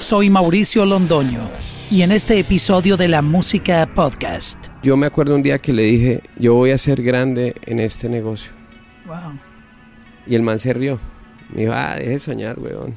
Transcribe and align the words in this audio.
Soy 0.00 0.28
Mauricio 0.28 0.84
Londoño 0.84 1.48
y 1.88 2.02
en 2.02 2.10
este 2.10 2.36
episodio 2.40 2.96
de 2.96 3.06
la 3.06 3.22
Música 3.22 3.88
Podcast. 3.94 4.66
Yo 4.82 4.96
me 4.96 5.06
acuerdo 5.06 5.36
un 5.36 5.42
día 5.42 5.60
que 5.60 5.72
le 5.72 5.84
dije, 5.84 6.22
yo 6.36 6.54
voy 6.54 6.72
a 6.72 6.78
ser 6.78 7.00
grande 7.02 7.54
en 7.66 7.78
este 7.78 8.08
negocio. 8.08 8.50
Wow. 9.06 9.38
Y 10.26 10.34
el 10.34 10.42
man 10.42 10.58
se 10.58 10.72
rió. 10.72 10.98
Me 11.50 11.60
dijo, 11.60 11.74
ah, 11.76 11.94
deje 11.96 12.10
de 12.10 12.18
soñar, 12.18 12.58
weón. 12.58 12.96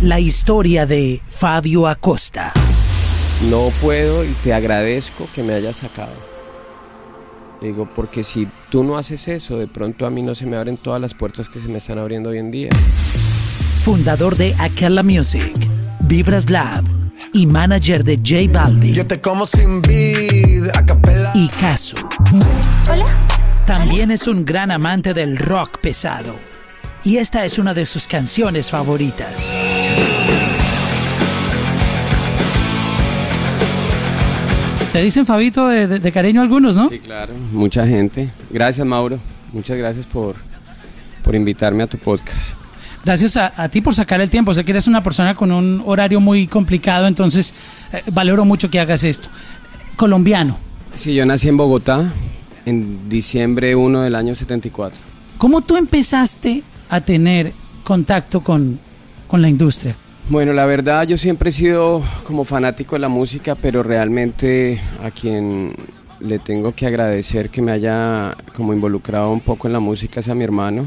La 0.00 0.20
historia 0.20 0.86
de 0.86 1.20
Fabio 1.28 1.88
Acosta. 1.88 2.52
No 3.50 3.72
puedo 3.82 4.24
y 4.24 4.30
te 4.44 4.54
agradezco 4.54 5.28
que 5.34 5.42
me 5.42 5.54
hayas 5.54 5.78
sacado. 5.78 6.14
Le 7.60 7.68
digo, 7.68 7.88
porque 7.92 8.22
si 8.22 8.46
tú 8.70 8.84
no 8.84 8.96
haces 8.96 9.26
eso, 9.26 9.58
de 9.58 9.66
pronto 9.66 10.06
a 10.06 10.10
mí 10.10 10.22
no 10.22 10.36
se 10.36 10.46
me 10.46 10.56
abren 10.56 10.76
todas 10.76 11.00
las 11.00 11.12
puertas 11.12 11.48
que 11.48 11.58
se 11.58 11.66
me 11.66 11.78
están 11.78 11.98
abriendo 11.98 12.30
hoy 12.30 12.38
en 12.38 12.52
día. 12.52 12.70
Fundador 13.84 14.34
de 14.36 14.54
Aquela 14.58 15.02
Music, 15.02 15.52
Vibras 16.00 16.48
Lab 16.48 16.82
y 17.34 17.46
manager 17.46 18.02
de 18.02 18.16
J 18.16 18.50
Balvin 18.50 18.94
Yo 18.94 19.06
te 19.06 19.20
como 19.20 19.46
sin 19.46 19.82
vid, 19.82 20.68
a 20.74 20.86
capela. 20.86 21.30
y 21.34 21.48
Casu. 21.48 21.98
Hola. 22.90 23.06
También 23.66 24.10
es 24.10 24.26
un 24.26 24.46
gran 24.46 24.70
amante 24.70 25.12
del 25.12 25.36
rock 25.36 25.80
pesado. 25.82 26.34
Y 27.04 27.18
esta 27.18 27.44
es 27.44 27.58
una 27.58 27.74
de 27.74 27.84
sus 27.84 28.06
canciones 28.06 28.70
favoritas. 28.70 29.54
Te 34.92 35.02
dicen 35.02 35.26
Fabito 35.26 35.66
de, 35.68 35.88
de- 35.88 35.98
de 35.98 36.12
cariño 36.12 36.40
algunos, 36.40 36.76
¿no? 36.76 36.88
Sí, 36.88 37.00
claro, 37.00 37.34
mucha 37.52 37.84
gente. 37.86 38.30
Gracias, 38.50 38.86
Mauro. 38.86 39.18
Muchas 39.52 39.76
gracias 39.76 40.06
por, 40.06 40.36
por 41.24 41.34
invitarme 41.34 41.82
a 41.82 41.86
tu 41.88 41.98
podcast. 41.98 42.56
Gracias 43.04 43.36
a, 43.36 43.52
a 43.56 43.68
ti 43.68 43.80
por 43.80 43.94
sacar 43.94 44.20
el 44.20 44.30
tiempo. 44.30 44.54
Sé 44.54 44.64
que 44.64 44.72
eres 44.72 44.86
una 44.86 45.02
persona 45.02 45.34
con 45.34 45.52
un 45.52 45.82
horario 45.84 46.20
muy 46.20 46.46
complicado, 46.46 47.06
entonces 47.06 47.54
eh, 47.92 48.02
valoro 48.12 48.44
mucho 48.44 48.70
que 48.70 48.80
hagas 48.80 49.04
esto. 49.04 49.28
Colombiano, 49.96 50.58
Sí, 50.94 51.12
yo 51.12 51.26
nací 51.26 51.48
en 51.48 51.56
Bogotá 51.56 52.12
en 52.64 53.08
diciembre 53.08 53.74
1 53.74 54.02
del 54.02 54.14
año 54.14 54.34
74. 54.34 54.98
¿cómo 55.38 55.60
tú 55.60 55.76
empezaste 55.76 56.62
a 56.88 57.00
tener 57.00 57.52
contacto 57.82 58.42
con, 58.42 58.78
con 59.26 59.42
la 59.42 59.48
industria? 59.48 59.96
Bueno, 60.30 60.52
la 60.52 60.64
verdad 60.64 61.06
yo 61.06 61.18
siempre 61.18 61.50
he 61.50 61.52
sido 61.52 62.02
como 62.22 62.44
fanático 62.44 62.94
de 62.94 63.00
la 63.00 63.08
música, 63.08 63.56
pero 63.56 63.82
realmente 63.82 64.80
a 65.02 65.10
quien 65.10 65.74
le 66.20 66.38
tengo 66.38 66.74
que 66.74 66.86
agradecer 66.86 67.50
que 67.50 67.60
me 67.60 67.72
haya 67.72 68.34
como 68.56 68.72
involucrado 68.72 69.30
un 69.32 69.40
poco 69.40 69.66
en 69.66 69.74
la 69.74 69.80
música 69.80 70.20
es 70.20 70.28
a 70.28 70.34
mi 70.34 70.44
hermano. 70.44 70.86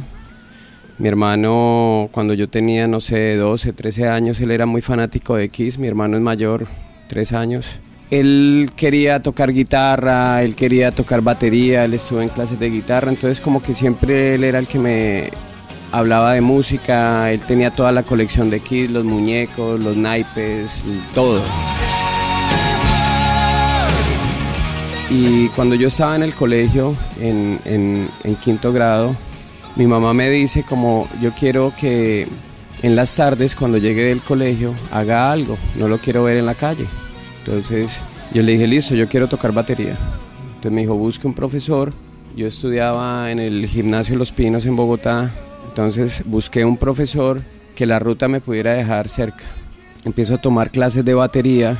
Mi 1.00 1.08
hermano, 1.08 2.10
cuando 2.12 2.34
yo 2.34 2.50
tenía, 2.50 2.88
no 2.88 3.02
sé, 3.02 3.36
12, 3.36 3.72
13 3.74 4.10
años, 4.10 4.40
él 4.42 4.50
era 4.50 4.66
muy 4.66 4.82
fanático 4.82 5.36
de 5.36 5.50
Kiss, 5.50 5.78
mi 5.78 5.88
hermano 5.88 6.18
es 6.18 6.24
mayor, 6.24 6.66
3 7.08 7.34
años. 7.34 7.80
Él 8.10 8.70
quería 8.76 9.22
tocar 9.22 9.52
guitarra, 9.54 10.42
él 10.42 10.56
quería 10.56 10.92
tocar 10.92 11.22
batería, 11.22 11.86
él 11.86 11.94
estuvo 11.94 12.22
en 12.22 12.30
clases 12.30 12.60
de 12.60 12.70
guitarra, 12.72 13.10
entonces 13.12 13.40
como 13.42 13.62
que 13.62 13.76
siempre 13.76 14.36
él 14.36 14.44
era 14.44 14.58
el 14.60 14.68
que 14.68 14.80
me 14.80 15.30
hablaba 15.92 16.34
de 16.34 16.42
música, 16.42 17.32
él 17.32 17.42
tenía 17.42 17.70
toda 17.70 17.92
la 17.92 18.02
colección 18.04 18.50
de 18.50 18.60
Kiss, 18.62 18.90
los 18.90 19.06
muñecos, 19.06 19.80
los 19.84 19.96
naipes, 19.98 20.82
todo. 21.14 21.42
Y 25.10 25.48
cuando 25.50 25.76
yo 25.76 25.90
estaba 25.90 26.16
en 26.16 26.24
el 26.24 26.34
colegio, 26.34 26.96
en, 27.22 27.60
en- 27.66 28.10
en 28.24 28.36
quinto 28.36 28.74
grado, 28.74 29.16
mi 29.78 29.86
mamá 29.86 30.12
me 30.14 30.30
dice 30.30 30.64
como 30.64 31.08
yo 31.22 31.34
quiero 31.34 31.72
que 31.80 32.28
en 32.82 32.96
las 32.96 33.16
tardes 33.16 33.56
cuando 33.56 33.78
llegue 33.78 34.06
del 34.06 34.22
colegio 34.22 34.74
haga 34.92 35.32
algo, 35.32 35.56
no 35.76 35.88
lo 35.88 36.00
quiero 36.00 36.24
ver 36.24 36.38
en 36.38 36.48
la 36.48 36.56
calle. 36.56 36.86
Entonces 37.40 38.00
yo 38.34 38.42
le 38.42 38.54
dije, 38.54 38.66
listo, 38.66 38.96
yo 38.96 39.08
quiero 39.08 39.28
tocar 39.28 39.52
batería. 39.52 39.96
Entonces 40.48 40.72
me 40.72 40.82
dijo, 40.82 40.96
busque 40.96 41.28
un 41.28 41.36
profesor. 41.36 41.94
Yo 42.36 42.48
estudiaba 42.48 43.32
en 43.32 43.40
el 43.40 43.68
gimnasio 43.68 44.16
Los 44.16 44.32
Pinos 44.32 44.66
en 44.66 44.76
Bogotá, 44.76 45.32
entonces 45.70 46.24
busqué 46.26 46.66
un 46.66 46.78
profesor 46.78 47.42
que 47.76 47.86
la 47.86 48.00
ruta 48.00 48.28
me 48.28 48.42
pudiera 48.42 48.74
dejar 48.74 49.10
cerca. 49.10 49.44
Empiezo 50.06 50.36
a 50.36 50.42
tomar 50.42 50.72
clases 50.72 51.06
de 51.06 51.14
batería 51.14 51.78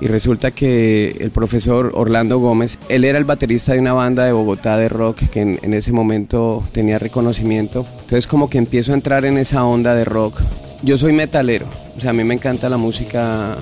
y 0.00 0.06
resulta 0.06 0.50
que 0.50 1.16
el 1.20 1.30
profesor 1.30 1.92
Orlando 1.94 2.38
Gómez, 2.38 2.78
él 2.88 3.04
era 3.04 3.18
el 3.18 3.24
baterista 3.24 3.74
de 3.74 3.80
una 3.80 3.92
banda 3.92 4.24
de 4.24 4.32
Bogotá 4.32 4.76
de 4.76 4.88
rock 4.88 5.28
que 5.28 5.42
en, 5.42 5.58
en 5.62 5.74
ese 5.74 5.92
momento 5.92 6.64
tenía 6.72 6.98
reconocimiento. 6.98 7.84
Entonces 8.00 8.26
como 8.26 8.48
que 8.48 8.58
empiezo 8.58 8.92
a 8.92 8.94
entrar 8.94 9.24
en 9.24 9.36
esa 9.36 9.64
onda 9.64 9.94
de 9.94 10.04
rock. 10.04 10.40
Yo 10.82 10.96
soy 10.96 11.12
metalero, 11.12 11.66
o 11.96 12.00
sea, 12.00 12.10
a 12.10 12.14
mí 12.14 12.24
me 12.24 12.34
encanta 12.34 12.70
la 12.70 12.78
música, 12.78 13.56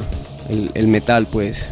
el, 0.49 0.71
el 0.75 0.87
metal 0.87 1.27
pues. 1.27 1.67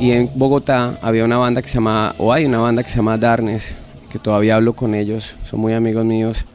Y 0.00 0.12
en 0.12 0.30
Bogotá 0.36 0.96
había 1.02 1.24
una 1.24 1.38
banda 1.38 1.60
que 1.60 1.68
se 1.68 1.74
llama, 1.74 2.14
o 2.18 2.32
hay 2.32 2.44
una 2.44 2.58
banda 2.58 2.84
que 2.84 2.90
se 2.90 2.96
llama 2.96 3.18
Darnes, 3.18 3.74
que 4.12 4.20
todavía 4.20 4.54
hablo 4.54 4.74
con 4.74 4.94
ellos, 4.94 5.34
son 5.50 5.58
muy 5.58 5.72
amigos 5.72 6.04
míos. 6.04 6.46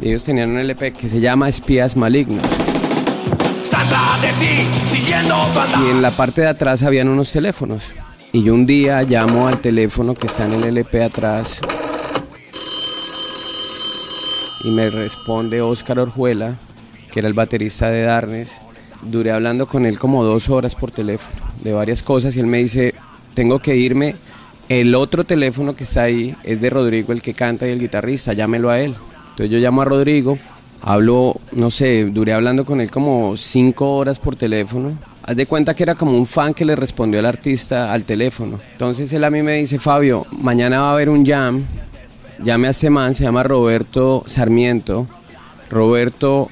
Ellos 0.00 0.22
tenían 0.22 0.50
un 0.50 0.58
LP 0.58 0.92
que 0.92 1.08
se 1.08 1.20
llama 1.20 1.48
Espías 1.48 1.96
Malignos. 1.96 2.44
Y 5.86 5.90
en 5.90 6.02
la 6.02 6.10
parte 6.12 6.42
de 6.42 6.46
atrás 6.46 6.82
habían 6.82 7.08
unos 7.08 7.32
teléfonos. 7.32 7.82
Y 8.32 8.44
yo 8.44 8.54
un 8.54 8.66
día 8.66 9.02
llamo 9.02 9.48
al 9.48 9.58
teléfono 9.60 10.14
que 10.14 10.26
está 10.26 10.44
en 10.44 10.54
el 10.54 10.64
LP 10.64 11.02
atrás. 11.02 11.60
Y 14.64 14.70
me 14.70 14.90
responde 14.90 15.62
Óscar 15.62 15.98
Orjuela, 15.98 16.58
que 17.10 17.20
era 17.20 17.28
el 17.28 17.34
baterista 17.34 17.90
de 17.90 18.02
Darnes. 18.02 18.60
Duré 19.02 19.32
hablando 19.32 19.66
con 19.66 19.84
él 19.84 19.98
como 19.98 20.24
dos 20.24 20.48
horas 20.48 20.74
por 20.74 20.90
teléfono 20.90 21.36
de 21.62 21.72
varias 21.72 22.02
cosas 22.02 22.36
y 22.36 22.40
él 22.40 22.46
me 22.46 22.58
dice, 22.58 22.94
tengo 23.34 23.58
que 23.58 23.76
irme. 23.76 24.14
El 24.68 24.94
otro 24.94 25.24
teléfono 25.24 25.74
que 25.74 25.84
está 25.84 26.02
ahí 26.02 26.36
es 26.44 26.60
de 26.60 26.70
Rodrigo, 26.70 27.12
el 27.12 27.22
que 27.22 27.34
canta 27.34 27.66
y 27.66 27.70
el 27.70 27.80
guitarrista, 27.80 28.32
llámelo 28.32 28.70
a 28.70 28.80
él. 28.80 28.94
Entonces 29.38 29.52
yo 29.52 29.64
llamo 29.64 29.82
a 29.82 29.84
Rodrigo, 29.84 30.36
hablo, 30.82 31.36
no 31.52 31.70
sé, 31.70 32.06
duré 32.06 32.32
hablando 32.32 32.64
con 32.64 32.80
él 32.80 32.90
como 32.90 33.36
cinco 33.36 33.94
horas 33.94 34.18
por 34.18 34.34
teléfono. 34.34 34.98
Haz 35.22 35.36
de 35.36 35.46
cuenta 35.46 35.74
que 35.74 35.84
era 35.84 35.94
como 35.94 36.18
un 36.18 36.26
fan 36.26 36.52
que 36.54 36.64
le 36.64 36.74
respondió 36.74 37.20
al 37.20 37.26
artista 37.26 37.92
al 37.92 38.02
teléfono. 38.02 38.58
Entonces 38.72 39.12
él 39.12 39.22
a 39.22 39.30
mí 39.30 39.40
me 39.42 39.58
dice, 39.58 39.78
Fabio, 39.78 40.26
mañana 40.42 40.80
va 40.80 40.88
a 40.88 40.92
haber 40.94 41.08
un 41.08 41.24
jam, 41.24 41.62
llame 42.42 42.66
a 42.66 42.70
este 42.70 42.90
man, 42.90 43.14
se 43.14 43.22
llama 43.22 43.44
Roberto 43.44 44.24
Sarmiento. 44.26 45.06
Roberto 45.70 46.48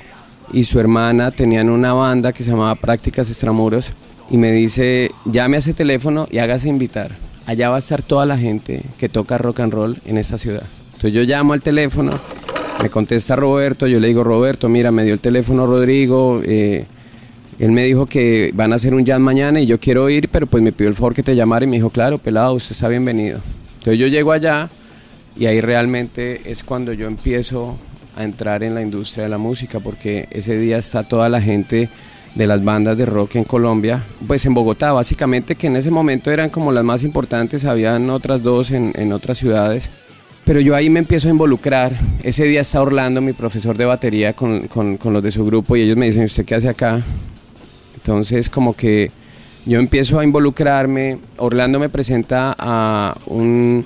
y 0.52 0.62
su 0.62 0.78
hermana 0.78 1.32
tenían 1.32 1.70
una 1.70 1.92
banda 1.92 2.32
que 2.32 2.44
se 2.44 2.52
llamaba 2.52 2.76
Prácticas 2.76 3.28
Extramuros 3.28 3.94
y 4.30 4.36
me 4.36 4.52
dice, 4.52 5.10
llame 5.24 5.56
a 5.56 5.58
ese 5.58 5.74
teléfono 5.74 6.28
y 6.30 6.38
hágase 6.38 6.68
invitar. 6.68 7.16
Allá 7.46 7.68
va 7.68 7.76
a 7.76 7.80
estar 7.80 8.02
toda 8.02 8.26
la 8.26 8.38
gente 8.38 8.84
que 8.96 9.08
toca 9.08 9.38
rock 9.38 9.58
and 9.58 9.72
roll 9.72 10.00
en 10.04 10.18
esta 10.18 10.38
ciudad. 10.38 10.62
Entonces 10.94 11.12
yo 11.12 11.22
llamo 11.22 11.52
al 11.52 11.62
teléfono, 11.62 12.12
me 12.82 12.90
contesta 12.90 13.36
Roberto, 13.36 13.86
yo 13.86 14.00
le 14.00 14.08
digo, 14.08 14.22
Roberto, 14.22 14.68
mira, 14.68 14.90
me 14.92 15.04
dio 15.04 15.14
el 15.14 15.20
teléfono 15.20 15.66
Rodrigo, 15.66 16.40
eh, 16.44 16.86
él 17.58 17.72
me 17.72 17.84
dijo 17.84 18.06
que 18.06 18.50
van 18.54 18.72
a 18.72 18.76
hacer 18.76 18.94
un 18.94 19.04
jam 19.04 19.22
mañana 19.22 19.60
y 19.60 19.66
yo 19.66 19.80
quiero 19.80 20.10
ir, 20.10 20.28
pero 20.28 20.46
pues 20.46 20.62
me 20.62 20.72
pidió 20.72 20.88
el 20.88 20.94
favor 20.94 21.14
que 21.14 21.22
te 21.22 21.34
llamara 21.34 21.64
y 21.64 21.68
me 21.68 21.76
dijo, 21.76 21.90
claro, 21.90 22.18
pelado, 22.18 22.54
usted 22.54 22.72
está 22.72 22.88
bienvenido. 22.88 23.40
Entonces 23.78 23.98
yo 23.98 24.06
llego 24.08 24.32
allá 24.32 24.68
y 25.36 25.46
ahí 25.46 25.60
realmente 25.60 26.42
es 26.44 26.62
cuando 26.62 26.92
yo 26.92 27.06
empiezo 27.06 27.78
a 28.14 28.24
entrar 28.24 28.62
en 28.62 28.74
la 28.74 28.82
industria 28.82 29.24
de 29.24 29.30
la 29.30 29.38
música, 29.38 29.80
porque 29.80 30.28
ese 30.30 30.58
día 30.58 30.78
está 30.78 31.02
toda 31.02 31.28
la 31.28 31.40
gente 31.40 31.88
de 32.34 32.46
las 32.46 32.62
bandas 32.62 32.98
de 32.98 33.06
rock 33.06 33.36
en 33.36 33.44
Colombia, 33.44 34.04
pues 34.26 34.44
en 34.44 34.52
Bogotá 34.52 34.92
básicamente, 34.92 35.56
que 35.56 35.68
en 35.68 35.76
ese 35.76 35.90
momento 35.90 36.30
eran 36.30 36.50
como 36.50 36.72
las 36.72 36.84
más 36.84 37.02
importantes, 37.02 37.64
habían 37.64 38.10
otras 38.10 38.42
dos 38.42 38.70
en, 38.70 38.92
en 38.96 39.12
otras 39.12 39.38
ciudades. 39.38 39.90
Pero 40.46 40.60
yo 40.60 40.76
ahí 40.76 40.88
me 40.88 41.00
empiezo 41.00 41.26
a 41.26 41.32
involucrar. 41.32 41.92
Ese 42.22 42.44
día 42.44 42.60
está 42.60 42.80
Orlando, 42.80 43.20
mi 43.20 43.32
profesor 43.32 43.76
de 43.76 43.84
batería, 43.84 44.32
con, 44.32 44.68
con, 44.68 44.96
con 44.96 45.12
los 45.12 45.20
de 45.20 45.32
su 45.32 45.44
grupo 45.44 45.76
y 45.76 45.82
ellos 45.82 45.96
me 45.96 46.06
dicen, 46.06 46.24
¿usted 46.24 46.44
qué 46.44 46.54
hace 46.54 46.68
acá? 46.68 47.02
Entonces 47.96 48.48
como 48.48 48.72
que 48.72 49.10
yo 49.64 49.80
empiezo 49.80 50.20
a 50.20 50.24
involucrarme. 50.24 51.18
Orlando 51.38 51.80
me 51.80 51.88
presenta 51.88 52.54
a 52.56 53.16
un 53.26 53.84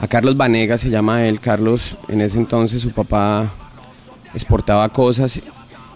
a 0.00 0.08
Carlos 0.08 0.36
Vanega, 0.36 0.76
se 0.76 0.90
llama 0.90 1.24
él. 1.24 1.38
Carlos, 1.38 1.96
en 2.08 2.20
ese 2.20 2.38
entonces 2.38 2.82
su 2.82 2.90
papá 2.90 3.52
exportaba 4.34 4.88
cosas 4.88 5.40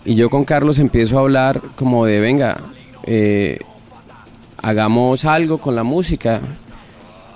y 0.04 0.14
yo 0.14 0.30
con 0.30 0.44
Carlos 0.44 0.78
empiezo 0.78 1.18
a 1.18 1.22
hablar 1.22 1.60
como 1.74 2.06
de, 2.06 2.20
venga, 2.20 2.58
eh, 3.02 3.58
hagamos 4.62 5.24
algo 5.24 5.58
con 5.58 5.74
la 5.74 5.82
música. 5.82 6.40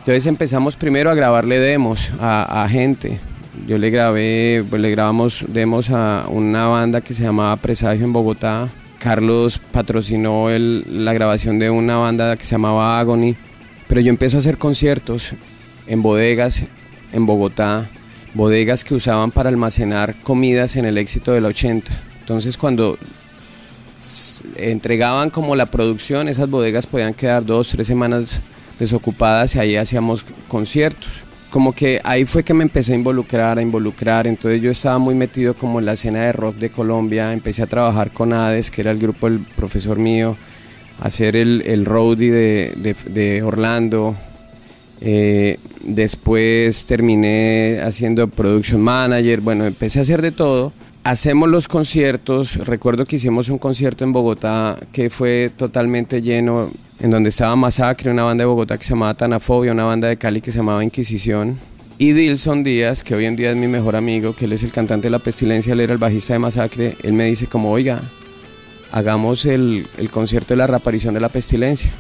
Entonces 0.03 0.27
empezamos 0.27 0.75
primero 0.75 1.13
a 1.13 1.15
grabarle 1.15 1.61
demos 1.61 2.11
a, 2.19 2.67
gente. 2.69 3.21
Yo 3.69 3.79
le 3.79 3.89
grabé, 3.91 4.65
pues 4.69 4.83
le 4.83 4.91
grabamos 4.91 5.45
demos 5.47 5.91
a 5.91 6.27
una 6.29 6.67
banda 6.67 7.01
que 7.03 7.15
se 7.15 7.23
llamaba 7.23 7.55
Presagio 7.55 8.05
en 8.05 8.13
Bogotá. 8.13 8.69
Carlos 8.99 9.61
patrocinó 9.71 10.49
la 10.51 11.13
grabación 11.13 11.61
de 11.61 11.71
una 11.71 11.99
banda 11.99 12.37
que 12.37 12.45
se 12.45 12.51
llamaba 12.51 12.99
Agony. 12.99 13.37
Pero 13.87 14.01
yo 14.01 14.11
empecé 14.11 14.35
a 14.35 14.39
hacer 14.41 14.59
conciertos 14.59 15.35
en 15.87 16.03
bodegas 16.03 16.65
en 17.13 17.25
Bogotá, 17.25 17.89
bodegas 18.35 18.83
que 18.83 18.97
usaban 18.97 19.31
para 19.31 19.51
almacenar 19.51 20.17
comidas 20.17 20.75
en 20.75 20.85
el 20.85 20.99
éxito 20.99 21.31
del 21.31 21.45
80. 21.45 21.93
Entonces 22.19 22.57
cuando 22.57 22.99
entregaban 24.57 25.31
como 25.31 25.55
la 25.55 25.67
producción, 25.67 26.27
esas 26.27 26.51
bodegas 26.51 26.89
podían 26.89 27.15
quedar 27.15 27.47
dos, 27.47 27.69
tres 27.69 27.87
semanas 27.87 28.43
desocupadas 28.82 29.55
y 29.55 29.58
ahí 29.58 29.76
hacíamos 29.76 30.25
conciertos. 30.49 31.08
Como 31.50 31.73
que 31.75 32.00
ahí 32.05 32.25
fue 32.25 32.44
que 32.44 32.55
me 32.55 32.62
empecé 32.62 32.93
a 32.93 32.96
involucrar, 32.96 33.58
a 33.58 33.62
involucrar, 33.62 34.26
entonces 34.26 34.61
yo 34.62 34.70
estaba 34.70 34.99
muy 34.99 35.14
metido 35.14 35.55
como 35.55 35.79
en 35.81 35.84
la 35.87 35.93
escena 35.93 36.20
de 36.23 36.32
rock 36.32 36.56
de 36.56 36.70
Colombia, 36.70 37.32
empecé 37.32 37.62
a 37.62 37.67
trabajar 37.67 38.11
con 38.11 38.32
Hades, 38.32 38.70
que 38.70 38.81
era 38.81 38.90
el 38.90 38.99
grupo 38.99 39.29
del 39.29 39.40
profesor 39.40 39.99
mío, 39.99 40.37
a 41.00 41.08
hacer 41.08 41.37
el, 41.37 41.62
el 41.67 41.84
roadie 41.84 42.31
de, 42.32 42.94
de- 43.06 43.43
Orlando, 43.43 44.14
eh, 45.02 45.58
después 45.82 46.87
terminé 46.87 47.81
haciendo 47.82 48.29
production 48.29 48.81
manager, 48.81 49.40
bueno, 49.43 49.67
empecé 49.67 49.99
a 49.99 50.02
hacer 50.02 50.23
de 50.23 50.32
todo. 50.32 50.73
Hacemos 51.05 51.49
los 51.49 51.67
conciertos, 51.67 52.55
recuerdo 52.55 53.07
que 53.07 53.17
hicimos 53.17 53.49
un 53.49 53.59
concierto 53.59 54.05
en 54.05 54.13
Bogotá 54.13 54.79
que 54.93 55.11
fue 55.11 55.51
totalmente 55.57 56.23
lleno, 56.23 56.71
en 57.01 57.11
donde 57.11 57.31
estaba 57.31 57.57
Masacre, 57.57 58.13
una 58.13 58.23
banda 58.23 58.43
de 58.43 58.47
Bogotá 58.47 58.79
que 58.79 58.85
se 58.85 58.91
llamaba 58.91 59.15
Tanafobia, 59.15 59.73
una 59.73 59.83
banda 59.83 60.07
de 60.07 60.17
Cali 60.17 60.41
que 60.41 60.53
se 60.53 60.59
llamaba 60.59 60.85
Inquisición. 60.85 61.59
Y 61.99 62.13
Dilson 62.13 62.63
Díaz, 62.63 63.03
que 63.03 63.17
hoy 63.17 63.25
en 63.25 63.35
día 63.35 63.51
es 63.51 63.57
mi 63.57 63.67
mejor 63.67 63.97
amigo, 63.97 64.37
que 64.37 64.45
él 64.45 64.53
es 64.53 64.63
el 64.63 64.71
cantante 64.71 65.09
de 65.09 65.11
La 65.11 65.19
Pestilencia, 65.19 65.73
él 65.73 65.81
era 65.81 65.93
el 65.93 65.99
bajista 65.99 66.35
de 66.35 66.39
Masacre, 66.39 66.97
él 67.03 67.15
me 67.15 67.25
dice 67.25 67.49
como, 67.49 67.73
oiga, 67.73 68.01
hagamos 68.93 69.45
el, 69.45 69.89
el 69.99 70.09
concierto 70.09 70.55
de 70.55 70.59
la 70.59 70.69
reaparición 70.69 71.15
de 71.15 71.21
la 71.21 71.31
pestilencia. 71.31 71.91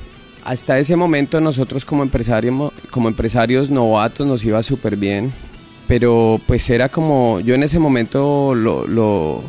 Hasta 0.44 0.78
ese 0.78 0.94
momento 0.94 1.40
nosotros 1.40 1.84
como 1.84 2.04
empresarios, 2.04 2.72
como 2.90 3.08
empresarios 3.08 3.68
novatos 3.68 4.28
nos 4.28 4.44
iba 4.44 4.62
súper 4.62 4.94
bien, 4.94 5.32
pero 5.88 6.40
pues 6.46 6.68
era 6.70 6.88
como, 6.88 7.40
yo 7.40 7.54
en 7.54 7.62
ese 7.62 7.78
momento 7.78 8.54
lo, 8.54 8.86
lo, 8.86 9.42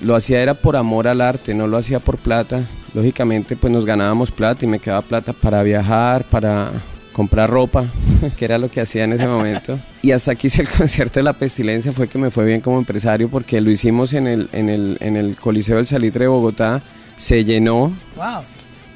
lo 0.00 0.14
hacía 0.16 0.42
era 0.42 0.54
por 0.54 0.76
amor 0.76 1.08
al 1.08 1.20
arte, 1.20 1.54
no 1.54 1.66
lo 1.66 1.76
hacía 1.76 2.00
por 2.00 2.18
plata. 2.18 2.62
Lógicamente 2.94 3.56
pues 3.56 3.72
nos 3.72 3.84
ganábamos 3.84 4.30
plata 4.30 4.64
y 4.64 4.68
me 4.68 4.78
quedaba 4.78 5.02
plata 5.02 5.32
para 5.32 5.62
viajar, 5.62 6.24
para 6.24 6.72
comprar 7.12 7.50
ropa, 7.50 7.84
que 8.36 8.44
era 8.44 8.58
lo 8.58 8.70
que 8.70 8.80
hacía 8.80 9.04
en 9.04 9.12
ese 9.12 9.26
momento. 9.26 9.78
Y 10.00 10.12
hasta 10.12 10.30
aquí 10.32 10.46
hice 10.46 10.62
el 10.62 10.68
concierto 10.68 11.18
de 11.18 11.24
la 11.24 11.32
pestilencia, 11.32 11.90
fue 11.92 12.08
que 12.08 12.18
me 12.18 12.30
fue 12.30 12.44
bien 12.44 12.60
como 12.60 12.78
empresario 12.78 13.28
porque 13.28 13.60
lo 13.60 13.68
hicimos 13.70 14.12
en 14.12 14.26
el, 14.28 14.48
en 14.52 14.68
el, 14.68 14.96
en 15.00 15.16
el 15.16 15.36
Coliseo 15.36 15.76
del 15.76 15.86
Salitre 15.88 16.24
de 16.24 16.28
Bogotá, 16.28 16.80
se 17.16 17.44
llenó, 17.44 17.92
Wow. 18.16 18.42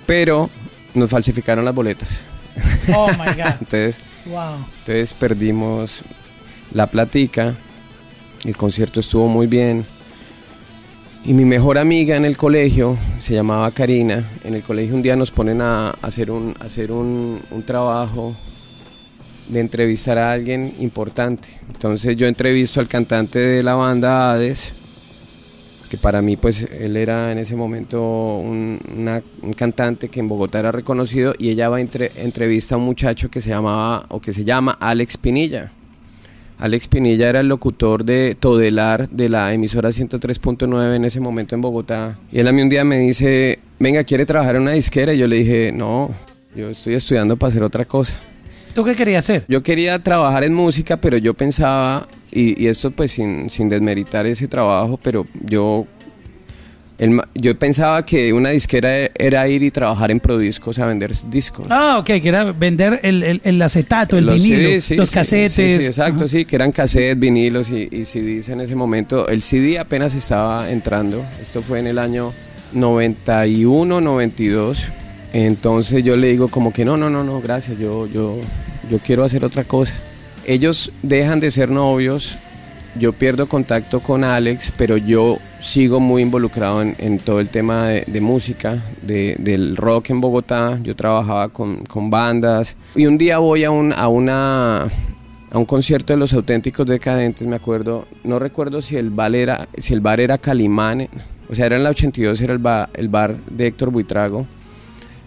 pero 0.06 0.48
nos 0.94 1.10
falsificaron 1.10 1.64
las 1.64 1.74
boletas. 1.74 2.20
Oh 2.94 3.08
my 3.08 3.34
God. 3.36 3.54
Entonces, 3.60 3.98
Wow. 4.26 4.64
entonces 4.78 5.12
perdimos 5.14 6.04
la 6.74 6.86
platica, 6.86 7.54
el 8.44 8.56
concierto 8.56 9.00
estuvo 9.00 9.28
muy 9.28 9.46
bien. 9.46 9.84
Y 11.24 11.34
mi 11.34 11.44
mejor 11.44 11.78
amiga 11.78 12.16
en 12.16 12.24
el 12.24 12.36
colegio 12.36 12.98
se 13.20 13.34
llamaba 13.34 13.70
Karina. 13.70 14.28
En 14.42 14.54
el 14.54 14.62
colegio 14.62 14.96
un 14.96 15.02
día 15.02 15.14
nos 15.14 15.30
ponen 15.30 15.60
a 15.60 15.90
hacer 16.02 16.30
un, 16.30 16.54
hacer 16.58 16.90
un, 16.90 17.42
trabajo 17.64 18.34
de 19.48 19.60
entrevistar 19.60 20.19
a 20.19 20.32
alguien 20.32 20.74
importante. 20.80 21.48
Entonces 21.72 22.16
yo 22.16 22.26
entrevisto 22.26 22.80
al 22.80 22.88
cantante 22.88 23.38
de 23.38 23.62
la 23.62 23.75
banda 23.75 24.32
Hades, 24.32 24.72
que 25.90 25.96
para 25.96 26.22
mí 26.22 26.36
pues 26.36 26.62
él 26.62 26.96
era 26.96 27.30
en 27.30 27.38
ese 27.38 27.54
momento 27.54 28.02
un 28.38 28.80
cantante 29.56 30.08
que 30.08 30.18
en 30.18 30.28
Bogotá 30.28 30.58
era 30.58 30.72
reconocido 30.72 31.34
y 31.38 31.50
ella 31.50 31.68
va 31.68 31.76
a 31.76 31.80
entre- 31.80 32.10
entrevista 32.16 32.75
a 32.75 32.78
un 32.78 32.84
muchacho 32.84 33.30
que 33.30 33.40
se 33.40 33.50
llamaba 33.50 34.06
o 34.08 34.20
que 34.20 34.32
se 34.32 34.44
llama 34.44 34.76
Alex 34.80 35.18
Pinilla. 35.18 35.70
Alex 36.62 36.87
Pinilla 36.87 37.29
era 37.29 37.41
el 37.41 37.49
locutor 37.49 38.05
de 38.05 38.37
Todelar 38.38 39.09
de 39.09 39.29
la 39.29 39.53
emisora 39.53 39.88
103.9 39.88 40.94
en 40.94 41.05
ese 41.05 41.19
momento 41.19 41.56
en 41.56 41.61
Bogotá. 41.61 42.17
Y 42.31 42.38
él 42.38 42.47
a 42.47 42.53
mí 42.53 42.62
un 42.62 42.69
día 42.69 42.85
me 42.85 43.00
dice, 43.00 43.59
venga, 43.81 44.05
¿quiere 44.05 44.25
trabajar 44.26 44.55
en 44.55 44.62
una 44.62 44.70
disquera? 44.70 45.12
Y 45.12 45.19
yo 45.19 45.26
le 45.26 45.35
dije, 45.35 45.73
no, 45.73 46.14
yo 46.55 46.69
estoy 46.69 46.94
estudiando 46.94 47.37
para 47.37 47.49
hacer 47.49 47.64
otra 47.64 47.85
cosa. 47.85 48.14
¿Tú 48.76 48.85
qué 48.85 48.94
querías 48.94 49.25
hacer? 49.25 49.44
Yo 49.49 49.64
quería 49.64 50.00
trabajar 50.05 50.44
en 50.44 50.55
música, 50.55 50.99
pero 50.99 51.17
yo 51.17 51.35
pensaba, 51.35 52.06
y, 52.31 52.62
y 52.62 52.69
esto 52.69 52.93
pues 52.93 53.11
sin, 53.11 53.50
sin 53.50 53.69
desmeritar 53.69 54.25
ese 54.26 54.47
trabajo, 54.47 55.00
pero 55.03 55.26
yo, 55.44 55.88
el 57.02 57.20
yo 57.34 57.58
pensaba 57.58 58.06
que 58.06 58.32
una 58.32 58.50
disquera 58.50 59.10
era 59.16 59.49
ir 59.49 59.64
y 59.64 59.72
trabajar 59.72 60.12
en 60.12 60.20
prodiscos 60.20 60.78
a 60.78 60.87
vender 60.87 61.10
discos. 61.28 61.66
Ah, 61.69 61.96
ok, 61.99 62.06
que 62.06 62.28
era 62.28 62.52
vender 62.52 63.00
el, 63.02 63.25
el, 63.25 63.40
el 63.43 63.60
acetato, 63.60 64.16
el 64.16 64.26
Los 64.26 64.40
vinilo, 64.40 64.69
CDs, 64.69 64.84
sí, 64.84 64.94
los 64.94 65.08
sí, 65.08 65.14
casetes. 65.14 65.52
Sí, 65.54 65.81
sí, 65.81 65.87
exacto, 65.87 66.25
Ajá. 66.25 66.28
sí, 66.28 66.44
que 66.44 66.54
eran 66.54 66.70
cassettes, 66.70 67.19
vinilos 67.19 67.70
y, 67.70 67.88
y 67.90 68.04
CDs 68.04 68.50
en 68.50 68.60
ese 68.60 68.76
momento. 68.76 69.26
El 69.26 69.43
CD 69.43 69.81
apenas 69.81 70.14
estaba 70.14 70.70
entrando. 70.70 71.25
Esto 71.40 71.60
fue 71.60 71.81
en 71.81 71.88
el 71.88 71.99
año 71.99 72.32
91, 72.72 74.00
92. 74.00 74.84
Entonces 75.32 76.04
yo 76.04 76.16
le 76.16 76.28
digo 76.28 76.47
como 76.47 76.73
que 76.73 76.85
no, 76.85 76.97
no, 76.97 77.11
no, 77.11 77.25
no, 77.25 77.40
gracias, 77.40 77.80
yo, 77.80 78.06
yo, 78.06 78.38
yo 78.88 78.99
quiero 79.00 79.25
hacer 79.25 79.44
otra 79.44 79.64
cosa. 79.64 79.92
Ellos 80.47 80.92
dejan 81.02 81.40
de 81.40 81.50
ser 81.50 81.68
novios, 81.71 82.37
yo 82.99 83.12
pierdo 83.12 83.46
contacto 83.46 84.00
con 84.00 84.25
Alex, 84.25 84.72
pero 84.76 84.96
yo 84.96 85.38
sigo 85.61 86.00
muy 86.00 86.22
involucrado 86.22 86.82
en, 86.82 86.94
todo 87.18 87.40
el 87.40 87.49
tema 87.49 87.87
de, 87.88 88.20
música, 88.20 88.82
de- 89.02 89.37
del 89.38 89.76
rock 89.76 90.11
en 90.11 90.20
Bogotá. 90.20 90.78
Yo 90.82 90.94
trabajaba 90.96 91.49
con, 91.49 91.84
bandas 92.11 92.76
y 92.94 93.06
un 93.06 93.16
día 93.18 93.38
voy 93.38 93.64
a, 93.64 93.70
un, 93.70 93.92
concierto 95.64 96.12
de 96.12 96.18
los 96.18 96.32
auténticos 96.32 96.87
decadentes, 96.87 97.46
me 97.46 97.56
acuerdo, 97.56 98.06
no 98.25 98.38
recuerdo 98.38 98.80
si 98.82 98.96
el 98.96 99.11
bar 99.11 99.34
era, 99.34 99.68
bar 100.00 100.20
Calimán, 100.38 101.08
o 101.50 101.54
sea, 101.54 101.66
era 101.66 101.76
en 101.76 101.82
la 101.84 101.90
82, 101.90 102.40
era 102.40 102.52
el, 102.54 102.58
ba- 102.58 102.88
el 102.94 103.08
bar 103.08 103.37
de 103.50 103.66
Héctor 103.66 103.90
Buitrago. 103.90 104.46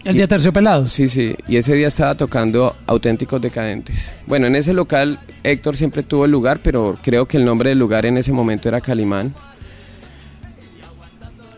El 0.06 0.14
día 0.14 0.28
terciopelados. 0.28 0.92
Sí, 0.92 1.08
sí, 1.08 1.34
y 1.48 1.56
ese 1.56 1.74
día 1.74 1.88
estaba 1.88 2.14
tocando 2.14 2.76
Auténticos 2.86 3.42
Decadentes. 3.42 4.12
Bueno, 4.24 4.46
en 4.46 4.54
ese 4.54 4.72
local 4.72 5.18
Héctor 5.42 5.76
siempre 5.76 6.04
tuvo 6.04 6.26
el 6.26 6.30
lugar, 6.30 6.60
pero 6.62 6.96
creo 7.02 7.26
que 7.26 7.38
el 7.38 7.44
nombre 7.44 7.70
del 7.70 7.80
lugar 7.80 8.06
en 8.06 8.16
ese 8.16 8.30
momento 8.30 8.68
era 8.68 8.80
Calimán. 8.80 9.34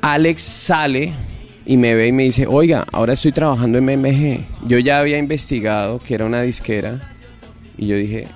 Alex 0.01 0.41
sale 0.41 1.13
y 1.67 1.77
me 1.77 1.95
ve 1.95 2.07
y 2.07 2.13
me 2.13 2.23
dice, 2.23 2.47
oiga, 2.47 2.87
ahora 2.91 3.13
estoy 3.13 3.33
trabajando 3.33 3.77
en 3.77 3.85
MMG. 3.85 4.67
Yo 4.67 4.79
ya 4.79 4.99
había 4.99 5.19
investigado 5.19 5.99
que 5.99 6.15
era 6.15 6.25
una 6.25 6.41
disquera 6.41 7.01
y 7.77 7.87
yo 7.87 7.97
dije, 7.97 8.29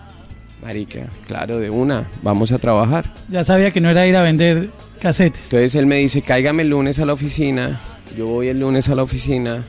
marica, 0.62 1.07
claro, 1.26 1.59
de 1.59 1.71
una, 1.71 2.07
vamos 2.21 2.52
a 2.52 2.59
trabajar. 2.59 3.11
Ya 3.31 3.45
sabía 3.45 3.71
que 3.71 3.81
no 3.81 3.88
era 3.88 4.07
ir 4.07 4.16
a 4.16 4.23
vender 4.23 4.69
casetes. 5.00 5.45
Entonces 5.45 5.75
él 5.75 5.87
me 5.87 5.97
dice, 5.97 6.21
cáigame 6.21 6.64
el 6.64 6.69
lunes 6.69 6.99
a 6.99 7.07
la 7.07 7.14
oficina. 7.14 7.81
Yo 8.14 8.26
voy 8.26 8.49
el 8.49 8.61
lunes 8.61 8.90
a 8.90 8.95
la 8.95 9.04
oficina 9.04 9.64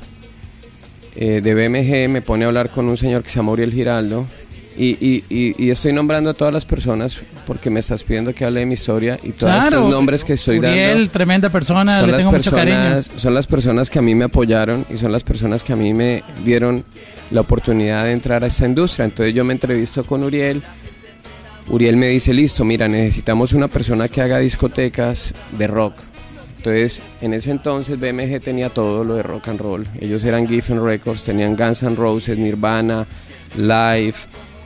eh, 1.16 1.42
de 1.42 1.54
BMG, 1.54 2.10
me 2.10 2.22
pone 2.22 2.46
a 2.46 2.48
hablar 2.48 2.70
con 2.70 2.88
un 2.90 2.98
señor 2.98 3.24
que 3.24 3.30
se 3.30 3.36
llama 3.38 3.52
Uriel 3.52 3.72
Giraldo. 3.72 4.26
Y, 4.76 4.98
y- 5.00 5.24
y- 5.30 5.56
y 5.64 5.70
estoy 5.70 5.94
nombrando 5.94 6.32
a 6.32 6.34
todas 6.34 6.52
las 6.52 6.66
personas 6.66 7.22
porque 7.46 7.70
me 7.70 7.80
estás 7.80 8.04
pidiendo 8.04 8.34
que 8.34 8.44
hable 8.44 8.62
de 8.62 8.66
mi 8.66 8.74
historia 8.74 9.20
y 9.22 9.30
todos 9.30 9.54
Claro. 9.54 9.78
estos 9.78 9.92
nombres 9.92 10.24
que 10.24 10.34
estoy 10.34 10.58
Uriel, 10.58 10.96
dando 10.98 11.12
tremenda 11.12 11.50
persona, 11.50 12.00
son 12.00 12.10
le 12.12 12.18
tengo 12.18 12.32
mucho 12.32 12.50
cariño. 12.50 13.00
son 13.18 13.36
las 13.36 13.46
personas 13.46 13.92
que 13.92 14.00
a 14.00 14.02
mí 14.02 14.16
me 14.16 14.26
apoyaron 14.26 14.84
y 14.92 14.98
son 14.98 15.12
las 15.12 15.24
personas 15.24 15.64
que 15.64 15.74
a 15.74 15.76
mí 15.76 15.94
me 15.94 16.24
dieron 16.44 16.84
la 17.30 17.42
oportunidad 17.42 18.06
de 18.06 18.14
entrar 18.14 18.44
a 18.44 18.48
esta 18.48 18.66
industria 18.66 19.06
entonces 19.06 19.36
yo 19.36 19.44
me 19.44 19.54
entrevisto 19.54 20.04
con 20.06 20.24
Uriel 20.24 20.64
Uriel 21.70 21.96
me 21.96 22.08
dice 22.08 22.34
listo 22.34 22.66
mira 22.66 22.88
necesitamos 22.88 23.54
una 23.54 23.68
persona 23.68 24.08
que 24.08 24.22
haga 24.24 24.40
discotecas 24.40 25.36
de 25.58 25.68
rock 25.68 25.94
Entonces, 26.66 27.02
en 27.20 27.34
ese 27.34 27.52
entonces 27.52 28.00
BMG 28.00 28.40
tenía 28.42 28.70
todo 28.70 29.04
lo 29.04 29.16
de 29.16 29.24
rock 29.24 29.50
and 29.50 29.60
roll. 29.60 29.86
Ellos 30.00 30.24
eran 30.24 30.48
Giffen 30.48 30.82
Records, 30.82 31.26
tenían 31.26 31.58
Guns 31.58 31.84
N' 31.84 31.98
Roses, 31.98 32.38
Nirvana, 32.38 33.06
Live, 33.58 34.16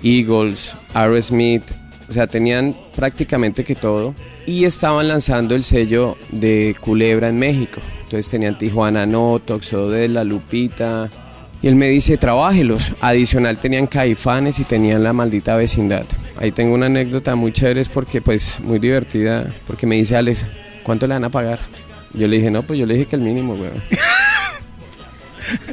Eagles, 0.03 0.73
Aerosmith, 0.93 1.63
o 2.07 2.13
sea, 2.13 2.27
tenían 2.27 2.75
prácticamente 2.95 3.63
que 3.63 3.73
todo. 3.73 4.13
Y 4.45 4.65
estaban 4.65 5.07
lanzando 5.07 5.55
el 5.55 5.63
sello 5.63 6.17
de 6.29 6.75
Culebra 6.79 7.29
en 7.29 7.39
México. 7.39 7.81
Entonces 8.03 8.29
tenían 8.29 8.59
Tijuana 8.59 9.07
No, 9.07 9.41
de 9.41 10.07
La 10.07 10.23
Lupita. 10.23 11.09
Y 11.63 11.67
él 11.67 11.75
me 11.75 11.89
dice, 11.89 12.17
trabájelos. 12.17 12.93
Adicional 13.01 13.57
tenían 13.57 13.87
Caifanes 13.87 14.59
y 14.59 14.65
tenían 14.65 15.01
La 15.01 15.13
Maldita 15.13 15.57
Vecindad. 15.57 16.05
Ahí 16.35 16.51
tengo 16.51 16.75
una 16.75 16.85
anécdota 16.85 17.35
muy 17.35 17.51
chévere, 17.51 17.83
porque 17.91 18.21
pues 18.21 18.59
muy 18.59 18.77
divertida, 18.77 19.51
porque 19.65 19.87
me 19.87 19.95
dice 19.95 20.15
Alex, 20.15 20.45
¿cuánto 20.83 21.07
le 21.07 21.15
van 21.15 21.23
a 21.23 21.31
pagar? 21.31 21.59
Yo 22.13 22.27
le 22.27 22.37
dije, 22.37 22.51
no, 22.51 22.63
pues 22.63 22.79
yo 22.79 22.85
le 22.85 22.95
dije 22.95 23.05
que 23.07 23.15
el 23.15 23.21
mínimo, 23.21 23.53
weón. 23.53 23.81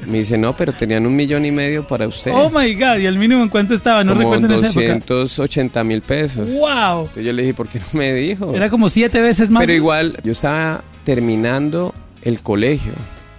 Me 0.07 0.19
dice, 0.19 0.39
no, 0.39 0.57
pero 0.57 0.73
tenían 0.73 1.07
un 1.07 1.17
millón 1.17 1.45
y 1.45 1.51
medio 1.51 1.87
para 1.87 2.07
usted. 2.07 2.31
Oh 2.33 2.49
my 2.49 2.73
God, 2.75 2.99
¿y 2.99 3.07
el 3.07 3.19
mínimo 3.19 3.43
en 3.43 3.49
cuánto 3.49 3.75
estaba? 3.75 4.05
No 4.05 4.13
como 4.13 4.35
recuerdo 4.35 4.47
en 4.59 4.65
esa 4.65 4.81
280 5.07 5.85
mil 5.85 6.01
pesos. 6.01 6.53
¡Wow! 6.53 7.01
Entonces 7.07 7.25
yo 7.25 7.33
le 7.33 7.43
dije, 7.43 7.55
¿por 7.55 7.69
qué 7.69 7.81
no 7.81 7.87
me 7.99 8.13
dijo? 8.13 8.55
Era 8.55 8.71
como 8.71 8.89
siete 8.89 9.21
veces 9.21 9.51
más. 9.51 9.63
Pero 9.63 9.73
igual, 9.73 10.19
yo 10.23 10.33
estaba 10.33 10.83
terminando 11.05 11.93
el 12.23 12.41
colegio. 12.41 12.93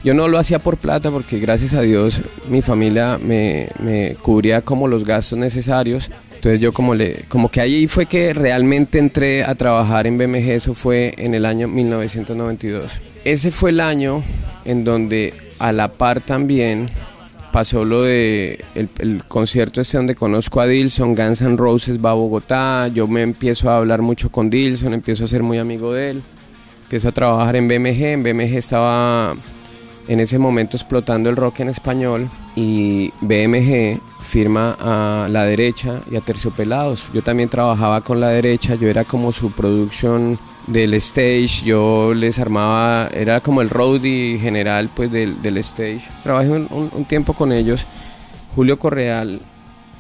Yo 0.04 0.14
no 0.14 0.28
lo 0.28 0.38
hacía 0.38 0.60
por 0.60 0.78
plata 0.78 1.10
porque 1.10 1.40
gracias 1.40 1.74
a 1.74 1.82
Dios 1.82 2.22
mi 2.48 2.62
familia 2.62 3.18
me, 3.20 3.70
me 3.80 4.16
cubría 4.22 4.62
como 4.62 4.88
los 4.88 5.04
gastos 5.04 5.40
necesarios. 5.40 6.12
Entonces 6.46 6.62
yo 6.62 6.74
como 6.74 6.94
le, 6.94 7.24
como 7.28 7.50
que 7.50 7.60
ahí 7.60 7.88
fue 7.88 8.06
que 8.06 8.32
realmente 8.32 9.00
entré 9.00 9.44
a 9.44 9.56
trabajar 9.56 10.06
en 10.06 10.20
BMG, 10.20 10.52
eso 10.52 10.76
fue 10.76 11.16
en 11.18 11.34
el 11.34 11.44
año 11.44 11.68
1992. 11.68 13.02
Ese 13.24 13.50
fue 13.50 13.72
el 13.72 13.80
año 13.80 14.22
en 14.64 14.84
donde 14.84 15.34
a 15.58 15.72
la 15.72 15.88
par 15.88 16.22
también 16.22 16.88
pasó 17.52 17.84
lo 17.84 18.04
de 18.04 18.64
el, 18.76 19.24
concierto 19.28 19.82
este 19.82 19.98
donde 19.98 20.14
conozco 20.14 20.62
a 20.62 20.68
Dilson, 20.68 21.16
Guns 21.16 21.42
N' 21.42 21.58
Roses 21.58 21.98
va 21.98 22.12
a 22.12 22.14
Bogotá, 22.14 22.90
yo 22.90 23.08
me 23.08 23.24
empiezo 23.24 23.72
a 23.72 23.78
hablar 23.78 24.04
mucho 24.04 24.32
con 24.32 24.52
Dilson, 24.52 24.94
empiezo 24.94 25.26
a 25.26 25.28
ser 25.28 25.42
muy 25.42 25.58
amigo 25.58 25.94
de 25.94 26.12
él, 26.12 26.24
empiezo 26.84 27.08
a 27.08 27.12
trabajar 27.12 27.56
en 27.56 27.68
BMG, 27.68 28.04
en 28.04 28.22
BMG 28.22 28.58
estaba 28.58 29.36
en 30.08 30.20
ese 30.20 30.40
momento 30.40 30.78
explotando 30.78 31.30
el 31.30 31.36
rock 31.36 31.62
en 31.62 31.70
español 31.70 32.30
y 32.56 33.12
BMG 33.22 34.00
firma 34.22 34.76
a 34.80 35.28
La 35.30 35.46
Derecha 35.46 36.02
y 36.10 36.16
a 36.16 36.22
Terciopelados. 36.22 37.10
Yo 37.14 37.22
también 37.22 37.50
trabajaba 37.50 38.02
con 38.02 38.20
La 38.20 38.30
Derecha, 38.30 38.76
yo 38.76 38.90
era 38.90 39.04
como 39.04 39.32
su 39.32 39.52
producción 39.52 40.38
del 40.68 40.96
stage, 40.96 41.64
yo 41.64 42.14
les 42.14 42.40
armaba, 42.40 43.08
era 43.14 43.40
como 43.40 43.62
el 43.62 43.70
roadie 43.70 44.40
general 44.40 44.90
pues 44.94 45.12
del, 45.12 45.58
stage. 45.58 46.02
Trabajé 46.24 46.50
un, 46.50 47.06
tiempo 47.06 47.34
con 47.34 47.52
ellos. 47.52 47.86
Julio 48.56 48.80
Correal 48.80 49.42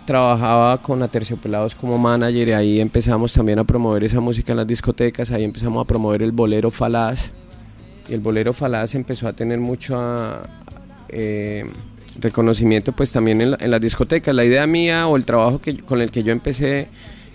trabajaba 0.06 0.78
con 0.82 1.02
Aterciopelados 1.02 1.76
como 1.76 1.98
manager 1.98 2.48
y 2.48 2.54
ahí 2.54 2.80
empezamos 2.80 3.34
también 3.34 3.60
a 3.60 3.64
promover 3.64 4.04
esa 4.04 4.20
música 4.20 4.54
en 4.54 4.58
las 4.58 4.68
discotecas, 4.68 5.32
ahí 5.32 5.44
empezamos 5.44 5.84
a 5.84 5.88
promover 5.88 6.22
el 6.22 6.32
bolero 6.32 6.70
falaz 6.70 7.32
y 8.10 8.14
el 8.14 8.20
bolero 8.20 8.54
falaz 8.54 8.96
empezó 8.96 9.28
a 9.28 9.34
tener 9.34 9.60
mucho 9.60 9.98
eh, 11.10 11.66
reconocimiento 12.20 12.92
pues 12.92 13.12
también 13.12 13.42
en, 13.42 13.56
en, 13.60 13.72
las 13.72 13.82
discotecas. 13.82 14.34
La 14.34 14.46
idea 14.46 14.68
mía 14.68 15.08
o 15.08 15.16
el 15.16 15.26
trabajo 15.26 15.60
que, 15.60 15.78
con 15.78 16.02
el 16.02 16.12
que 16.12 16.24
yo 16.24 16.32
empecé 16.32 16.88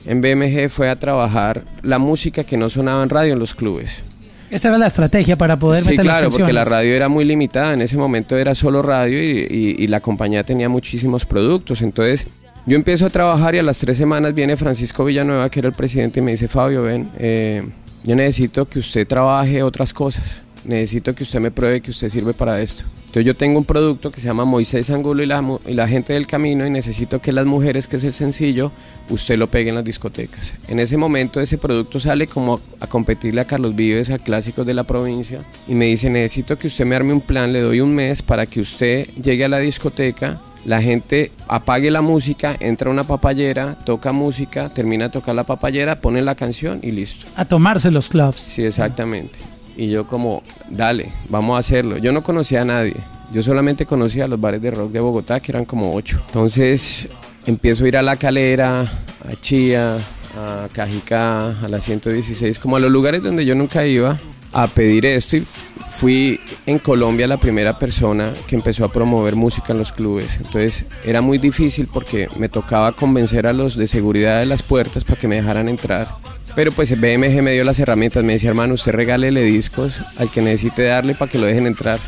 en 0.06 0.20
BMG 0.20 0.68
fue 0.70 0.88
a 0.88 0.98
trabajar 0.98 1.64
la 1.82 1.98
música 1.98 2.44
que 2.44 2.56
no 2.56 2.68
sonaba 2.68 3.02
en 3.02 3.10
radio 3.10 3.32
en 3.32 3.38
los 3.38 3.54
clubes. 3.54 4.02
Esa 4.50 4.68
era 4.68 4.78
la 4.78 4.88
estrategia 4.88 5.36
para 5.36 5.58
poder 5.58 5.82
sí, 5.82 5.90
meter 5.90 6.04
claro, 6.04 6.24
las 6.24 6.36
porque 6.36 6.52
la 6.52 6.64
radio 6.64 6.94
era 6.94 7.08
muy 7.08 7.24
limitada. 7.24 7.72
En 7.72 7.82
ese 7.82 7.96
momento 7.96 8.36
era 8.36 8.54
solo 8.54 8.82
radio 8.82 9.22
y, 9.22 9.86
la 9.86 10.00
compañía 10.00 10.42
tenía 10.42 10.68
muchísimos 10.68 11.24
productos. 11.24 11.82
Entonces 11.82 12.26
yo 12.66 12.74
empiezo 12.74 13.06
a 13.06 13.10
trabajar 13.10 13.54
y 13.54 13.58
a 13.58 13.62
las 13.62 13.78
tres 13.78 13.96
semanas 13.96 14.34
viene 14.34 14.56
Francisco 14.56 15.04
Villanueva, 15.04 15.48
que 15.50 15.60
era 15.60 15.68
el 15.68 15.74
presidente, 15.74 16.18
y 16.18 16.22
me 16.22 16.32
dice, 16.32 16.48
Fabio, 16.48 16.82
ven, 16.82 17.10
eh, 17.18 17.62
yo 18.02 18.16
necesito 18.16 18.68
que 18.68 18.80
usted 18.80 19.06
trabaje 19.06 19.62
otras 19.62 19.92
cosas. 19.92 20.42
Necesito 20.64 21.14
que 21.14 21.22
usted 21.22 21.40
me 21.40 21.50
pruebe 21.50 21.80
que 21.80 21.90
usted 21.90 22.08
sirve 22.08 22.34
para 22.34 22.60
esto. 22.60 22.84
Entonces 23.10 23.26
yo 23.26 23.34
tengo 23.34 23.58
un 23.58 23.64
producto 23.64 24.12
que 24.12 24.20
se 24.20 24.28
llama 24.28 24.44
Moisés 24.44 24.88
Angulo 24.90 25.24
y 25.24 25.26
la, 25.26 25.42
y 25.66 25.74
la 25.74 25.88
gente 25.88 26.12
del 26.12 26.28
camino 26.28 26.64
y 26.64 26.70
necesito 26.70 27.20
que 27.20 27.32
las 27.32 27.44
mujeres, 27.44 27.88
que 27.88 27.96
es 27.96 28.04
el 28.04 28.14
sencillo, 28.14 28.70
usted 29.08 29.36
lo 29.36 29.48
pegue 29.48 29.70
en 29.70 29.74
las 29.74 29.84
discotecas. 29.84 30.52
En 30.68 30.78
ese 30.78 30.96
momento 30.96 31.40
ese 31.40 31.58
producto 31.58 31.98
sale 31.98 32.28
como 32.28 32.60
a, 32.78 32.86
competirle 32.86 33.40
a 33.40 33.46
Carlos 33.46 33.74
Vives, 33.74 34.10
a 34.10 34.20
clásicos 34.20 34.64
de 34.64 34.74
la 34.74 34.84
provincia, 34.84 35.40
y 35.66 35.74
me 35.74 35.86
dice, 35.86 36.08
necesito 36.08 36.56
que 36.56 36.68
usted 36.68 36.86
me 36.86 36.94
arme 36.94 37.12
un 37.12 37.20
plan, 37.20 37.52
le 37.52 37.60
doy 37.62 37.80
un 37.80 37.92
mes 37.92 38.22
para 38.22 38.46
que 38.46 38.60
usted 38.60 39.08
llegue 39.20 39.44
a 39.44 39.48
la 39.48 39.58
discoteca, 39.58 40.40
la 40.64 40.80
gente 40.80 41.32
apague 41.48 41.90
la 41.90 42.02
música, 42.02 42.56
entra 42.60 42.90
una 42.90 43.04
papayera, 43.04 43.76
toca 43.84 44.12
música, 44.12 44.68
termina 44.68 45.06
de 45.06 45.10
tocar 45.10 45.34
la 45.34 45.44
papayera, 45.44 46.00
pone 46.00 46.22
la 46.22 46.36
canción 46.36 46.78
y 46.82 46.92
listo. 46.92 47.26
A 47.34 47.44
tomarse 47.44 47.90
los 47.90 48.08
clubs. 48.08 48.40
Sí, 48.40 48.62
exactamente. 48.62 49.49
Y 49.80 49.88
yo 49.88 50.06
como, 50.06 50.42
dale, 50.68 51.10
vamos 51.30 51.56
a 51.56 51.60
hacerlo. 51.60 51.96
Yo 51.96 52.12
no 52.12 52.22
conocía 52.22 52.60
a 52.60 52.64
nadie. 52.66 52.96
Yo 53.32 53.42
solamente 53.42 53.86
conocía 53.86 54.28
los 54.28 54.38
bares 54.38 54.60
de 54.60 54.70
rock 54.70 54.92
de 54.92 55.00
Bogotá, 55.00 55.40
que 55.40 55.52
eran 55.52 55.64
como 55.64 55.94
ocho. 55.94 56.20
Entonces 56.26 57.08
empiezo 57.46 57.86
a 57.86 57.88
ir 57.88 57.96
a 57.96 58.02
La 58.02 58.16
Calera, 58.16 58.82
a 58.82 59.36
Chía, 59.40 59.96
a 60.36 60.68
Cajicá, 60.70 61.58
a 61.64 61.68
la 61.68 61.80
116, 61.80 62.58
como 62.58 62.76
a 62.76 62.78
los 62.78 62.90
lugares 62.90 63.22
donde 63.22 63.46
yo 63.46 63.54
nunca 63.54 63.86
iba 63.86 64.18
a 64.52 64.66
pedir 64.66 65.06
esto 65.06 65.38
y 65.38 65.46
fui 65.90 66.38
en 66.66 66.78
Colombia 66.78 67.26
la 67.26 67.38
primera 67.38 67.78
persona 67.78 68.34
que 68.46 68.56
empezó 68.56 68.84
a 68.84 68.92
promover 68.92 69.34
música 69.34 69.72
en 69.72 69.78
los 69.78 69.92
clubes. 69.92 70.36
Entonces 70.36 70.84
era 71.06 71.22
muy 71.22 71.38
difícil 71.38 71.88
porque 71.90 72.28
me 72.36 72.50
tocaba 72.50 72.92
convencer 72.92 73.46
a 73.46 73.54
los 73.54 73.76
de 73.76 73.86
seguridad 73.86 74.40
de 74.40 74.46
las 74.46 74.62
puertas 74.62 75.04
para 75.04 75.18
que 75.18 75.26
me 75.26 75.36
dejaran 75.36 75.70
entrar. 75.70 76.06
Pero 76.54 76.72
pues 76.72 76.98
BMG 76.98 77.42
me 77.42 77.52
dio 77.52 77.64
las 77.64 77.78
herramientas, 77.78 78.24
me 78.24 78.34
decía, 78.34 78.50
hermano, 78.50 78.74
usted 78.74 78.92
regálele 78.92 79.42
discos 79.42 79.94
al 80.16 80.30
que 80.30 80.42
necesite 80.42 80.82
darle 80.84 81.14
para 81.14 81.30
que 81.30 81.38
lo 81.38 81.46
dejen 81.46 81.66
entrar. 81.66 81.98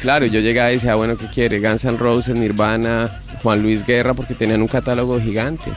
Claro, 0.00 0.26
yo 0.26 0.40
llegaba 0.40 0.70
y 0.70 0.74
decía, 0.74 0.96
bueno, 0.96 1.16
¿qué 1.16 1.26
quiere? 1.26 1.60
Guns 1.60 1.84
N' 1.84 1.96
Roses, 1.96 2.34
Nirvana, 2.34 3.10
Juan 3.42 3.62
Luis 3.62 3.86
Guerra, 3.86 4.14
porque 4.14 4.34
tenían 4.34 4.60
un 4.60 4.68
catálogo 4.68 5.20
gigante. 5.20 5.70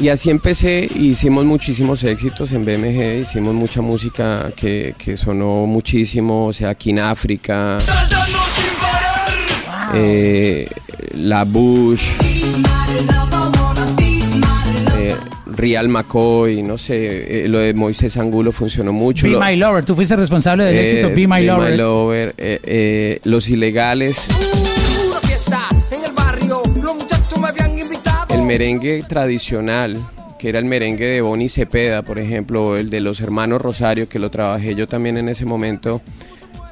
Y 0.00 0.08
así 0.10 0.30
empecé, 0.30 0.88
hicimos 0.94 1.44
muchísimos 1.44 2.04
éxitos 2.04 2.52
en 2.52 2.64
BMG, 2.64 3.22
hicimos 3.22 3.52
mucha 3.52 3.82
música 3.82 4.50
que, 4.54 4.94
que 4.96 5.16
sonó 5.16 5.66
muchísimo, 5.66 6.46
o 6.46 6.52
sea, 6.52 6.70
aquí 6.70 6.90
en 6.90 7.00
África, 7.00 7.78
eh, 9.94 10.68
La 11.14 11.44
Bush. 11.44 12.10
Real 15.58 15.88
McCoy, 15.88 16.62
no 16.62 16.78
sé, 16.78 17.44
eh, 17.44 17.48
lo 17.48 17.58
de 17.58 17.74
Moisés 17.74 18.16
Angulo 18.16 18.52
funcionó 18.52 18.92
mucho. 18.92 19.28
Be 19.28 19.36
My 19.38 19.56
Lover, 19.56 19.84
tú 19.84 19.96
fuiste 19.96 20.14
responsable 20.14 20.64
del 20.64 20.76
eh, 20.76 20.86
éxito 20.86 21.08
Be 21.08 21.26
My 21.26 21.42
Lover. 21.42 21.72
My 21.72 21.76
Lover 21.76 22.34
eh, 22.38 23.18
los 23.24 23.50
ilegales. 23.50 24.28
El 28.30 28.42
merengue 28.42 29.02
tradicional, 29.02 30.00
que 30.38 30.48
era 30.48 30.60
el 30.60 30.64
merengue 30.64 31.06
de 31.06 31.20
Bonnie 31.22 31.48
Cepeda, 31.48 32.02
por 32.02 32.20
ejemplo, 32.20 32.64
o 32.64 32.76
el 32.76 32.88
de 32.88 33.00
los 33.00 33.20
hermanos 33.20 33.60
Rosario, 33.60 34.08
que 34.08 34.20
lo 34.20 34.30
trabajé 34.30 34.76
yo 34.76 34.86
también 34.86 35.18
en 35.18 35.28
ese 35.28 35.44
momento 35.44 36.00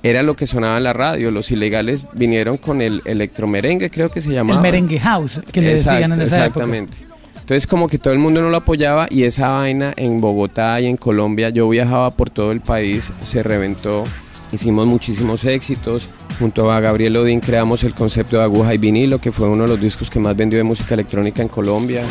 era 0.05 0.23
lo 0.23 0.35
que 0.35 0.47
sonaba 0.47 0.77
en 0.77 0.85
la 0.85 0.93
radio. 0.93 1.33
Los 1.33 1.51
ilegales 1.51 2.05
vinieron 2.15 2.59
con 2.59 2.81
el 2.81 3.03
electromerengue, 3.05 3.91
creo 3.91 4.11
que 4.11 4.21
se 4.21 4.31
llamaba. 4.31 4.61
El 4.61 4.63
merengue 4.63 5.01
house, 5.01 5.43
que 5.51 5.61
le 5.61 5.73
decían 5.73 6.13
en 6.13 6.21
esa 6.21 6.47
exactamente. 6.47 7.06
Entonces 7.47 7.69
como 7.69 7.87
que 7.87 7.99
todo 7.99 8.13
el 8.13 8.19
mundo 8.19 8.43
no 8.43 8.49
lo 8.49 8.57
apoyaba 8.57 9.07
y 9.09 9.23
esa 9.23 9.51
vaina 9.51 9.93
en 9.97 10.21
Bogotá 10.21 10.81
y 10.81 10.87
en 10.87 10.97
Colombia, 10.97 11.49
yo 11.51 11.69
viajaba 11.69 12.11
por 12.11 12.29
todo 12.29 12.51
el 12.51 12.61
país, 12.61 13.13
se 13.21 13.45
reventó. 13.45 14.03
Hicimos 14.51 14.89
muchísimos 14.89 15.45
éxitos. 15.45 16.09
Junto 16.41 16.73
a 16.73 16.81
Gabriel 16.81 17.17
Odín 17.19 17.39
creamos 17.39 17.85
el 17.85 17.95
concepto 17.95 18.39
de 18.39 18.43
aguja 18.43 18.75
y 18.75 18.79
vinilo, 18.79 19.21
que 19.21 19.31
fue 19.31 19.49
uno 19.49 19.63
de 19.63 19.69
los 19.69 19.81
discos 19.81 20.11
que 20.11 20.19
más 20.19 20.35
vendió 20.35 20.59
de 20.59 20.65
música 20.65 20.95
electrónica 20.95 21.41
en 21.41 21.47
Colombia. 21.47 22.03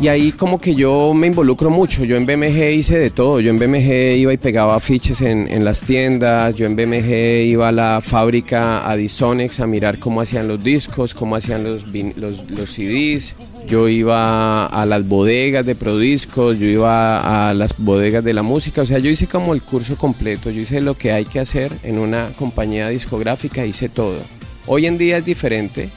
Y 0.00 0.08
ahí 0.08 0.32
como 0.32 0.60
que 0.60 0.74
yo 0.74 1.12
me 1.14 1.26
involucro 1.26 1.70
mucho. 1.70 2.04
Yo 2.04 2.16
en 2.16 2.26
BMG 2.26 2.72
hice 2.72 2.98
de 2.98 3.10
todo. 3.10 3.40
Yo 3.40 3.50
en 3.50 3.58
BMG 3.58 4.16
iba 4.16 4.32
y 4.32 4.38
pegaba 4.38 4.76
afiches 4.76 5.20
en, 5.20 5.64
las 5.64 5.82
tiendas. 5.82 6.54
Yo 6.54 6.66
en 6.66 6.76
BMG 6.76 7.46
iba 7.46 7.68
a 7.68 7.72
la 7.72 8.00
fábrica 8.02 8.88
Adisonex 8.90 9.60
a 9.60 9.66
mirar 9.66 9.98
cómo 9.98 10.20
hacían 10.20 10.48
los 10.48 10.62
discos, 10.62 11.14
cómo 11.14 11.36
hacían 11.36 11.64
los, 11.64 11.84
los, 12.16 12.50
los 12.50 12.70
CDs. 12.70 13.34
Yo 13.66 13.88
iba 13.88 14.66
a 14.66 14.86
las 14.86 15.06
bodegas 15.06 15.64
de 15.64 15.74
Prodiscos, 15.74 16.58
yo 16.58 16.66
iba 16.66 17.48
a 17.48 17.54
las 17.54 17.76
bodegas 17.78 18.24
de 18.24 18.32
la 18.32 18.42
música, 18.42 18.82
o 18.82 18.86
sea, 18.86 18.98
yo 18.98 19.10
hice 19.10 19.28
como 19.28 19.54
el 19.54 19.62
curso 19.62 19.96
completo, 19.96 20.50
yo 20.50 20.62
hice 20.62 20.80
lo 20.80 20.94
que 20.94 21.12
hay 21.12 21.24
que 21.24 21.38
hacer 21.38 21.72
en 21.84 21.98
una 21.98 22.30
compañía 22.36 22.88
discográfica, 22.88 23.64
hice 23.64 23.88
todo. 23.88 24.18
Hoy 24.66 24.86
en 24.86 24.98
día 24.98 25.18
es 25.18 25.24
diferente, 25.24 25.88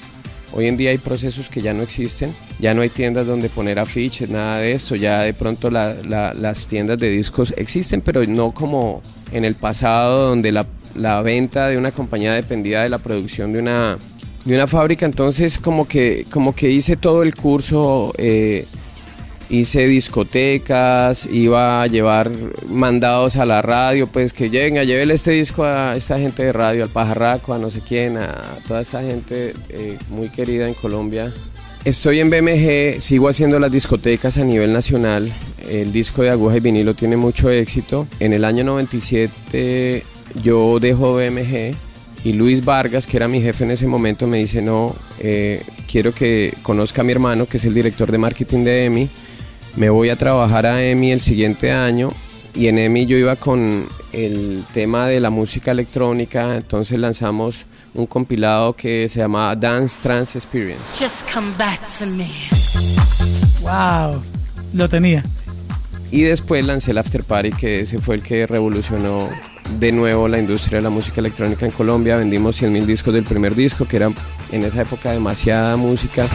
Hoy 0.55 0.67
en 0.67 0.77
día 0.77 0.91
hay 0.91 0.99
procesos 0.99 1.49
que 1.49 1.61
ya 1.61 1.73
no 1.73 1.81
existen, 1.81 2.35
ya 2.59 2.73
no 2.75 2.81
hay 2.83 2.89
tiendas 2.89 3.25
donde 3.25 3.49
poner 3.49 3.79
afiches, 3.79 4.29
nada 4.29 4.59
de 4.59 4.73
eso, 4.73 4.95
ya 4.95 5.21
de 5.21 5.33
pronto 5.33 5.71
la- 5.71 5.95
la- 6.07 6.33
las 6.33 6.67
tiendas 6.67 6.99
de 6.99 7.09
discos 7.09 7.53
existen, 7.57 8.01
pero 8.01 8.23
no 8.25 8.51
como 8.51 9.01
en 9.31 9.45
el 9.45 9.55
pasado 9.55 10.27
donde 10.29 10.51
la, 10.51 10.65
la 10.95 11.21
venta 11.23 11.67
de 11.69 11.77
una 11.77 11.91
compañía 11.91 12.33
dependía 12.33 12.83
de 12.83 12.89
la 12.89 12.99
producción 12.99 13.51
de 13.51 13.59
una, 13.59 13.97
de 14.45 14.55
una 14.55 14.67
fábrica, 14.67 15.05
entonces 15.07 15.57
como 15.57 15.87
que, 15.87 16.25
como 16.29 16.53
que 16.53 16.69
hice 16.69 16.97
todo 16.97 17.23
el 17.23 17.33
curso. 17.33 18.13
eh, 18.17 18.65
hice 19.49 19.87
discotecas, 19.87 21.25
iba 21.25 21.81
a 21.81 21.87
llevar 21.87 22.31
mandados 22.67 23.35
a 23.35 23.45
la 23.45 23.61
radio, 23.61 24.07
pues 24.07 24.33
que 24.33 24.49
lleguen, 24.49 24.85
llévele 24.85 25.13
este 25.13 25.31
disco 25.31 25.63
a 25.63 25.95
esta 25.95 26.19
gente 26.19 26.43
de 26.43 26.53
radio, 26.53 26.83
al 26.83 26.89
pajarraco, 26.89 27.53
a 27.53 27.57
no 27.57 27.69
sé 27.69 27.81
quién, 27.81 28.17
a 28.17 28.59
toda 28.67 28.81
esta 28.81 29.01
gente 29.01 29.53
eh, 29.69 29.97
muy 30.09 30.29
querida 30.29 30.67
en 30.67 30.73
Colombia. 30.73 31.33
Estoy 31.85 32.21
en 32.21 32.29
BMG, 32.29 33.01
sigo 33.01 33.27
haciendo 33.27 33.59
las 33.59 33.71
discotecas 33.71 34.37
a 34.37 34.45
nivel 34.45 34.71
nacional. 34.71 35.31
El 35.69 35.91
disco 35.91 36.21
de 36.21 36.29
aguja 36.29 36.57
y 36.57 36.59
vinilo 36.61 36.93
tiene 36.93 37.17
mucho 37.17 37.49
éxito. 37.49 38.07
En 38.21 38.31
el 38.31 38.45
año 38.45 38.63
97 38.63 40.03
yo 40.41 40.79
dejo 40.79 41.15
BMG 41.15 41.75
y 42.23 42.33
Luis 42.33 42.63
Vargas, 42.63 43.05
que 43.05 43.17
era 43.17 43.27
mi 43.27 43.41
jefe 43.41 43.65
en 43.65 43.71
ese 43.71 43.85
momento, 43.85 44.27
me 44.27 44.37
dice, 44.37 44.61
no, 44.61 44.95
eh, 45.19 45.61
quiero 45.91 46.13
que 46.13 46.53
conozca 46.61 47.01
a 47.01 47.03
mi 47.03 47.11
hermano, 47.11 47.45
que 47.47 47.57
es 47.57 47.65
el 47.65 47.73
director 47.73 48.11
de 48.11 48.17
marketing 48.17 48.63
de 48.63 48.85
EMI. 48.85 49.09
Me 49.75 49.89
voy 49.89 50.09
a 50.09 50.15
trabajar 50.15 50.65
a 50.65 50.83
EMI 50.83 51.11
el 51.13 51.21
siguiente 51.21 51.71
año 51.71 52.11
y 52.53 52.67
en 52.67 52.77
EMI 52.77 53.07
yo 53.07 53.17
iba 53.17 53.35
con 53.35 53.87
el 54.11 54.63
tema 54.73 55.07
de 55.07 55.19
la 55.19 55.31
música 55.31 55.71
electrónica, 55.71 56.55
entonces 56.55 56.99
lanzamos 56.99 57.65
un 57.95 58.05
compilado 58.05 58.75
que 58.75 59.09
se 59.09 59.19
llamaba 59.19 59.55
Dance 59.55 60.01
Trance 60.01 60.37
Experience. 60.37 60.83
Just 60.97 61.31
come 61.33 61.51
back 61.57 61.79
to 61.99 62.05
me. 62.05 62.29
Wow. 63.61 64.21
Lo 64.73 64.87
tenía. 64.87 65.23
Y 66.11 66.21
después 66.21 66.63
lancé 66.63 66.91
el 66.91 66.99
After 66.99 67.23
Party, 67.23 67.51
que 67.51 67.79
ese 67.81 67.99
fue 67.99 68.15
el 68.15 68.21
que 68.21 68.45
revolucionó 68.45 69.29
de 69.79 69.91
nuevo 69.91 70.27
la 70.27 70.37
industria 70.37 70.77
de 70.77 70.83
la 70.83 70.91
música 70.91 71.21
electrónica 71.21 71.65
en 71.65 71.71
Colombia. 71.71 72.17
Vendimos 72.17 72.61
100.000 72.61 72.85
discos 72.85 73.13
del 73.15 73.23
primer 73.23 73.55
disco, 73.55 73.87
que 73.87 73.95
era 73.95 74.11
en 74.51 74.63
esa 74.63 74.81
época 74.81 75.11
demasiada 75.11 75.75
música. 75.75 76.27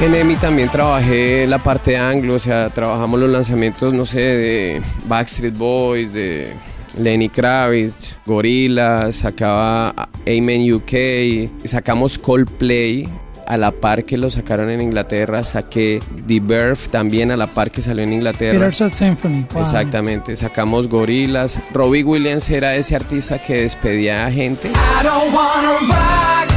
En 0.00 0.14
EMI 0.14 0.36
también 0.36 0.68
trabajé 0.68 1.46
la 1.46 1.62
parte 1.62 1.96
anglo, 1.96 2.34
o 2.34 2.38
sea, 2.38 2.68
trabajamos 2.70 3.20
los 3.20 3.30
lanzamientos, 3.30 3.94
no 3.94 4.04
sé, 4.04 4.18
de 4.18 4.82
Backstreet 5.06 5.56
Boys, 5.56 6.12
de 6.12 6.52
Lenny 6.98 7.28
Kravitz, 7.28 8.16
Gorillaz, 8.26 9.16
sacaba 9.16 9.94
Amen 10.26 10.72
UK, 10.72 11.64
sacamos 11.64 12.18
Coldplay 12.18 13.08
a 13.46 13.56
la 13.56 13.70
par 13.70 14.04
que 14.04 14.16
lo 14.16 14.30
sacaron 14.30 14.70
en 14.70 14.80
Inglaterra, 14.80 15.44
saqué 15.44 16.00
The 16.26 16.40
Birth 16.40 16.88
también 16.90 17.30
a 17.30 17.36
la 17.36 17.46
par 17.46 17.70
que 17.70 17.80
salió 17.80 18.02
en 18.02 18.12
Inglaterra. 18.12 18.72
Symphony. 18.72 19.46
Wow. 19.52 19.62
Exactamente, 19.62 20.36
sacamos 20.36 20.88
Gorillaz. 20.88 21.58
Robbie 21.72 22.02
Williams 22.02 22.50
era 22.50 22.74
ese 22.74 22.96
artista 22.96 23.40
que 23.40 23.62
despedía 23.62 24.26
a 24.26 24.30
gente 24.30 24.68
I 24.68 25.04
don't 25.04 25.32
wanna 25.32 25.78
rock. 25.80 26.53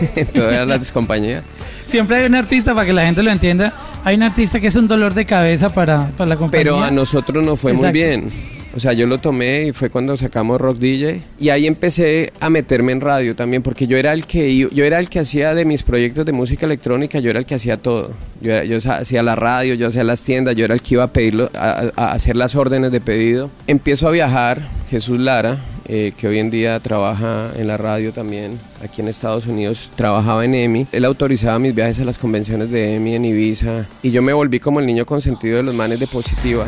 en 0.16 0.26
todas 0.26 0.66
las 0.66 0.92
compañías. 0.92 1.42
Siempre 1.82 2.16
hay 2.16 2.26
un 2.26 2.34
artista, 2.34 2.74
para 2.74 2.86
que 2.86 2.92
la 2.92 3.06
gente 3.06 3.22
lo 3.22 3.30
entienda, 3.30 3.72
hay 4.04 4.16
un 4.16 4.22
artista 4.22 4.60
que 4.60 4.66
es 4.66 4.76
un 4.76 4.88
dolor 4.88 5.14
de 5.14 5.24
cabeza 5.24 5.68
para, 5.70 6.08
para 6.16 6.28
la 6.28 6.36
compañía. 6.36 6.64
Pero 6.64 6.82
a 6.82 6.90
nosotros 6.90 7.44
nos 7.44 7.60
fue 7.60 7.72
muy 7.72 7.90
bien. 7.92 8.30
O 8.76 8.80
sea, 8.80 8.92
yo 8.92 9.06
lo 9.06 9.16
tomé 9.16 9.68
y 9.68 9.72
fue 9.72 9.88
cuando 9.88 10.14
sacamos 10.18 10.60
Rock 10.60 10.76
DJ 10.78 11.22
y 11.40 11.48
ahí 11.48 11.66
empecé 11.66 12.30
a 12.40 12.50
meterme 12.50 12.92
en 12.92 13.00
radio 13.00 13.34
también 13.34 13.62
porque 13.62 13.86
yo 13.86 13.96
era 13.96 14.12
el 14.12 14.26
que 14.26 14.54
yo 14.54 14.84
era 14.84 14.98
el 14.98 15.08
que 15.08 15.18
hacía 15.20 15.54
de 15.54 15.64
mis 15.64 15.82
proyectos 15.82 16.26
de 16.26 16.32
música 16.32 16.66
electrónica, 16.66 17.18
yo 17.18 17.30
era 17.30 17.38
el 17.38 17.46
que 17.46 17.54
hacía 17.54 17.78
todo. 17.78 18.10
Yo, 18.42 18.62
yo 18.64 18.76
hacía 18.92 19.22
la 19.22 19.34
radio, 19.34 19.72
yo 19.74 19.88
hacía 19.88 20.04
las 20.04 20.22
tiendas, 20.24 20.54
yo 20.56 20.66
era 20.66 20.74
el 20.74 20.82
que 20.82 20.94
iba 20.94 21.04
a 21.04 21.06
pedirlo 21.06 21.50
a- 21.54 21.90
a 21.96 22.12
hacer 22.12 22.36
las 22.36 22.54
órdenes 22.54 22.92
de 22.92 23.00
pedido. 23.00 23.48
Empiezo 23.66 24.08
a 24.08 24.10
viajar, 24.10 24.60
Jesús 24.90 25.18
Lara, 25.18 25.56
eh, 25.88 26.12
que 26.14 26.28
hoy 26.28 26.38
en 26.38 26.50
día 26.50 26.78
trabaja 26.80 27.52
en 27.56 27.68
la 27.68 27.78
radio 27.78 28.12
también 28.12 28.58
aquí 28.84 29.00
en 29.00 29.08
Estados 29.08 29.46
Unidos, 29.46 29.88
trabajaba 29.96 30.44
en 30.44 30.54
EMI. 30.54 30.86
Él 30.92 31.06
autorizaba 31.06 31.58
mis 31.58 31.74
viajes 31.74 31.98
a 32.00 32.04
las 32.04 32.18
convenciones 32.18 32.70
de 32.70 32.96
EMI 32.96 33.14
en 33.14 33.24
Ibiza 33.24 33.86
y 34.02 34.10
yo 34.10 34.20
me 34.20 34.34
volví 34.34 34.60
como 34.60 34.80
el 34.80 34.86
niño 34.86 35.06
consentido 35.06 35.56
de 35.56 35.62
los 35.62 35.74
manes 35.74 35.98
de 35.98 36.06
Positiva 36.06 36.66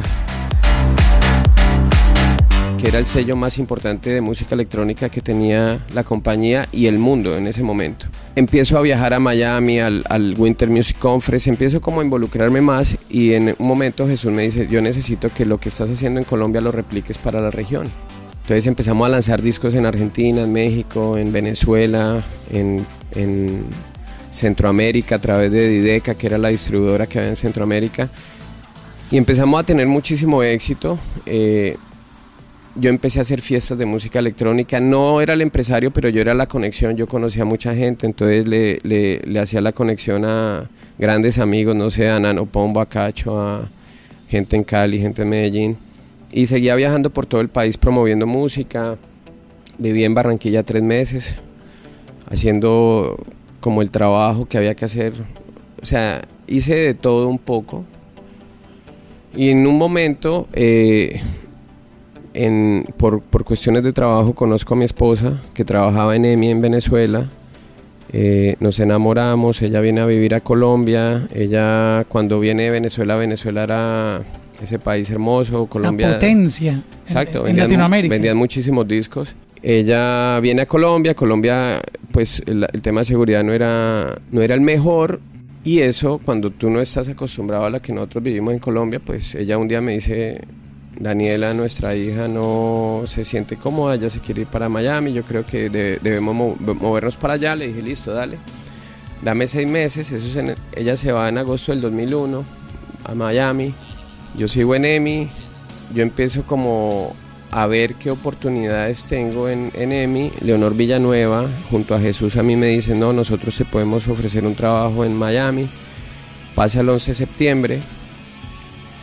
que 2.79 2.89
era 2.89 2.99
el 2.99 3.07
sello 3.07 3.35
más 3.35 3.59
importante 3.59 4.11
de 4.11 4.21
música 4.21 4.55
electrónica 4.55 5.09
que 5.09 5.21
tenía 5.21 5.85
la 5.93 6.05
compañía 6.05 6.69
y 6.73 6.87
el 6.87 6.99
mundo 6.99 7.37
en 7.37 7.49
ese 7.49 7.63
momento. 7.63 8.07
Empiezo 8.37 8.79
a 8.79 8.83
viajar 8.83 9.15
a 9.15 9.19
Miami, 9.19 9.81
al, 9.81 10.35
Winter 10.39 10.71
Music 10.71 10.97
Conference, 10.99 11.51
empiezo 11.51 11.81
como 11.81 12.01
a 12.01 12.05
involucrarme 12.05 12.61
más 12.61 12.97
y 13.11 13.35
en 13.35 13.55
un 13.59 13.67
momento 13.67 14.07
Jesús 14.07 14.33
me 14.33 14.43
dice, 14.43 14.69
yo 14.69 14.81
necesito 14.81 15.29
que 15.29 15.45
lo 15.45 15.59
que 15.59 15.69
estás 15.69 15.91
haciendo 15.91 16.21
en 16.21 16.25
Colombia 16.25 16.61
lo 16.61 16.71
repliques 16.71 17.19
para 17.19 17.41
la 17.41 17.51
región. 17.51 17.89
Entonces 18.43 18.67
empezamos 18.67 19.07
a 19.07 19.11
lanzar 19.11 19.43
discos 19.43 19.75
en 19.75 19.85
Argentina, 19.85 20.43
en 20.43 20.53
México, 20.53 21.19
en 21.19 21.33
Venezuela, 21.33 22.23
en, 22.53 22.87
en 23.15 23.65
Centroamérica 24.31 25.17
a 25.17 25.19
través 25.19 25.51
de 25.51 25.69
Dideca, 25.69 26.15
que 26.15 26.29
era 26.29 26.39
la 26.39 26.49
distribuidora 26.49 27.07
que 27.07 27.19
había 27.19 27.31
en 27.31 27.37
Centroamérica. 27.37 28.09
Y 29.11 29.17
empezamos 29.17 29.59
a 29.61 29.65
tener 29.65 29.87
muchísimo 29.87 30.43
éxito. 30.43 30.99
eh, 31.27 31.77
yo 32.79 32.91
empecé 32.91 33.19
a 33.19 33.23
hacer 33.23 33.41
fiestas 33.41 33.77
de 33.79 33.87
música 33.87 34.19
electrónica. 34.19 34.81
No 34.81 35.21
era 35.21 35.35
el 35.35 35.41
empresario, 35.41 35.93
pero 35.93 36.09
yo 36.09 36.21
era 36.21 36.35
la 36.35 36.47
conexión. 36.47 36.97
Yo 36.97 37.07
conocía 37.07 37.43
a 37.43 37.47
mucha 37.47 37.75
gente, 37.75 38.07
entonces 38.07 38.47
le, 38.47 39.41
hacía 39.41 39.61
la 39.61 39.73
conexión 39.73 40.25
a 40.25 40.71
grandes 40.99 41.39
amigos, 41.39 41.75
no 41.75 41.91
sé, 41.91 42.09
a 42.09 42.21
Nano 42.21 42.47
Pombo, 42.47 42.81
a 42.81 42.87
Cacho, 42.89 43.41
a 43.41 43.69
gente 44.29 44.57
en 44.57 44.65
Cali, 44.65 44.99
gente 44.99 45.23
en 45.23 45.29
Medellín. 45.29 45.79
Y 46.31 46.47
seguía 46.47 46.75
viajando 46.77 47.11
por 47.11 47.27
todo 47.27 47.41
el 47.41 47.49
país 47.49 47.77
promoviendo 47.77 48.27
música. 48.27 48.97
Viví 49.79 50.05
en 50.05 50.15
Barranquilla 50.15 50.63
tres 50.63 50.83
meses, 50.83 51.37
haciendo 52.31 53.17
como 53.61 53.83
el 53.83 53.91
trabajo 53.91 54.47
que 54.47 54.59
había 54.59 54.75
que 54.75 54.85
hacer. 54.85 55.15
O 55.83 55.87
sea, 55.87 56.23
hice 56.47 56.75
de 56.75 56.95
todo 56.95 57.29
un 57.29 57.39
poco. 57.39 57.85
Y 59.35 59.51
en 59.51 59.67
un 59.67 59.79
momento, 59.79 60.49
eh, 60.53 61.21
en- 62.45 62.85
por, 62.97 63.21
por 63.21 63.45
cuestiones 63.45 63.83
de 63.83 63.93
trabajo, 63.93 64.35
conozco 64.35 64.75
a 64.75 64.77
mi 64.77 64.85
esposa 64.85 65.41
que 65.55 65.65
trabajaba 65.65 66.15
en 66.17 66.25
EMI 66.25 66.51
en 66.51 66.61
Venezuela. 66.61 67.29
Eh, 68.13 68.57
nos 68.61 68.81
enamoramos, 68.81 69.61
ella 69.61 69.81
viene 69.81 70.01
a 70.01 70.07
vivir 70.07 70.35
a 70.35 70.41
Colombia. 70.41 71.29
Ella, 71.35 72.07
cuando 72.09 72.41
viene 72.41 72.65
de 72.65 72.71
Venezuela, 72.71 73.17
Venezuela 73.17 73.65
era 73.65 74.23
ese 74.63 74.79
país 74.79 75.11
hermoso. 75.11 75.67
Colombia. 75.67 76.09
La 76.09 76.15
potencia. 76.15 76.81
Exacto, 77.05 77.39
en, 77.39 77.41
en 77.41 77.45
vendían, 77.47 77.67
Latinoamérica. 77.67 78.13
vendían 78.15 78.37
muchísimos 78.37 78.89
discos. 78.89 79.35
Ella 79.63 80.39
viene 80.41 80.63
a 80.63 80.67
Colombia, 80.67 81.15
Colombia, 81.15 81.81
pues 82.13 82.43
el, 82.47 82.65
el 82.73 82.81
tema 82.83 83.01
de 83.01 83.05
seguridad 83.07 83.43
no 83.45 83.53
era, 83.53 84.19
no 84.31 84.41
era 84.41 84.55
el 84.55 84.61
mejor 84.61 85.21
y 85.65 85.81
eso, 85.81 86.21
cuando 86.25 86.51
tú 86.51 86.71
no 86.71 86.81
estás 86.81 87.09
acostumbrado 87.09 87.67
a 87.67 87.71
lo 87.71 87.83
que 87.83 87.93
nosotros 87.93 88.23
vivimos 88.23 88.55
en 88.55 88.61
Colombia, 88.61 89.01
pues 89.05 89.35
ella 89.35 89.59
un 89.59 89.67
día 89.67 89.81
me 89.81 89.93
dice, 89.95 90.41
Daniela, 91.01 91.55
nuestra 91.55 91.95
hija 91.95 92.27
no 92.29 93.05
se 93.07 93.25
siente 93.25 93.57
cómoda, 93.57 93.95
ella 93.95 94.11
se 94.11 94.21
quiere 94.21 94.43
ir 94.43 94.47
para 94.49 94.69
Miami, 94.69 95.13
yo 95.13 95.23
creo 95.23 95.47
que 95.47 95.71
de- 95.71 95.99
debemos 96.03 96.35
mo- 96.35 96.57
movernos 96.75 97.17
para 97.17 97.35
allá, 97.35 97.55
le 97.55 97.69
dije, 97.69 97.83
listo, 97.83 98.13
dale, 98.13 98.37
dame 99.23 99.47
seis 99.47 99.69
meses, 99.69 100.11
eso 100.11 100.27
es 100.27 100.37
en- 100.37 100.57
ella 100.75 100.97
se 100.97 101.13
va 101.13 101.29
en 101.29 101.39
agosto 101.39 101.71
del 101.73 101.81
2001 101.81 102.45
a 103.05 103.15
Miami, 103.15 103.73
yo 104.37 104.49
sigo 104.49 104.75
en 104.75 104.85
EMI, 104.85 105.29
yo 105.95 106.03
empiezo 106.03 106.43
como 106.43 107.15
a 107.51 107.67
ver 107.67 107.95
qué 107.95 108.11
oportunidades 108.11 109.07
tengo 109.07 109.49
en, 109.49 109.71
en 109.75 109.91
EMI. 109.91 110.33
Leonor 110.43 110.75
Villanueva, 110.75 111.47
junto 111.71 111.95
a 111.95 112.01
Jesús, 112.01 112.37
a 112.37 112.43
mí 112.43 112.57
me 112.57 112.67
dice, 112.67 112.95
no, 112.95 113.15
nosotros 113.15 113.57
te 113.57 113.65
podemos 113.65 114.07
ofrecer 114.07 114.45
un 114.45 114.55
trabajo 114.55 115.03
en 115.03 115.15
Miami. 115.17 115.67
Pasa 116.55 116.81
el 116.81 116.91
11 116.91 117.13
de 117.13 117.15
septiembre, 117.15 117.81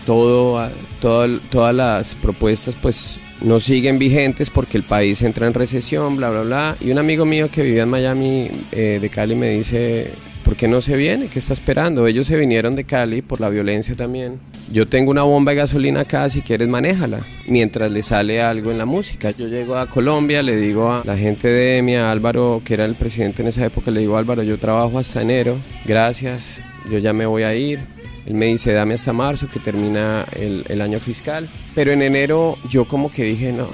todo, 0.06 0.70
todas 1.00 1.76
las 1.76 2.16
propuestas 2.16 2.76
pues 2.82 3.20
no 3.42 3.60
siguen 3.60 4.00
vigentes 4.00 4.50
porque 4.50 4.78
el 4.78 4.84
país 4.84 5.22
entra 5.22 5.48
en 5.48 5.54
recesión, 5.54 6.18
bla, 6.18 6.30
bla, 6.30 6.42
bla. 6.42 6.78
Y 6.80 6.92
un 6.92 6.98
amigo 6.98 7.26
mío 7.26 7.50
que 7.52 7.64
vivía 7.64 7.84
en 7.84 7.90
Miami, 7.90 8.50
eh, 8.72 9.00
de 9.02 9.10
Cali, 9.10 9.36
me 9.36 9.50
dice, 9.50 10.12
¿por 10.44 10.56
qué 10.56 10.68
no 10.68 10.82
se 10.82 10.96
viene? 10.96 11.28
¿Qué 11.28 11.40
está 11.40 11.54
esperando? 11.54 12.08
Ellos 12.08 12.28
se 12.28 12.38
vinieron 12.38 12.76
de 12.76 12.86
Cali 12.86 13.22
por 13.22 13.42
la 13.42 13.50
violencia 13.50 13.96
también. 13.96 14.40
Yo 14.72 14.88
tengo 14.88 15.12
una 15.12 15.24
bomba 15.24 15.52
de 15.52 15.58
gasolina 15.58 16.02
acá, 16.02 16.30
si 16.30 16.42
quieres 16.42 16.68
manéjala, 16.68 17.20
mientras 17.48 17.92
le 17.92 18.04
sale 18.04 18.42
algo 18.42 18.72
en 18.72 18.78
la 18.78 18.86
música. 18.86 19.32
Yo 19.32 19.48
llego 19.48 19.76
a 19.76 19.88
Colombia, 19.88 20.42
le 20.42 20.56
digo 20.56 20.92
a 20.92 21.04
la 21.06 21.18
gente 21.18 21.48
de 21.48 21.78
EMI, 21.80 21.96
a 21.96 22.12
Álvaro, 22.12 22.62
que 22.64 22.74
era 22.74 22.86
el 22.86 22.96
presidente 22.96 23.42
en 23.42 23.50
esa 23.50 23.66
época, 23.66 23.92
le 23.92 24.00
digo, 24.00 24.18
Álvaro, 24.18 24.44
yo 24.44 24.58
trabajo 24.58 24.98
hasta 24.98 25.22
enero, 25.22 25.58
gracias, 25.86 26.58
yo 26.90 27.00
ya 27.00 27.14
me 27.14 27.26
voy 27.26 27.44
a 27.44 27.54
ir. 27.56 27.95
Él 28.26 28.34
me 28.34 28.48
dice, 28.48 28.74
dame 28.74 28.96
hasta 28.96 29.14
marzo, 29.14 29.48
que 29.52 29.60
termina 29.60 30.26
el, 30.34 30.82
año 30.82 31.00
fiscal. 31.00 31.50
Pero 31.76 31.92
en 31.92 32.02
enero 32.02 32.58
yo 32.70 32.86
como 32.86 33.12
que 33.12 33.24
dije, 33.24 33.54
no, 33.54 33.68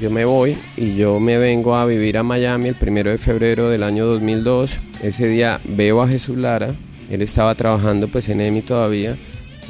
yo 0.00 0.10
me 0.10 0.24
voy 0.24 0.56
y 0.76 0.96
yo 0.96 1.20
me 1.20 1.38
vengo 1.38 1.76
a 1.76 1.86
vivir 1.86 2.18
a 2.18 2.22
Miami 2.22 2.68
el 2.68 2.74
primero 2.74 3.10
de 3.10 3.18
febrero 3.18 3.68
del 3.68 3.82
año 3.82 4.06
2002. 4.06 4.78
Ese 5.02 5.28
día 5.28 5.60
veo 5.64 6.02
a 6.02 6.08
Jesús 6.08 6.36
Lara, 6.36 6.74
él 7.10 7.22
estaba 7.22 7.54
trabajando 7.54 8.08
pues 8.08 8.28
en 8.28 8.40
EMI 8.40 8.62
todavía. 8.62 9.16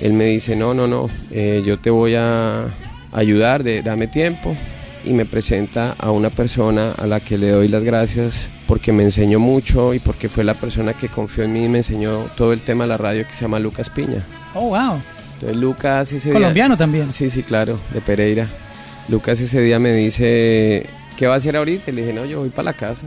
Él 0.01 0.15
me 0.15 0.27
dice, 0.27 0.57
no, 0.57 0.75
no, 0.75 0.87
no, 0.87 1.09
eh, 1.31 1.63
yo 1.65 1.79
te 1.79 1.91
voy 1.91 2.15
a 2.15 2.67
ayudar, 3.13 3.63
dame 3.83 4.07
tiempo. 4.07 4.57
Y 5.05 5.13
me 5.15 5.25
presenta 5.27 5.97
a 5.99 6.11
una 6.11 6.31
persona 6.31 6.93
a 6.93 7.07
la 7.07 7.21
que 7.21 7.37
le 7.39 7.51
doy 7.51 7.69
las 7.69 7.83
gracias 7.83 8.49
porque 8.67 8.93
me 8.93 9.03
enseñó 9.03 9.39
mucho 9.41 9.95
y 9.95 9.99
porque 9.99 10.29
fue 10.29 10.45
la 10.45 10.55
persona 10.55 10.93
que 10.95 11.09
confió 11.09 11.43
en 11.45 11.53
mí 11.53 11.65
y 11.65 11.69
me 11.69 11.79
enseñó 11.79 12.19
todo 12.37 12.53
el 12.53 12.63
tema 12.63 12.85
de 12.85 12.89
la 12.89 12.97
radio 12.99 13.27
que 13.27 13.35
se 13.35 13.43
llama 13.43 13.59
Lucas 13.59 13.91
Piña. 13.91 14.25
Oh, 14.55 14.69
wow. 14.69 15.01
Entonces 15.35 15.57
Lucas 15.59 16.13
ese 16.13 16.29
día- 16.31 16.39
Colombiano 16.39 16.77
también. 16.77 17.11
Sí, 17.13 17.29
sí, 17.31 17.43
claro, 17.43 17.79
de 17.93 18.01
Pereira. 18.01 18.49
Lucas 19.09 19.41
ese 19.41 19.61
día 19.61 19.79
me 19.81 19.93
dice, 19.93 20.87
¿qué 21.17 21.27
va 21.27 21.35
a 21.35 21.37
hacer 21.39 21.57
ahorita? 21.57 21.91
Y 21.91 21.95
le 21.95 22.03
dije, 22.03 22.13
no, 22.15 22.25
yo 22.25 22.39
voy 22.41 22.51
para 22.51 22.67
la 22.67 22.73
casa. 22.75 23.03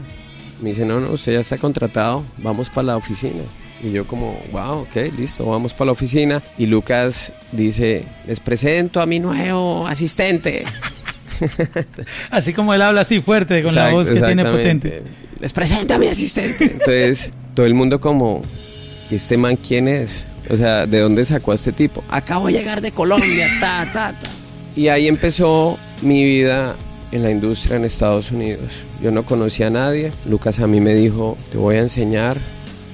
Me 0.60 0.68
dice, 0.70 0.84
no, 0.84 1.00
no, 1.00 1.10
usted 1.12 1.32
ya 1.32 1.40
está 1.40 1.56
contratado, 1.56 2.24
vamos 2.38 2.68
para 2.68 2.88
la 2.88 2.96
oficina. 2.98 3.42
Y 3.82 3.90
yo 3.92 4.06
como, 4.06 4.38
wow, 4.52 4.80
ok, 4.82 4.96
listo, 5.18 5.46
vamos 5.46 5.72
para 5.72 5.86
la 5.86 5.92
oficina. 5.92 6.42
Y 6.58 6.66
Lucas 6.66 7.32
dice, 7.52 8.04
les 8.26 8.40
presento 8.40 9.00
a 9.00 9.06
mi 9.06 9.18
nuevo 9.18 9.86
asistente. 9.86 10.64
Así 12.30 12.52
como 12.52 12.74
él 12.74 12.82
habla 12.82 13.02
así 13.02 13.20
fuerte, 13.20 13.62
con 13.62 13.74
la 13.74 13.90
voz 13.90 14.08
que 14.10 14.20
tiene 14.20 14.44
potente. 14.44 15.02
Les 15.40 15.52
presento 15.52 15.94
a 15.94 15.98
mi 15.98 16.08
asistente. 16.08 16.64
Entonces, 16.64 17.30
todo 17.54 17.66
el 17.66 17.74
mundo 17.74 18.00
como, 18.00 18.42
¿y 19.10 19.16
este 19.16 19.36
man 19.36 19.56
quién 19.56 19.88
es? 19.88 20.26
O 20.50 20.56
sea, 20.56 20.86
¿de 20.86 21.00
dónde 21.00 21.24
sacó 21.24 21.52
a 21.52 21.54
este 21.56 21.72
tipo? 21.72 22.02
Acabo 22.08 22.46
de 22.46 22.54
llegar 22.54 22.80
de 22.80 22.92
Colombia, 22.92 23.46
ta, 23.60 23.88
ta, 23.92 24.18
ta. 24.18 24.30
Y 24.76 24.88
ahí 24.88 25.08
empezó 25.08 25.78
mi 26.02 26.24
vida 26.24 26.76
en 27.12 27.22
la 27.22 27.30
industria 27.30 27.76
en 27.76 27.84
Estados 27.84 28.30
Unidos. 28.30 28.72
Yo 29.02 29.10
no 29.10 29.24
conocía 29.24 29.68
a 29.68 29.70
nadie. 29.70 30.12
Lucas 30.28 30.60
a 30.60 30.66
mí 30.66 30.80
me 30.80 30.94
dijo, 30.94 31.36
te 31.50 31.58
voy 31.58 31.76
a 31.76 31.80
enseñar 31.80 32.38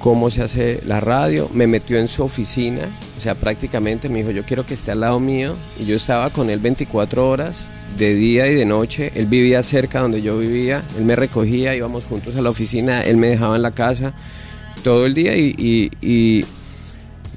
cómo 0.03 0.29
se 0.29 0.41
hace 0.43 0.81
la 0.85 0.99
radio. 0.99 1.49
Me 1.53 1.65
metió 1.65 1.97
en 1.97 2.09
su 2.09 2.23
oficina, 2.23 2.99
o 3.17 3.21
sea, 3.21 3.35
prácticamente 3.35 4.09
me 4.09 4.17
dijo, 4.17 4.31
yo 4.31 4.43
quiero 4.43 4.65
que 4.65 4.73
esté 4.73 4.91
al 4.91 4.99
lado 4.99 5.17
mío. 5.21 5.55
Y 5.79 5.85
yo 5.85 5.95
estaba 5.95 6.29
con 6.33 6.49
él 6.49 6.59
24 6.59 7.25
horas, 7.29 7.65
de 7.95 8.13
día 8.13 8.47
y 8.47 8.53
de 8.53 8.65
noche. 8.65 9.13
Él 9.15 9.27
vivía 9.27 9.63
cerca 9.63 10.01
donde 10.01 10.21
yo 10.21 10.37
vivía, 10.37 10.83
él 10.97 11.05
me 11.05 11.15
recogía, 11.15 11.73
íbamos 11.73 12.03
juntos 12.03 12.35
a 12.35 12.41
la 12.41 12.49
oficina, 12.49 13.01
él 13.01 13.15
me 13.15 13.27
dejaba 13.29 13.55
en 13.55 13.61
la 13.61 13.71
casa 13.71 14.13
todo 14.83 15.05
el 15.05 15.13
día 15.13 15.37
y, 15.37 15.55
y- 15.57 16.45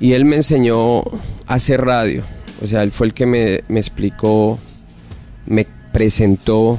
y- 0.00 0.12
él 0.12 0.24
me 0.24 0.35
enseñó 0.35 1.02
a 1.46 1.55
hacer 1.55 1.83
radio. 1.83 2.24
O 2.64 2.66
sea, 2.66 2.83
él 2.83 2.90
fue 2.90 3.07
el 3.07 3.14
que 3.14 3.26
me, 3.26 3.61
me 3.68 3.79
explicó, 3.79 4.59
me 5.46 5.68
presentó 5.92 6.79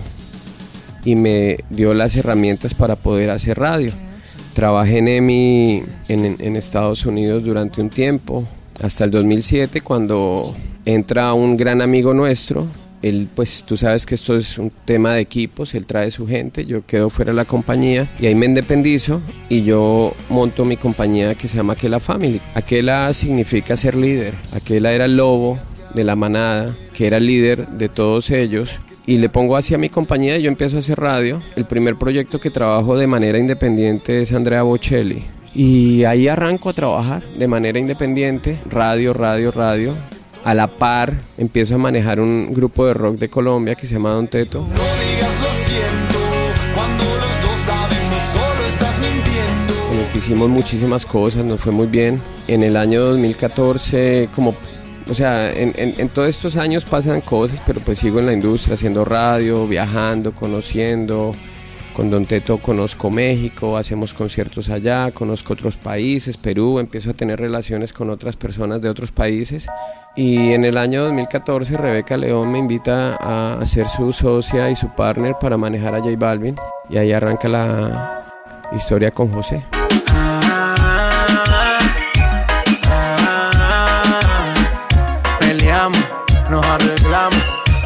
y 1.06 1.16
me 1.16 1.60
dio 1.70 1.94
las 1.94 2.14
herramientas 2.18 2.74
para 2.74 2.98
poder 2.98 3.30
hacer 3.30 3.58
radio. 3.58 3.94
Trabajé 4.58 4.98
en 4.98 5.08
EMI 5.08 5.84
en, 6.08 6.56
Estados 6.56 7.06
Unidos 7.06 7.44
durante 7.44 7.80
un 7.80 7.92
tiempo, 7.92 8.44
hasta 8.82 9.04
el 9.04 9.12
2007, 9.12 9.82
cuando 9.82 10.56
entra 10.84 11.32
un 11.34 11.56
gran 11.56 11.80
amigo 11.80 12.12
nuestro. 12.16 12.66
Él, 13.04 13.28
pues 13.36 13.64
tú 13.68 13.78
sabes 13.78 14.08
que 14.08 14.16
esto 14.16 14.36
es 14.36 14.58
un 14.58 14.72
tema 14.84 15.14
de 15.14 15.22
equipos, 15.22 15.76
él 15.76 15.86
trae 15.86 16.10
su 16.10 16.26
gente, 16.26 16.66
yo 16.66 16.84
quedo 16.88 17.12
fuera 17.12 17.34
de 17.34 17.36
la 17.36 17.46
compañía 17.46 18.10
y 18.20 18.26
ahí 18.26 18.34
me 18.34 18.48
independizo 18.48 19.22
y 19.48 19.62
yo 19.62 20.16
monto 20.28 20.66
mi 20.66 20.76
compañía 20.76 21.36
que 21.36 21.48
se 21.48 21.58
llama 21.58 21.74
Aquela 21.74 22.00
Family. 22.00 22.42
Aquela 22.56 23.14
significa 23.14 23.78
ser 23.78 23.94
líder, 23.94 24.34
Aquela 24.54 24.92
era 24.92 25.06
el 25.06 25.18
lobo 25.18 25.60
de 25.94 26.04
la 26.04 26.16
manada, 26.16 26.76
que 26.94 27.06
era 27.06 27.18
el 27.18 27.28
líder 27.28 27.68
de 27.68 27.90
todos 27.90 28.32
ellos 28.32 28.80
y 29.08 29.18
le 29.18 29.30
pongo 29.30 29.56
hacia 29.56 29.78
mi 29.78 29.90
compañía 29.90 30.38
y 30.38 30.44
yo 30.44 30.50
empiezo 30.50 30.76
a 30.76 30.80
hacer 30.80 31.00
radio. 31.00 31.42
El 31.56 31.66
primer 31.66 31.96
proyecto 31.96 32.40
que 32.40 32.52
trabajo 32.52 32.98
de 32.98 33.08
manera 33.08 33.40
independiente 33.40 34.22
es 34.22 34.34
Andrea 34.34 34.62
Bocelli. 34.64 35.24
Y 35.56 36.04
ahí 36.04 36.28
arranco 36.28 36.70
a 36.70 36.74
trabajar 36.74 37.24
de 37.24 37.48
manera 37.48 37.80
independiente, 37.80 38.60
radio, 38.70 39.14
radio, 39.14 39.52
radio. 39.52 39.96
A 40.44 40.54
la 40.54 40.68
par 40.68 41.14
empiezo 41.38 41.76
a 41.76 41.78
manejar 41.78 42.20
un 42.20 42.54
grupo 42.54 42.86
de 42.86 42.94
rock 42.94 43.18
de 43.18 43.30
Colombia 43.30 43.76
que 43.76 43.88
se 43.88 43.94
llama 43.94 44.12
Don 44.12 44.28
Teto. 44.28 44.60
No 44.60 44.68
digas 44.68 45.42
lo 45.42 45.54
siento 45.66 46.20
cuando 46.76 47.04
los 47.06 47.42
dos 47.42 47.62
sabemos 47.66 48.24
solo 48.24 48.68
estás 48.68 48.96
mintiendo. 49.00 49.94
en 49.94 50.00
el 50.00 50.12
que 50.12 50.18
hicimos 50.18 50.50
muchísimas 50.50 51.06
cosas, 51.06 51.46
nos 51.46 51.62
fue 51.62 51.72
muy 51.72 51.88
bien. 51.88 52.22
En 52.50 52.62
el 52.62 52.76
año 52.76 53.02
2014, 53.06 54.30
como, 54.36 54.54
o 55.10 55.14
sea, 55.14 55.52
en, 55.52 55.74
en- 55.78 56.10
todos 56.10 56.30
estos 56.30 56.56
años 56.58 56.86
pasan 56.86 57.22
cosas, 57.22 57.62
pero 57.66 57.80
pues 57.82 58.00
sigo 58.00 58.20
en 58.20 58.26
la 58.26 58.34
industria, 58.34 58.76
haciendo 58.76 59.04
radio, 59.06 59.68
viajando, 59.68 60.34
conociendo. 60.34 61.32
Con 61.96 62.12
Don 62.12 62.26
Teto 62.28 62.60
conozco 62.60 63.10
México, 63.10 63.76
hacemos 63.76 64.14
conciertos 64.14 64.70
allá, 64.70 65.10
conozco 65.10 65.54
otros 65.54 65.78
países, 65.78 66.38
Perú, 66.38 66.78
empiezo 66.78 67.10
a 67.10 67.14
tener 67.14 67.40
relaciones 67.40 67.92
con 67.92 68.12
otras 68.12 68.36
personas 68.36 68.82
de 68.82 68.90
otros 68.90 69.12
países. 69.12 69.66
Y 70.16 70.54
en 70.54 70.64
el 70.64 70.78
año 70.78 71.04
2014 71.06 71.76
Rebeca 71.76 72.16
León 72.16 72.52
me 72.52 72.60
invita 72.60 73.16
a 73.20 73.66
ser 73.66 73.88
su 73.88 74.14
socia 74.14 74.70
y 74.70 74.76
su 74.76 74.90
partner 74.94 75.38
para 75.42 75.58
manejar 75.58 75.96
a 75.96 76.00
J 76.00 76.12
Balvin. 76.20 76.56
Y 76.88 76.98
ahí 76.98 77.12
arranca 77.12 77.48
la 77.50 78.36
historia 78.76 79.10
con 79.10 79.30
José. 79.30 79.64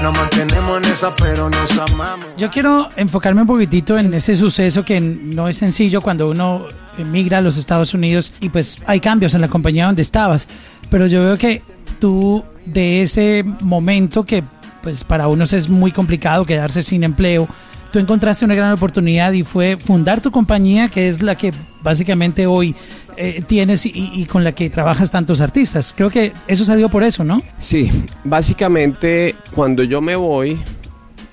Nos 0.01 0.17
mantenemos 0.17 0.83
en 0.83 0.91
esa, 0.91 1.15
pero 1.15 1.49
nos 1.49 1.77
amamos. 1.77 2.25
Yo 2.37 2.49
quiero 2.49 2.89
enfocarme 2.95 3.41
un 3.41 3.47
poquitito 3.47 3.97
en 3.97 4.13
ese 4.13 4.35
suceso 4.35 4.83
que 4.83 4.99
no 4.99 5.47
es 5.47 5.57
sencillo 5.57 6.01
cuando 6.01 6.29
uno 6.29 6.65
emigra 6.97 7.37
a 7.37 7.41
los 7.41 7.57
Estados 7.57 7.93
Unidos 7.93 8.33
y 8.39 8.49
pues 8.49 8.79
hay 8.85 8.99
cambios 8.99 9.33
en 9.35 9.41
la 9.41 9.47
compañía 9.47 9.85
donde 9.85 10.01
estabas. 10.01 10.47
Pero 10.89 11.07
yo 11.07 11.23
veo 11.23 11.37
que 11.37 11.61
tú 11.99 12.43
de 12.65 13.01
ese 13.01 13.43
momento 13.61 14.23
que 14.23 14.43
pues 14.81 15.03
para 15.03 15.27
unos 15.27 15.53
es 15.53 15.69
muy 15.69 15.91
complicado 15.91 16.45
quedarse 16.45 16.81
sin 16.81 17.03
empleo, 17.03 17.47
tú 17.91 17.99
encontraste 17.99 18.45
una 18.45 18.55
gran 18.55 18.71
oportunidad 18.71 19.31
y 19.33 19.43
fue 19.43 19.77
fundar 19.77 20.21
tu 20.21 20.31
compañía 20.31 20.87
que 20.87 21.07
es 21.07 21.21
la 21.21 21.35
que 21.35 21.53
básicamente 21.83 22.47
hoy 22.47 22.75
eh, 23.17 23.43
tienes 23.45 23.85
y, 23.85 23.91
y 23.93 24.25
con 24.25 24.43
la 24.43 24.53
que 24.53 24.69
trabajas 24.69 25.11
tantos 25.11 25.41
artistas. 25.41 25.93
Creo 25.95 26.09
que 26.09 26.33
eso 26.47 26.65
salió 26.65 26.89
por 26.89 27.03
eso, 27.03 27.23
¿no? 27.23 27.41
Sí, 27.59 27.91
básicamente 28.23 29.35
cuando 29.53 29.83
yo 29.83 30.01
me 30.01 30.15
voy, 30.15 30.57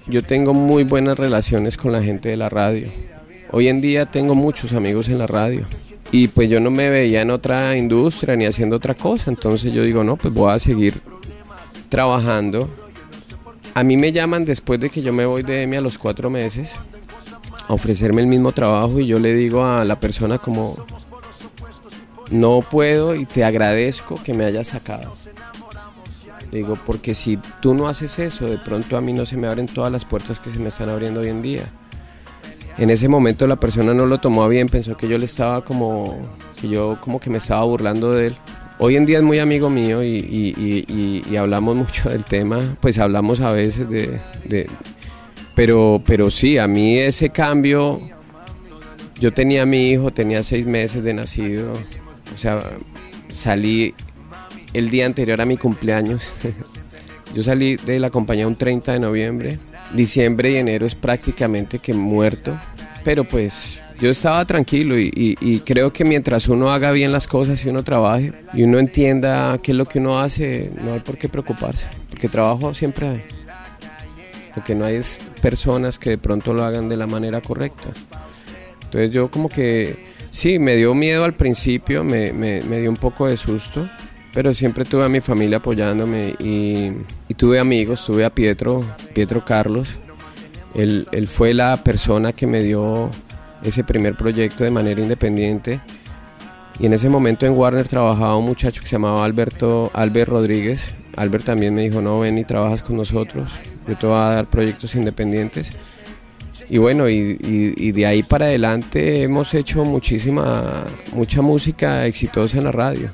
yo 0.07 0.23
tengo 0.23 0.55
muy 0.55 0.85
buenas 0.85 1.19
relaciones 1.19 1.77
con 1.77 1.93
la 1.93 2.03
gente 2.03 2.29
de 2.31 2.37
la 2.37 2.49
radio. 2.49 2.89
Hoy 3.51 3.69
en 3.69 3.81
día 3.81 4.07
tengo 4.07 4.35
muchos 4.35 4.73
amigos 4.73 5.09
en 5.09 5.19
la 5.19 5.27
radio 5.27 5.67
y 6.11 6.29
pues 6.29 6.49
yo 6.49 6.61
no 6.61 6.71
me 6.71 6.89
veía 6.89 7.23
en 7.23 7.31
otra 7.31 7.77
industria 7.77 8.37
ni 8.37 8.47
haciendo 8.47 8.77
otra 8.77 8.95
cosa, 8.95 9.31
entonces 9.31 9.73
yo 9.73 9.83
digo, 9.83 10.05
no, 10.05 10.17
pues 10.17 10.33
voy 10.33 10.53
a 10.53 10.59
seguir 10.59 11.01
trabajando. 11.89 12.69
A 13.75 13.83
mí 13.83 13.97
me 13.97 14.13
llaman 14.13 14.45
después 14.45 14.81
de 14.81 14.91
que 14.91 15.03
yo 15.03 15.13
me 15.13 15.27
voy 15.27 15.43
de 15.43 15.63
EMI 15.63 15.77
a 15.77 15.81
los 15.81 15.99
cuatro 15.99 16.31
meses 16.31 16.71
a 17.69 17.75
ofrecerme 17.75 18.23
el 18.23 18.27
mismo 18.27 18.53
trabajo 18.53 18.99
y 18.99 19.07
yo 19.07 19.19
le 19.19 19.35
digo 19.35 19.65
a 19.65 19.85
la 19.85 20.01
persona 20.01 20.39
como, 20.39 20.87
no 22.31 22.61
puedo 22.61 23.15
y 23.15 23.25
te 23.27 23.45
agradezco 23.45 24.21
que 24.23 24.35
me 24.35 24.45
hayas 24.45 24.69
sacado. 24.69 25.15
Digo, 26.53 26.79
porque 26.87 27.15
si 27.15 27.39
tú 27.61 27.75
no 27.75 27.89
haces 27.89 28.19
eso, 28.19 28.47
de 28.47 28.57
pronto 28.59 28.97
a 28.97 29.01
mí 29.03 29.13
no 29.13 29.27
se 29.27 29.37
me 29.37 29.47
abren 29.49 29.67
todas 29.67 29.93
las 29.93 30.05
puertas 30.05 30.41
que 30.41 30.51
se 30.51 30.59
me 30.59 30.69
están 30.69 30.89
abriendo 30.89 31.21
hoy 31.21 31.29
en 31.29 31.43
día. 31.43 31.63
En 32.79 32.91
ese 32.91 33.09
momento 33.09 33.47
la 33.47 33.57
persona 33.57 33.93
no 33.93 34.07
lo 34.07 34.19
tomó 34.19 34.49
bien, 34.49 34.69
pensó 34.69 34.97
que 34.97 35.09
yo 35.09 35.19
le 35.19 35.25
estaba 35.27 35.63
como, 35.65 36.17
que 36.61 36.69
yo 36.69 36.97
como 37.01 37.21
que 37.21 37.29
me 37.29 37.39
estaba 37.39 37.65
burlando 37.65 38.13
de 38.13 38.29
él. 38.29 38.37
Hoy 38.79 38.97
en 38.97 39.05
día 39.05 39.19
es 39.19 39.25
muy 39.25 39.41
amigo 39.41 39.69
mío 39.69 40.03
y- 40.05 40.17
y- 40.89 41.25
y 41.29 41.37
hablamos 41.37 41.75
mucho 41.77 42.09
del 42.09 42.25
tema, 42.25 42.77
pues 42.81 42.99
hablamos 42.99 43.41
a 43.41 43.51
veces 43.53 43.91
de, 43.91 44.19
de- 44.45 44.71
pero, 45.55 46.01
pero 46.07 46.31
sí, 46.31 46.57
a 46.57 46.69
mí 46.69 46.97
ese 46.99 47.31
cambio, 47.31 48.01
yo 49.21 49.33
tenía 49.35 49.63
a 49.63 49.67
mi 49.67 49.89
hijo, 49.89 50.13
tenía 50.13 50.43
seis 50.45 50.65
meses 50.65 51.03
de 51.03 51.13
nacido, 51.15 51.75
o 52.35 52.39
sea, 52.39 52.61
salí 53.33 53.95
el 54.73 54.91
día 54.91 55.07
anterior 55.07 55.41
a 55.41 55.45
mi 55.47 55.57
cumpleaños. 55.57 56.33
Yo 57.35 57.43
salí 57.43 57.77
de 57.77 57.99
la 58.01 58.11
compañía 58.11 58.47
un 58.47 58.57
30 58.57 58.93
de 58.93 59.01
noviembre. 59.01 59.59
Diciembre 59.95 60.53
y 60.53 60.57
enero 60.57 60.87
es 60.87 60.95
prácticamente 60.95 61.79
que 61.79 61.93
muerto. 61.95 62.59
Pero 63.05 63.25
pues 63.25 63.81
yo 64.01 64.11
estaba 64.11 64.45
tranquilo 64.45 64.99
y, 64.99 65.11
y- 65.15 65.37
y 65.41 65.61
creo 65.61 65.93
que 65.93 66.05
mientras 66.05 66.49
uno 66.49 66.71
haga 66.71 66.91
bien 66.93 67.11
las 67.13 67.27
cosas 67.27 67.65
y 67.65 67.69
uno 67.69 67.83
trabaje 67.83 68.33
y 68.55 68.63
uno 68.63 68.79
entienda 68.79 69.59
qué 69.63 69.73
es 69.73 69.79
lo 69.79 69.87
que 69.87 69.99
uno 69.99 70.21
hace, 70.21 70.71
no 70.83 70.93
hay 70.95 71.01
por 71.01 71.17
qué 71.19 71.29
preocuparse. 71.29 71.87
Porque 72.11 72.29
trabajo 72.29 72.73
siempre 72.75 73.09
hay. 73.09 73.23
Lo 74.57 74.63
que 74.65 74.75
no 74.75 74.85
hay 74.85 74.97
es 74.97 75.21
personas 75.43 75.99
que 75.99 76.11
de 76.11 76.19
pronto 76.19 76.53
lo 76.53 76.65
hagan 76.65 76.89
de 76.89 76.97
la 76.97 77.07
manera 77.07 77.41
correcta. 77.41 77.89
Entonces 78.85 79.11
yo 79.11 79.31
como 79.31 79.49
que 79.49 79.97
sí, 80.31 80.59
me 80.59 80.77
dio 80.77 80.95
miedo 80.95 81.25
al 81.25 81.35
principio, 81.35 82.05
me, 82.05 82.33
me- 82.33 82.63
dio 82.81 82.91
un 82.91 82.97
poco 82.97 83.27
de 83.27 83.37
susto, 83.37 83.89
pero 84.35 84.53
siempre 84.55 84.85
tuve 84.85 85.05
a 85.05 85.09
mi 85.09 85.21
familia 85.21 85.59
apoyándome 85.59 86.35
y, 86.39 86.93
y 87.29 87.35
tuve 87.35 87.59
amigos, 87.59 88.05
tuve 88.07 88.25
a 88.25 88.31
Pietro, 88.31 88.85
Pietro 89.15 89.45
Carlos, 89.45 89.89
Él, 90.75 91.09
él 91.13 91.27
fue 91.27 91.55
la 91.55 91.83
persona 91.83 92.33
que 92.33 92.47
me 92.47 92.63
dio 92.63 93.11
ese 93.63 93.83
primer 93.85 94.17
proyecto 94.17 94.65
de 94.65 94.71
manera 94.71 95.01
independiente. 95.01 95.81
Y 96.81 96.87
en 96.87 96.93
ese 96.93 97.09
momento 97.09 97.45
en 97.45 97.55
Warner 97.55 97.89
trabajaba 97.89 98.37
un 98.37 98.45
muchacho 98.45 98.81
que 98.81 98.87
se 98.87 98.93
llamaba 98.93 99.25
Alberto 99.25 99.91
Albert 99.95 100.31
Rodríguez. 100.31 100.81
Albert 101.17 101.45
también 101.47 101.75
me 101.75 101.83
dijo, 101.83 102.01
no, 102.01 102.21
ven 102.21 102.39
y 102.39 102.45
trabajas 102.45 102.85
con 102.85 102.97
nosotros, 102.97 103.51
yo 103.89 103.97
te 103.97 104.07
voy 104.07 104.15
a 104.17 104.31
dar 104.31 104.47
proyectos 104.49 104.95
independientes. 104.95 105.73
Y 106.71 106.79
bueno, 106.79 107.09
y, 107.09 107.39
y- 107.43 107.75
y 107.89 107.93
de 107.93 108.07
ahí 108.07 108.23
para 108.23 108.47
adelante 108.47 109.23
hemos 109.23 109.55
hecho 109.55 109.85
muchísima, 109.85 110.85
mucha 111.13 111.43
música 111.43 112.07
exitosa 112.07 112.59
en 112.59 112.65
la 112.65 112.73
radio. 112.73 113.11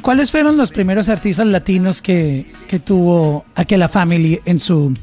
¿Cuáles 0.00 0.30
fueron 0.30 0.56
los 0.56 0.70
primeros 0.70 1.08
artistas 1.08 1.46
latinos 1.46 2.00
que, 2.02 2.46
que 2.66 2.78
tuvo 2.78 3.44
Aquela 3.54 3.88
Family 3.88 4.40
en, 4.46 4.58
su, 4.58 4.94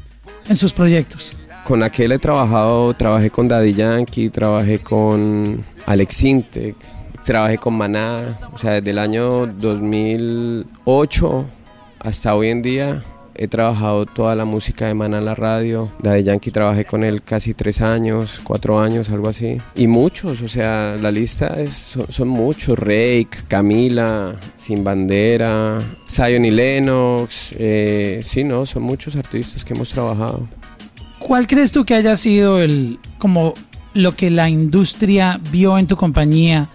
en 0.48 0.56
sus 0.56 0.72
proyectos? 0.72 1.32
Con 1.64 1.82
aquel 1.82 2.12
he 2.12 2.18
trabajado, 2.18 2.92
trabajé 2.94 3.30
con 3.30 3.46
Daddy 3.46 3.74
Yankee, 3.74 4.30
trabajé 4.30 4.80
con 4.80 5.64
Alex 5.86 6.22
Intec, 6.24 6.74
trabajé 7.24 7.58
con 7.58 7.76
Maná, 7.76 8.36
o 8.52 8.58
sea, 8.58 8.72
desde 8.72 8.90
el 8.90 8.98
año 8.98 9.46
2008 9.46 11.46
hasta 12.00 12.34
hoy 12.34 12.48
en 12.48 12.62
día 12.62 13.04
he 13.40 13.48
trabajado 13.48 14.04
toda 14.04 14.34
la 14.34 14.44
música 14.44 14.86
de 14.86 14.92
Maná 14.92 15.22
la 15.22 15.34
radio. 15.34 15.90
Daddy 16.02 16.24
Yankee 16.24 16.50
trabajé 16.50 16.84
con 16.84 17.02
él 17.02 17.22
casi 17.22 17.54
tres 17.54 17.80
años, 17.80 18.38
cuatro 18.44 18.78
años, 18.78 19.08
algo 19.08 19.30
así. 19.30 19.56
Y 19.74 19.86
muchos, 19.86 20.42
o 20.42 20.48
sea, 20.48 20.98
la 21.00 21.10
lista 21.10 21.58
es, 21.58 21.72
son, 21.72 22.12
son 22.12 22.28
muchos. 22.28 22.78
Rake, 22.78 23.30
Camila, 23.48 24.36
Sin 24.56 24.84
Bandera, 24.84 25.80
Zion 26.06 26.44
y 26.44 26.50
Lennox. 26.50 27.54
eh, 27.58 28.20
sí, 28.22 28.44
no, 28.44 28.66
son 28.66 28.82
muchos 28.82 29.16
artistas 29.16 29.64
que 29.64 29.72
hemos 29.72 29.88
trabajado. 29.88 30.46
¿Cuál 31.18 31.46
crees 31.46 31.72
tú 31.72 31.86
que 31.86 31.94
haya 31.94 32.16
sido 32.16 32.60
el 32.60 32.98
como 33.16 33.54
lo 33.94 34.16
que 34.16 34.30
la 34.30 34.50
industria 34.50 35.40
vio 35.50 35.78
en 35.78 35.86
tu 35.86 35.96
compañía 35.96 36.68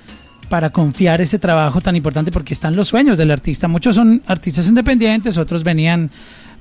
para 0.49 0.71
confiar 0.71 1.21
ese 1.21 1.37
trabajo 1.37 1.79
tan 1.79 1.95
importante? 1.95 2.31
Porque 2.31 2.55
están 2.55 2.75
los 2.75 2.87
sueños 2.87 3.19
del 3.19 3.29
artista. 3.29 3.67
Muchos 3.67 3.95
son 3.95 4.23
artistas 4.25 4.67
independientes, 4.67 5.37
otros 5.37 5.63
venían 5.63 6.09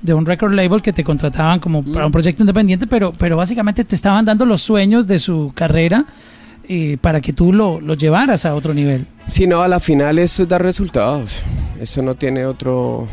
de 0.05 0.13
un 0.13 0.25
record 0.25 0.53
label 0.53 0.81
que 0.81 0.93
te 0.93 1.03
contrataban 1.03 1.59
como 1.59 1.83
para 1.83 2.05
un 2.05 2.11
proyecto 2.11 2.43
independiente, 2.43 2.87
pero, 2.87 3.11
pero 3.11 3.37
básicamente 3.37 3.83
te 3.83 3.95
estaban 3.95 4.23
dando 4.23 4.45
los 4.45 4.61
sueños 4.61 5.07
de 5.07 5.19
su 5.19 5.51
carrera 5.53 6.05
eh, 6.67 6.97
para 7.01 7.21
que 7.21 7.33
tú 7.33 7.51
lo, 7.51 7.81
lo 7.81 7.95
llevaras 7.95 8.45
a 8.45 8.55
otro 8.55 8.73
nivel. 8.73 9.05
Si 9.27 9.47
no, 9.47 9.61
a 9.61 9.67
la 9.67 9.79
final 9.79 10.19
esto 10.19 10.43
es 10.43 10.47
dar 10.47 10.63
resultados. 10.63 11.43
Esto 11.79 12.01
no 12.01 12.15
tiene 12.15 12.45
otro... 12.45 13.07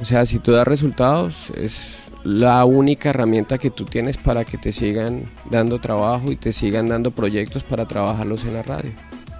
O 0.00 0.04
sea, 0.04 0.26
si 0.26 0.38
tú 0.38 0.52
das 0.52 0.66
resultados, 0.66 1.50
es 1.56 2.04
la 2.24 2.64
única 2.64 3.10
herramienta 3.10 3.58
que 3.58 3.70
tú 3.70 3.84
tienes 3.84 4.16
para 4.16 4.44
que 4.44 4.58
te 4.58 4.72
sigan 4.72 5.22
dando 5.50 5.78
trabajo 5.78 6.32
y 6.32 6.36
te 6.36 6.52
sigan 6.52 6.88
dando 6.88 7.10
proyectos 7.10 7.62
para 7.62 7.86
trabajarlos 7.86 8.44
en 8.44 8.54
la 8.54 8.62
radio. 8.62 8.90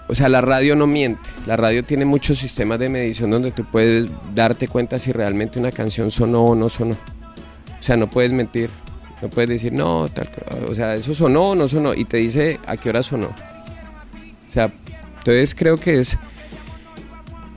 O 0.07 0.14
sea, 0.14 0.29
la 0.29 0.40
radio 0.40 0.77
no 0.77 0.87
miente. 0.87 1.31
La 1.47 1.57
radio 1.57 1.83
tiene 1.85 2.05
muchos 2.05 2.38
sistemas 2.38 2.79
de 2.79 2.88
medición 2.88 3.31
donde 3.31 3.51
tú 3.53 3.64
puedes 3.64 4.11
darte 4.35 4.69
cuenta 4.69 4.99
si 4.99 5.12
realmente 5.12 5.59
una 5.59 5.73
canción 5.73 6.11
sonó 6.11 6.45
o 6.45 6.55
no 6.55 6.69
sonó. 6.69 6.95
O 6.95 7.83
sea, 7.83 7.97
no 7.97 8.11
puedes 8.11 8.33
mentir. 8.33 8.71
No 9.23 9.31
puedes 9.31 9.49
decir, 9.49 9.73
no, 9.73 10.09
tal, 10.12 10.29
o 10.69 10.75
sea, 10.75 10.97
eso 10.97 11.14
sonó 11.14 11.51
o 11.51 11.55
no 11.55 11.67
sonó. 11.69 11.95
Y 11.95 12.05
te 12.05 12.19
dice 12.19 12.61
a 12.67 12.77
qué 12.77 12.90
hora 12.90 13.03
sonó. 13.03 13.29
O 13.29 14.53
sea, 14.53 14.71
entonces 15.19 15.55
creo 15.55 15.79
que 15.79 16.01
es 16.01 16.19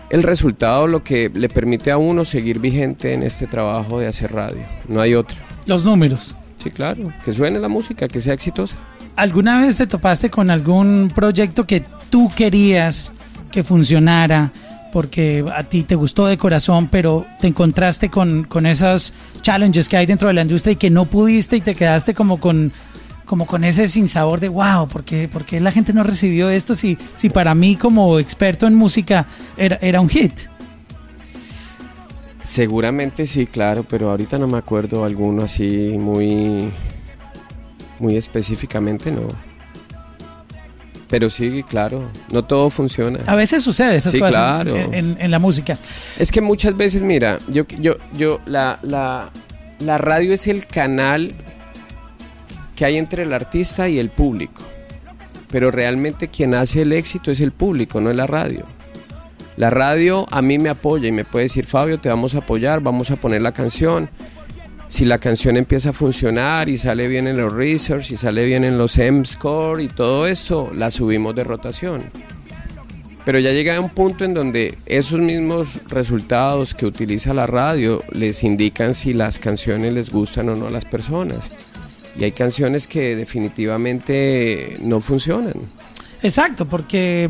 el 0.10 0.23
resultado 0.23 0.88
lo 0.88 1.03
que 1.03 1.29
le 1.33 1.49
permite 1.49 1.91
a 1.91 1.97
uno 1.97 2.23
seguir 2.23 2.60
vigente 2.60 3.13
en 3.13 3.23
este 3.23 3.47
trabajo 3.47 3.99
de 3.99 4.07
hacer 4.07 4.31
radio. 4.31 4.63
No 4.88 5.01
hay 5.01 5.15
otro. 5.15 5.38
Los 5.65 5.83
números. 5.83 6.36
Sí, 6.63 6.71
claro. 6.71 7.12
Que 7.25 7.33
suene 7.33 7.60
la 7.60 7.67
música, 7.67 8.07
que 8.07 8.21
sea 8.21 8.33
exitosa. 8.33 8.77
¿Alguna 9.17 9.60
vez 9.60 9.77
te 9.77 9.88
topaste 9.88 10.29
con 10.29 10.49
algún 10.49 11.12
proyecto 11.13 11.65
que 11.65 11.83
tú 12.09 12.31
querías 12.35 13.11
que 13.51 13.63
funcionara 13.63 14.51
porque 14.91 15.45
a 15.53 15.63
ti 15.63 15.83
te 15.83 15.95
gustó 15.95 16.25
de 16.25 16.37
corazón, 16.37 16.87
pero 16.87 17.25
te 17.39 17.47
encontraste 17.47 18.09
con, 18.09 18.45
con 18.45 18.65
esas 18.65 19.13
challenges 19.41 19.87
que 19.89 19.97
hay 19.97 20.05
dentro 20.05 20.27
de 20.27 20.33
la 20.33 20.41
industria 20.41 20.73
y 20.73 20.75
que 20.77 20.89
no 20.89 21.05
pudiste 21.05 21.57
y 21.57 21.61
te 21.61 21.75
quedaste 21.75 22.13
como 22.13 22.39
con, 22.39 22.71
como 23.25 23.45
con 23.45 23.63
ese 23.63 23.87
sinsabor 23.87 24.39
de 24.39 24.49
wow, 24.49 24.87
¿por 24.87 25.03
qué, 25.03 25.27
por 25.27 25.45
qué 25.45 25.59
la 25.59 25.71
gente 25.71 25.93
no 25.93 26.03
recibió 26.03 26.49
esto 26.49 26.73
si, 26.75 26.97
si 27.15 27.29
para 27.29 27.53
mí 27.53 27.75
como 27.75 28.19
experto 28.19 28.65
en 28.67 28.75
música 28.75 29.27
era, 29.57 29.77
era 29.81 30.01
un 30.01 30.09
hit? 30.09 30.33
Seguramente 32.43 33.27
sí, 33.27 33.45
claro, 33.45 33.83
pero 33.83 34.09
ahorita 34.09 34.39
no 34.39 34.47
me 34.47 34.57
acuerdo 34.57 35.03
alguno 35.03 35.43
así 35.43 35.97
muy, 35.99 36.71
muy 37.99 38.15
específicamente, 38.15 39.11
no. 39.11 39.27
Pero 41.09 41.29
sí, 41.29 41.63
claro, 41.63 42.11
no 42.31 42.43
todo 42.43 42.69
funciona. 42.69 43.19
A 43.27 43.35
veces 43.35 43.63
sucede 43.63 43.95
esas 43.95 44.11
Sí, 44.11 44.19
cosas 44.19 44.33
claro. 44.35 44.75
en- 44.75 44.93
en- 44.93 45.17
en 45.19 45.31
la 45.31 45.39
música. 45.39 45.77
Es 46.19 46.31
que 46.31 46.41
muchas 46.41 46.75
veces, 46.75 47.01
mira, 47.01 47.39
yo, 47.47 47.65
yo, 47.79 47.95
yo, 48.13 48.41
la, 48.45 48.79
la, 48.81 49.29
la 49.79 49.97
radio 49.97 50.33
es 50.33 50.47
el 50.47 50.65
canal 50.67 51.31
que 52.75 52.85
hay 52.85 52.97
entre 52.97 53.23
el 53.23 53.33
artista 53.33 53.87
y 53.87 53.99
el 53.99 54.09
público. 54.09 54.61
Pero 55.49 55.71
realmente 55.71 56.27
quien 56.27 56.53
hace 56.53 56.81
el 56.81 56.91
éxito 56.91 57.31
es 57.31 57.39
el 57.39 57.53
público, 57.53 58.01
no 58.01 58.11
es 58.11 58.17
la 58.17 58.27
radio. 58.27 58.65
La 59.55 59.69
radio 59.69 60.27
a 60.29 60.41
mí 60.41 60.59
me 60.59 60.67
apoya 60.69 61.07
y 61.07 61.11
me 61.13 61.23
puede 61.23 61.43
decir, 61.45 61.65
Fabio, 61.65 61.99
te 61.99 62.09
vamos 62.09 62.35
a 62.35 62.39
apoyar, 62.39 62.81
vamos 62.81 63.09
a 63.11 63.15
poner 63.15 63.41
la 63.41 63.53
canción. 63.53 64.09
Si 64.88 65.04
la 65.06 65.19
canción 65.19 65.58
empieza 65.58 65.89
a 65.89 65.93
funcionar 65.93 66.69
y 66.69 66.78
sale 66.78 67.08
bien 67.08 67.28
en 67.28 67.38
los 67.38 67.52
research 67.52 68.12
y 68.12 68.17
sale 68.17 68.45
bien 68.45 68.63
en 68.63 68.78
los 68.78 68.97
M-Score 68.97 69.82
y 69.82 69.88
todo 69.88 70.28
esto, 70.28 70.71
la 70.73 70.91
subimos 70.91 71.36
de 71.36 71.43
rotación. 71.43 72.02
Pero 73.26 73.39
ya 73.39 73.52
llega 73.52 73.76
a 73.76 73.82
un 73.82 73.89
punto 73.89 74.23
en 74.23 74.34
donde 74.34 74.78
esos 74.86 75.19
mismos 75.19 75.82
resultados 75.89 76.73
que 76.73 76.86
utiliza 76.86 77.34
la 77.34 77.45
radio 77.45 78.02
les 78.13 78.41
indican 78.43 78.93
si 78.93 79.12
las 79.12 79.38
canciones 79.38 79.93
les 79.93 80.10
gustan 80.10 80.47
o 80.47 80.56
no 80.56 80.67
a 80.67 80.71
las 80.71 80.86
personas. 80.86 81.52
Y 82.17 82.23
hay 82.23 82.32
canciones 82.32 82.88
que 82.88 83.17
definitivamente 83.17 84.78
no 84.82 85.02
funcionan. 85.02 85.56
Exacto, 86.23 86.65
porque 86.65 87.30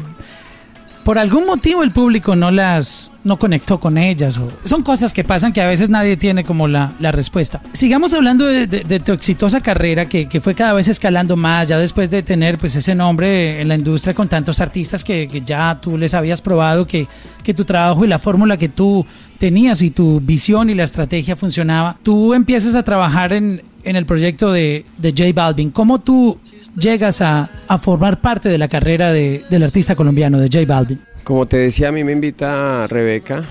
por 1.07 1.17
algún 1.17 1.45
motivo 1.45 1.83
el 1.83 1.91
público 1.93 2.35
no 2.35 2.51
las 2.51 3.11
no 3.23 3.39
conectó 3.39 3.79
con 3.79 3.97
ellas. 3.97 4.41
son 4.63 4.83
cosas 4.83 5.13
que 5.13 5.23
pasan 5.23 5.53
que 5.53 5.61
a 5.61 5.65
veces 5.67 5.89
nadie 5.89 6.17
tiene 6.17 6.43
como 6.43 6.67
la, 6.67 6.91
la 6.99 7.13
respuesta. 7.13 7.61
Sigamos 7.71 8.13
hablando 8.13 8.45
de, 8.45 8.67
de- 8.67 8.83
de 8.83 8.99
tu 8.99 9.13
exitosa 9.13 9.61
carrera 9.61 10.05
que, 10.07 10.27
que 10.27 10.41
fue 10.41 10.53
cada 10.53 10.73
vez 10.73 10.89
escalando 10.89 11.37
más, 11.37 11.69
ya 11.69 11.77
después 11.77 12.11
de 12.11 12.23
tener 12.23 12.57
pues 12.57 12.75
ese 12.75 12.93
nombre 12.93 13.61
en 13.61 13.69
la 13.69 13.75
industria 13.75 14.13
con 14.13 14.27
tantos 14.27 14.59
artistas 14.59 15.05
que, 15.05 15.29
que 15.29 15.39
ya 15.41 15.79
tú 15.79 15.97
les 15.97 16.13
habías 16.13 16.41
probado 16.41 16.85
que, 16.85 17.07
que 17.41 17.53
tu 17.53 17.63
trabajo 17.63 18.03
y 18.03 18.09
la 18.09 18.19
fórmula 18.19 18.57
que 18.57 18.67
tú 18.67 19.05
tenías 19.39 19.81
y 19.81 19.91
tu 19.91 20.19
visión 20.19 20.69
y 20.69 20.73
la 20.73 20.83
estrategia 20.83 21.37
funcionaba. 21.37 21.97
Tú 22.03 22.33
empiezas 22.33 22.75
a 22.75 22.83
trabajar 22.83 23.31
en, 23.31 23.61
en 23.89 23.95
el 23.95 24.05
proyecto 24.05 24.51
de, 24.51 24.85
de 24.97 25.11
J 25.11 25.23
Balvin. 25.33 25.71
¿Cómo 25.71 25.99
tú 25.99 26.37
llegas 26.79 27.21
a, 27.21 27.49
a 27.67 27.77
formar 27.77 28.19
parte 28.21 28.49
de 28.49 28.57
la 28.57 28.67
carrera 28.67 29.11
de- 29.11 29.43
del 29.49 29.63
artista 29.63 29.95
colombiano 29.95 30.39
de 30.39 30.47
J 30.51 30.65
Balvin? 30.71 30.99
Como 31.23 31.47
te 31.47 31.57
decía, 31.57 31.89
a 31.89 31.91
mí 31.91 32.03
me 32.03 32.11
invita 32.11 32.87
Rebeca 32.87 33.43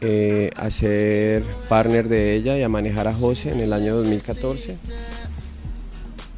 eh, 0.00 0.50
a 0.56 0.70
ser 0.70 1.42
partner 1.68 2.08
de 2.08 2.34
ella 2.34 2.56
y 2.58 2.62
a 2.62 2.68
manejar 2.68 3.08
a 3.08 3.12
José 3.14 3.50
en 3.50 3.60
el 3.60 3.72
año 3.72 3.94
2014. 3.96 4.76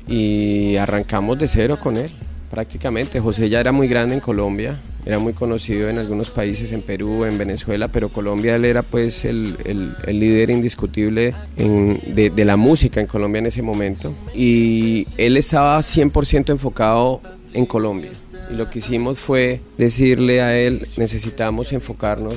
Y 0.07 0.77
arrancamos 0.77 1.39
de 1.39 1.49
cero 1.49 1.79
con 1.83 1.97
él, 1.97 2.11
prácticamente. 2.51 3.21
José 3.21 3.49
ya 3.49 3.61
era 3.61 3.73
muy 3.73 3.89
grande 3.89 4.15
en 4.15 4.21
Colombia, 4.21 4.81
era 5.09 5.19
muy 5.19 5.33
conocido 5.33 5.89
en 5.89 5.99
algunos 5.99 6.29
países, 6.29 6.71
en 6.71 6.83
Perú, 6.83 7.25
en 7.25 7.39
Venezuela, 7.39 7.89
pero 7.89 8.11
Colombia 8.11 8.55
él 8.57 8.67
era 8.67 8.83
pues 8.83 9.25
el, 9.25 9.57
el- 9.65 10.19
líder 10.21 10.51
indiscutible 10.51 11.35
en- 11.57 11.99
de, 12.15 12.29
de 12.29 12.45
la 12.45 12.59
música 12.59 13.01
en 13.01 13.07
Colombia 13.07 13.39
en 13.39 13.47
ese 13.47 13.63
momento. 13.63 14.13
Y 14.35 15.07
él 15.17 15.39
estaba 15.39 15.79
100% 15.79 16.51
enfocado 16.51 17.23
en 17.55 17.65
Colombia. 17.65 18.11
Y 18.53 18.55
lo 18.57 18.69
que 18.69 18.81
hicimos 18.81 19.19
fue 19.19 19.63
decirle 19.79 20.43
a 20.43 20.59
él, 20.59 20.87
necesitamos 20.99 21.73
enfocarnos 21.73 22.37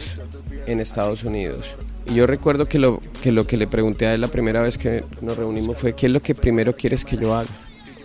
en 0.65 0.79
Estados 0.79 1.25
Unidos. 1.25 1.75
Y 2.09 2.13
yo 2.15 2.25
recuerdo 2.25 2.67
que 2.69 2.79
lo, 2.79 3.01
que 3.21 3.33
lo 3.33 3.45
que 3.45 3.57
le 3.57 3.67
pregunté 3.67 4.07
a 4.07 4.13
él 4.13 4.21
la 4.21 4.29
primera 4.29 4.61
vez 4.61 4.77
que 4.77 5.03
nos 5.21 5.35
reunimos 5.37 5.77
fue, 5.77 5.93
¿qué 5.93 6.05
es 6.05 6.11
lo 6.13 6.21
que 6.21 6.35
primero 6.35 6.73
quieres 6.75 7.03
que 7.03 7.17
yo 7.17 7.35
haga 7.35 7.49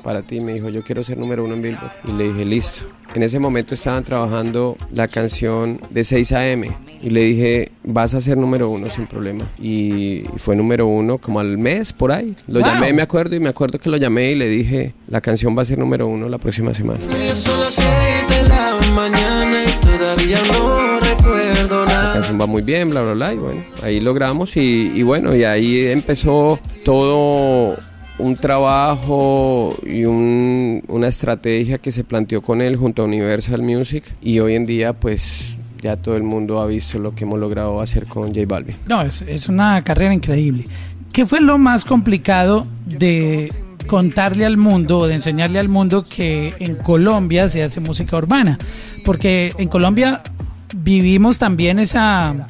para 0.07 0.23
ti? 0.23 0.41
Me 0.41 0.53
dijo, 0.55 0.69
yo 0.69 0.83
quiero 0.85 1.03
ser 1.03 1.19
número 1.19 1.45
uno 1.45 1.55
en 1.55 1.63
Billboard. 1.63 1.91
Y 2.07 2.13
le 2.13 2.29
dije, 2.29 2.45
listo. 2.45 2.85
En 3.15 3.25
ese 3.25 3.41
momento 3.41 3.75
estaban 3.75 4.05
trabajando 4.05 4.77
la 4.93 5.09
canción 5.09 5.81
de 5.91 6.05
6 6.05 6.33
AM. 6.33 6.65
Y 7.03 7.11
le 7.11 7.21
dije, 7.23 7.73
vas 7.83 8.15
a 8.15 8.21
ser 8.21 8.37
número 8.37 8.71
uno 8.71 8.89
sin 8.89 9.07
problema. 9.09 9.47
Y 9.61 10.23
fue 10.39 10.55
número 10.55 10.87
uno 10.87 11.19
como 11.19 11.41
al 11.41 11.59
mes, 11.59 11.93
por 11.93 12.13
ahí. 12.13 12.37
Lo 12.47 12.61
Wow. 12.61 12.69
llamé, 12.69 12.93
me 12.93 13.03
acuerdo, 13.03 13.35
y 13.35 13.41
me 13.41 13.49
acuerdo 13.49 13.81
que 13.81 13.91
lo 13.91 13.97
llamé 13.97 14.31
y 14.31 14.35
le 14.37 14.49
dije, 14.49 14.95
la 15.09 15.21
canción 15.21 15.57
va 15.59 15.63
a 15.63 15.65
ser 15.65 15.79
número 15.79 16.07
uno 16.07 16.29
la 16.29 16.39
próxima 16.39 16.73
semana. 16.73 17.01
La 18.49 18.75
mañana 18.95 19.65
y 19.65 19.85
todavía 19.85 20.39
no 20.53 21.01
recuerdo 21.01 21.85
la 21.85 21.91
nada. 21.93 22.13
canción 22.15 22.41
va 22.41 22.47
muy 22.47 22.63
bien, 22.63 22.91
bla, 22.91 23.03
bla, 23.03 23.13
bla, 23.15 23.35
y 23.35 23.37
bueno, 23.37 23.65
ahí 23.83 24.01
logramos 24.01 24.57
y, 24.57 24.93
y 24.95 25.03
bueno, 25.03 25.35
y 25.35 25.45
ahí 25.45 25.87
empezó 25.87 26.59
todo 26.85 27.77
un 28.19 28.37
trabajo 28.37 29.77
y 29.87 30.05
un- 30.05 30.83
una 30.89 31.09
estrategia 31.09 31.79
que 31.79 31.93
se 31.93 32.03
planteó 32.05 32.41
con 32.43 32.63
él 32.63 32.77
junto 32.77 33.03
a 33.03 33.05
Universal 33.05 33.63
Music 33.63 34.05
y 34.23 34.39
hoy 34.39 34.55
en 34.55 34.65
día 34.65 34.93
pues 34.95 35.57
ya 35.83 35.97
todo 35.97 36.17
el 36.17 36.23
mundo 36.23 36.61
ha 36.61 36.67
visto 36.67 36.99
lo 36.99 37.15
que 37.15 37.25
hemos 37.25 37.39
logrado 37.39 37.81
hacer 37.81 38.07
con 38.07 38.27
J 38.29 38.41
Balvin. 38.47 38.75
No, 38.89 39.03
es, 39.03 39.23
es 39.23 39.49
una 39.49 39.83
carrera 39.83 40.15
increíble. 40.15 40.65
¿Qué 41.13 41.27
fue 41.27 41.41
lo 41.41 41.59
más 41.59 41.85
complicado 41.85 42.67
de 42.87 43.53
contarle 43.87 44.45
al 44.47 44.57
mundo 44.57 45.01
o 45.01 45.07
de 45.07 45.15
enseñarle 45.15 45.59
al 45.59 45.69
mundo 45.69 46.03
que 46.03 46.55
en 46.59 46.77
Colombia 46.77 47.49
se 47.49 47.63
hace 47.63 47.81
música 47.81 48.17
urbana? 48.17 48.59
Porque 49.05 49.53
en 49.59 49.69
Colombia 49.69 50.23
vivimos 50.75 51.39
también 51.39 51.79
esa 51.79 52.49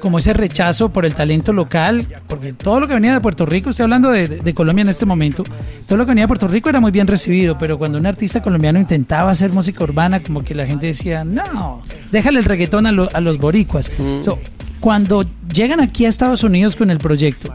como 0.00 0.18
ese 0.18 0.32
rechazo 0.32 0.90
por 0.90 1.06
el 1.06 1.14
talento 1.14 1.52
local, 1.52 2.06
porque 2.26 2.52
todo 2.52 2.80
lo 2.80 2.88
que 2.88 2.94
venía 2.94 3.12
de 3.14 3.20
Puerto 3.20 3.46
Rico, 3.46 3.70
estoy 3.70 3.84
hablando 3.84 4.10
de, 4.10 4.28
de 4.28 4.54
Colombia 4.54 4.82
en 4.82 4.88
este 4.88 5.06
momento, 5.06 5.42
todo 5.86 5.96
lo 5.98 6.04
que 6.04 6.10
venía 6.10 6.24
de 6.24 6.28
Puerto 6.28 6.48
Rico 6.48 6.68
era 6.68 6.80
muy 6.80 6.90
bien 6.90 7.06
recibido, 7.06 7.56
pero 7.58 7.78
cuando 7.78 7.98
un 7.98 8.06
artista 8.06 8.42
colombiano 8.42 8.78
intentaba 8.78 9.30
hacer 9.30 9.50
música 9.52 9.82
urbana, 9.84 10.20
como 10.20 10.42
que 10.44 10.54
la 10.54 10.66
gente 10.66 10.86
decía, 10.88 11.24
no, 11.24 11.80
déjale 12.12 12.38
el 12.38 12.44
reggaetón 12.44 12.86
a, 12.86 12.92
lo- 12.92 13.08
a 13.12 13.20
los 13.20 13.38
boricuas. 13.38 13.90
So, 14.22 14.38
cuando 14.80 15.24
llegan 15.52 15.80
aquí 15.80 16.04
a 16.04 16.08
Estados 16.08 16.44
Unidos 16.44 16.76
con 16.76 16.90
el 16.90 16.98
proyecto, 16.98 17.52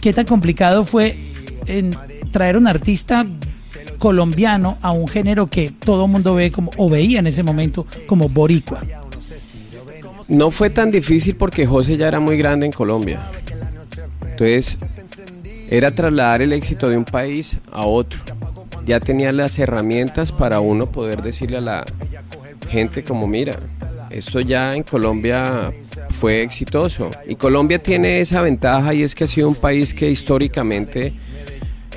¿qué 0.00 0.12
tan 0.12 0.24
complicado 0.24 0.84
fue 0.84 1.18
en 1.66 1.94
traer 2.30 2.56
un 2.56 2.66
artista 2.68 3.26
colombiano 3.98 4.78
a 4.80 4.92
un 4.92 5.08
género 5.08 5.48
que 5.48 5.70
todo 5.70 6.04
el 6.06 6.10
mundo 6.10 6.34
ve 6.34 6.52
como, 6.52 6.70
o 6.76 6.88
veía 6.88 7.18
en 7.18 7.26
ese 7.26 7.42
momento 7.42 7.86
como 8.06 8.28
boricua? 8.28 8.80
No 10.28 10.50
fue 10.50 10.68
tan 10.68 10.90
difícil 10.90 11.36
porque 11.36 11.66
José 11.66 11.96
ya 11.96 12.06
era 12.06 12.20
muy 12.20 12.36
grande 12.36 12.66
en 12.66 12.72
Colombia. 12.72 13.18
Entonces, 14.22 14.76
era 15.70 15.90
trasladar 15.90 16.42
el 16.42 16.52
éxito 16.52 16.88
de 16.88 16.96
un 16.98 17.04
país 17.04 17.58
a 17.72 17.86
otro. 17.86 18.20
Ya 18.84 19.00
tenía 19.00 19.32
las 19.32 19.58
herramientas 19.58 20.32
para 20.32 20.60
uno 20.60 20.92
poder 20.92 21.22
decirle 21.22 21.56
a 21.56 21.62
la 21.62 21.84
gente 22.68 23.02
como, 23.04 23.26
mira, 23.26 23.58
esto 24.10 24.40
ya 24.40 24.74
en 24.74 24.82
Colombia 24.82 25.72
fue 26.10 26.42
exitoso. 26.42 27.10
Y 27.26 27.36
Colombia 27.36 27.82
tiene 27.82 28.20
esa 28.20 28.42
ventaja 28.42 28.92
y 28.94 29.02
es 29.02 29.14
que 29.14 29.24
ha 29.24 29.26
sido 29.26 29.48
un 29.48 29.54
país 29.54 29.94
que 29.94 30.10
históricamente 30.10 31.14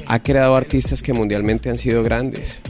ha 0.05 0.19
creado 0.19 0.55
artistas 0.55 1.01
que 1.01 1.13
mundialmente 1.13 1.69
han 1.69 1.77
sido 1.77 2.01
grandes. 2.03 2.61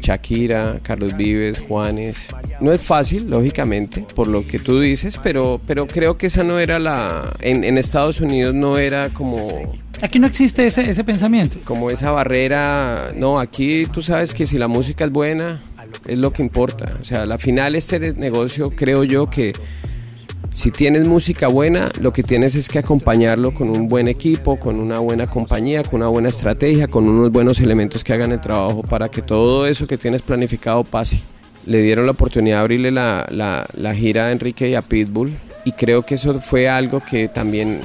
Shakira, 0.00 0.80
Carlos 0.82 1.16
Vives, 1.16 1.58
Juanes. 1.60 2.28
No 2.60 2.72
es 2.72 2.80
fácil, 2.80 3.28
lógicamente, 3.30 4.04
por 4.14 4.28
lo 4.28 4.46
que 4.46 4.58
tú 4.58 4.80
dices, 4.80 5.18
pero, 5.22 5.60
pero 5.66 5.86
creo 5.86 6.16
que 6.16 6.26
esa 6.26 6.44
no 6.44 6.58
era 6.58 6.78
la... 6.78 7.30
En, 7.40 7.64
en 7.64 7.78
Estados 7.78 8.20
Unidos 8.20 8.54
no 8.54 8.78
era 8.78 9.08
como, 9.10 9.78
Aquí 10.02 10.18
no 10.18 10.26
existe 10.26 10.66
ese, 10.66 10.88
ese 10.88 11.04
pensamiento. 11.04 11.58
como 11.64 11.90
esa 11.90 12.10
barrera. 12.10 13.12
No, 13.14 13.38
aquí 13.38 13.86
tú 13.86 14.00
sabes 14.00 14.32
que 14.32 14.46
si 14.46 14.56
la 14.56 14.66
música 14.66 15.04
es 15.04 15.10
buena, 15.10 15.60
es 16.06 16.18
lo 16.18 16.32
que 16.32 16.42
importa. 16.42 16.96
O 17.02 17.04
sea, 17.04 17.22
al 17.22 17.38
final 17.38 17.74
este 17.74 18.14
negocio 18.14 18.70
creo 18.70 19.04
yo 19.04 19.28
que 19.28 19.52
si 20.52 20.70
tienes 20.70 21.06
música 21.06 21.48
buena, 21.48 21.90
lo 22.00 22.12
que 22.12 22.22
tienes 22.22 22.54
es 22.54 22.68
que 22.68 22.78
acompañarlo 22.78 23.54
con 23.54 23.70
un 23.70 23.86
buen 23.88 24.08
equipo, 24.08 24.58
con 24.58 24.78
una 24.80 24.98
buena 24.98 25.28
compañía, 25.28 25.82
con 25.84 26.00
una 26.00 26.08
buena 26.08 26.28
estrategia, 26.28 26.88
con 26.88 27.08
unos 27.08 27.30
buenos 27.30 27.60
elementos 27.60 28.02
que 28.04 28.12
hagan 28.12 28.32
el 28.32 28.40
trabajo 28.40 28.82
para 28.82 29.08
que 29.08 29.22
todo 29.22 29.66
eso 29.66 29.86
que 29.86 29.96
tienes 29.96 30.22
planificado 30.22 30.82
pase. 30.84 31.20
Le 31.66 31.82
dieron 31.82 32.06
la 32.06 32.12
oportunidad 32.12 32.56
de 32.56 32.60
abrirle 32.62 32.90
la, 32.90 33.26
la- 33.30 33.94
gira 33.94 34.26
a 34.26 34.32
Enrique 34.32 34.68
y 34.68 34.74
a 34.74 34.82
Pitbull 34.82 35.30
y 35.64 35.72
creo 35.72 36.02
que 36.02 36.14
eso 36.16 36.40
fue 36.40 36.68
algo 36.68 37.00
que 37.00 37.28
también 37.28 37.80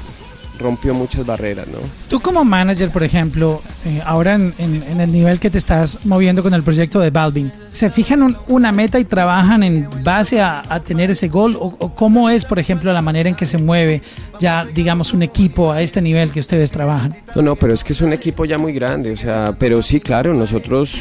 rompió 0.60 0.94
muchas 0.94 1.26
barreras, 1.26 1.68
¿no? 1.68 1.80
Tú 2.10 2.20
como 2.20 2.44
manager, 2.46 2.90
por 2.90 3.04
ejemplo, 3.04 3.62
eh, 3.86 4.02
ahora 4.06 4.36
en, 4.36 4.54
en- 4.58 4.84
en 4.84 5.02
el 5.02 5.12
nivel 5.12 5.40
que 5.40 5.50
te 5.50 5.58
estás 5.58 6.00
moviendo 6.06 6.42
con 6.44 6.54
el 6.54 6.64
proyecto 6.64 7.00
de 7.00 7.10
Balvin, 7.10 7.52
¿se 7.72 7.90
fijan 7.90 8.24
un- 8.24 8.38
una 8.48 8.72
meta 8.72 9.00
y 9.00 9.06
trabajan 9.06 9.64
en 9.64 9.90
base 10.04 10.40
a, 10.42 10.62
a 10.68 10.80
tener 10.80 11.12
ese 11.12 11.28
gol? 11.28 11.56
O, 11.60 11.76
o 11.80 11.94
cómo 11.96 12.30
es, 12.30 12.46
por 12.46 12.60
ejemplo, 12.60 12.92
la 12.94 13.02
manera 13.02 13.30
en 13.30 13.36
que 13.36 13.46
se 13.46 13.58
mueve 13.58 14.02
ya, 14.40 14.66
digamos, 14.66 15.14
un 15.14 15.24
equipo 15.24 15.72
a 15.72 15.82
este 15.82 16.02
nivel 16.02 16.30
que 16.32 16.40
ustedes 16.40 16.72
trabajan? 16.72 17.16
No, 17.36 17.42
no, 17.42 17.56
pero 17.56 17.74
es 17.74 17.84
que 17.84 17.94
es 17.94 18.02
un 18.02 18.14
equipo 18.14 18.46
ya 18.46 18.58
muy 18.58 18.74
grande, 18.74 19.12
o 19.12 19.18
sea, 19.18 19.56
pero 19.58 19.82
sí, 19.82 20.00
claro, 20.00 20.34
nosotros 20.34 20.94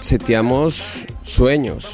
seteamos 0.00 1.04
sueños. 1.22 1.92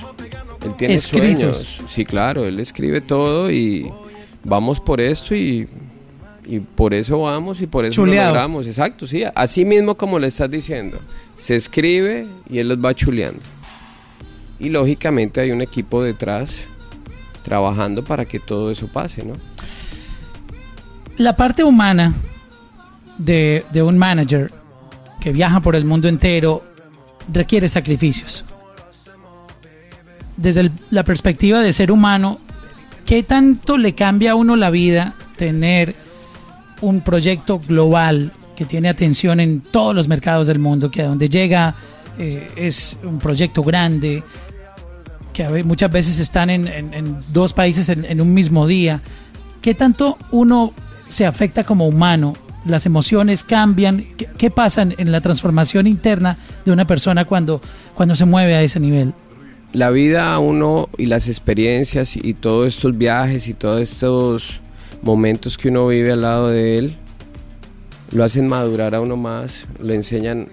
Él 0.65 0.75
tiene 0.77 0.95
Escritos. 0.95 1.59
sueños. 1.59 1.81
Sí, 1.89 2.05
claro, 2.05 2.45
él 2.45 2.61
escribe 2.61 3.01
todo 3.01 3.51
y 3.51 3.91
vamos 4.45 4.81
por 4.81 5.01
esto 5.01 5.35
y, 5.35 5.69
y 6.47 6.61
por 6.61 6.95
eso 6.95 7.19
vamos 7.21 7.61
y 7.61 7.67
por 7.67 7.85
eso 7.85 8.05
lo 8.05 8.13
logramos. 8.29 8.67
Exacto, 8.67 9.07
sí, 9.07 9.25
así 9.35 9.65
mismo 9.65 9.97
como 9.97 10.19
le 10.19 10.27
estás 10.29 10.51
diciendo. 10.51 10.99
Se 11.37 11.57
escribe 11.57 12.27
y 12.49 12.59
él 12.59 12.69
los 12.69 12.79
va 12.85 12.95
chuleando. 12.95 13.41
Y 14.59 14.69
lógicamente 14.69 15.41
hay 15.41 15.51
un 15.53 15.63
equipo 15.63 16.03
detrás 16.03 16.65
trabajando 17.43 18.05
para 18.05 18.25
que 18.27 18.39
todo 18.41 18.71
eso 18.71 18.89
pase, 18.89 19.25
¿no? 19.25 19.35
La 21.17 21.37
parte 21.37 21.65
humana 21.65 22.15
de, 23.19 23.65
de 23.73 23.83
un 23.83 23.97
manager 23.99 24.51
que 25.21 25.33
viaja 25.33 25.61
por 25.61 25.77
el 25.77 25.85
mundo 25.85 26.09
entero 26.09 26.63
requiere 27.33 27.69
sacrificios. 27.69 28.45
Desde 30.37 30.61
el- 30.61 30.73
la 30.91 31.05
perspectiva 31.05 31.61
de 31.61 31.73
ser 31.73 31.91
humano, 31.93 32.39
¿qué 33.05 33.23
tanto 33.23 33.77
le 33.77 33.95
cambia 33.95 34.33
a 34.33 34.35
uno 34.35 34.57
la 34.57 34.71
vida 34.71 35.15
tener 35.37 35.95
un 36.81 37.01
proyecto 37.01 37.61
global 37.61 38.33
que 38.57 38.65
tiene 38.65 38.89
atención 38.89 39.41
en 39.41 39.61
todos 39.61 39.95
los 39.95 40.09
mercados 40.09 40.47
del 40.47 40.59
mundo, 40.59 40.91
que 40.91 41.03
a 41.03 41.07
donde 41.07 41.29
llega 41.29 41.75
eh, 42.19 42.49
es 42.57 42.99
un 43.03 43.19
proyecto 43.19 43.63
grande, 43.63 44.23
que 45.33 45.65
muchas 45.65 45.91
veces 45.91 46.21
están 46.21 46.51
en, 46.51 47.19
dos 47.33 47.53
países 47.53 47.89
en, 47.89 48.21
un 48.21 48.35
mismo 48.35 48.67
día? 48.67 49.01
¿Qué 49.63 49.75
tanto 49.75 50.19
uno 50.31 50.73
se 51.09 51.27
afecta 51.27 51.65
como 51.65 51.87
humano? 51.87 52.35
¿Las 52.67 52.85
emociones 52.85 53.45
cambian? 53.45 54.05
¿Qué, 54.17 54.29
qué 54.37 54.51
pasa 54.51 54.83
en, 54.83 54.95
en 54.99 55.13
la 55.13 55.21
transformación 55.21 55.87
interna 55.87 56.37
de 56.65 56.73
una 56.73 56.87
persona 56.87 57.25
cuando, 57.25 57.63
cuando 57.95 58.17
se 58.17 58.25
mueve 58.25 58.55
a 58.55 58.63
ese 58.63 58.81
nivel? 58.81 59.15
la 59.73 59.91
vida 59.91 60.35
a 60.35 60.39
uno 60.39 60.89
y 60.99 61.07
las 61.07 61.29
experiencias 61.29 62.17
y 62.17 62.35
todos 62.35 62.67
estos 62.67 62.97
viajes 62.97 63.49
y 63.49 63.55
todos 63.55 63.81
estos 63.81 64.61
momentos 65.03 65.57
que 65.57 65.69
uno 65.69 65.87
vive 65.87 66.13
al 66.13 66.23
lado 66.23 66.49
de 66.49 66.79
él 66.79 66.97
lo 68.13 68.25
hacen 68.25 68.49
madurar 68.49 68.95
a 68.95 69.01
uno 69.01 69.17
más, 69.17 69.67
le 69.81 69.95
enseñan 69.95 70.49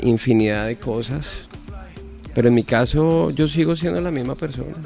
infinidad 0.00 0.66
de 0.66 0.76
cosas. 0.76 1.50
Pero 2.34 2.48
en 2.48 2.54
mi 2.54 2.64
caso 2.64 3.30
yo 3.30 3.46
sigo 3.46 3.76
siendo 3.76 4.00
la 4.00 4.10
misma 4.10 4.34
persona. 4.34 4.76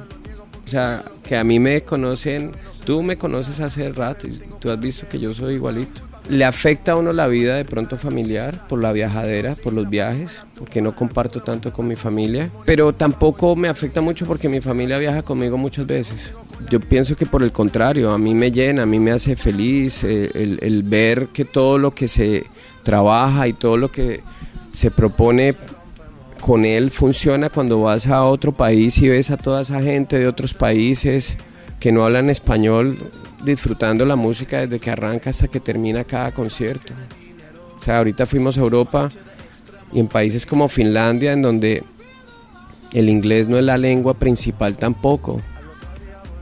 O 0.65 0.69
sea, 0.69 1.05
que 1.23 1.37
a 1.37 1.45
mí 1.45 1.61
me 1.61 1.83
conocen, 1.83 2.51
tú 2.85 3.03
me 3.03 3.17
conoces 3.17 3.61
hace 3.61 3.93
rato 3.93 4.27
y 4.27 4.41
tú 4.59 4.71
has 4.71 4.81
visto 4.81 5.07
que 5.09 5.21
yo 5.21 5.33
soy 5.33 5.55
igualito. 5.55 6.01
Le 6.29 6.45
afecta 6.45 6.93
a 6.93 6.97
uno 6.97 7.13
la 7.13 7.29
vida 7.29 7.55
de 7.55 7.65
pronto 7.65 7.97
familiar 7.97 8.67
por 8.67 8.83
la 8.83 8.93
viajadera, 8.93 9.55
por 9.55 9.73
los 9.73 9.89
viajes, 9.89 10.43
porque 10.59 10.83
no 10.83 10.93
comparto 10.93 11.41
tanto 11.41 11.73
con 11.73 11.87
mi 11.87 11.95
familia, 11.95 12.51
pero 12.65 12.93
tampoco 12.93 13.55
me 13.55 13.69
afecta 13.69 14.01
mucho 14.01 14.27
porque 14.27 14.49
mi 14.49 14.61
familia 14.61 14.99
viaja 14.99 15.23
conmigo 15.23 15.57
muchas 15.57 15.87
veces. 15.87 16.33
Yo 16.71 16.81
pienso 16.81 17.17
que 17.17 17.27
por 17.27 17.43
el 17.43 17.53
contrario, 17.53 18.13
a 18.13 18.19
mí 18.19 18.35
me 18.35 18.51
llena, 18.51 18.83
a 18.83 18.87
mí 18.87 18.99
me 18.99 19.13
hace 19.13 19.37
feliz 19.37 20.03
eh, 20.05 20.31
el, 20.35 20.59
el 20.63 20.83
ver 20.83 21.29
que 21.29 21.45
todo 21.45 21.79
lo 21.79 21.95
que 21.95 22.09
se 22.09 22.47
trabaja 22.83 23.47
y 23.47 23.53
todo 23.53 23.77
lo 23.77 23.91
que 23.91 24.23
se 24.73 24.91
propone 24.91 25.55
con 26.41 26.65
él 26.65 26.91
funciona 26.91 27.51
cuando 27.51 27.81
vas 27.83 28.07
a 28.07 28.25
otro 28.25 28.53
país 28.53 28.99
y 28.99 29.09
ves 29.09 29.31
a 29.31 29.37
toda 29.37 29.63
esa 29.63 29.83
gente 29.83 30.19
de 30.19 30.29
otros 30.29 30.55
países 30.55 31.37
que 31.81 31.93
no 31.93 32.05
hablan 32.05 32.31
español 32.31 32.99
disfrutando 33.45 34.05
la 34.07 34.17
música 34.17 34.61
desde 34.61 34.79
que 34.79 34.91
arranca 34.91 35.31
hasta 35.31 35.49
que 35.49 35.61
termina 35.61 36.05
cada 36.05 36.33
concierto. 36.33 36.93
O 37.79 37.83
sea, 37.83 37.99
ahorita 37.99 38.27
fuimos 38.27 38.57
a 38.57 38.61
Europa 38.61 39.09
y 39.93 40.01
en 40.01 40.09
países 40.09 40.47
como 40.47 40.69
Finlandia 40.69 41.33
en 41.33 41.43
donde 41.43 41.85
el 42.93 43.09
inglés 43.09 43.49
no 43.49 43.59
es 43.59 43.65
la 43.65 43.79
lengua 43.79 44.15
principal 44.15 44.77
tampoco 44.79 45.41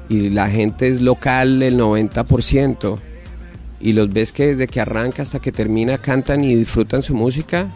y 0.09 0.31
la 0.31 0.49
gente 0.51 0.89
es 0.89 1.01
local 1.01 1.63
el 1.63 1.79
90% 1.79 2.99
y 3.81 3.93
los 3.93 4.13
ves 4.13 4.33
que 4.33 4.49
desde 4.49 4.67
que 4.67 4.81
arranca 4.81 5.23
hasta 5.23 5.41
que 5.41 5.53
termina 5.53 5.99
cantan 5.99 6.45
y 6.45 6.55
disfrutan 6.55 7.03
su 7.03 7.15
música, 7.15 7.69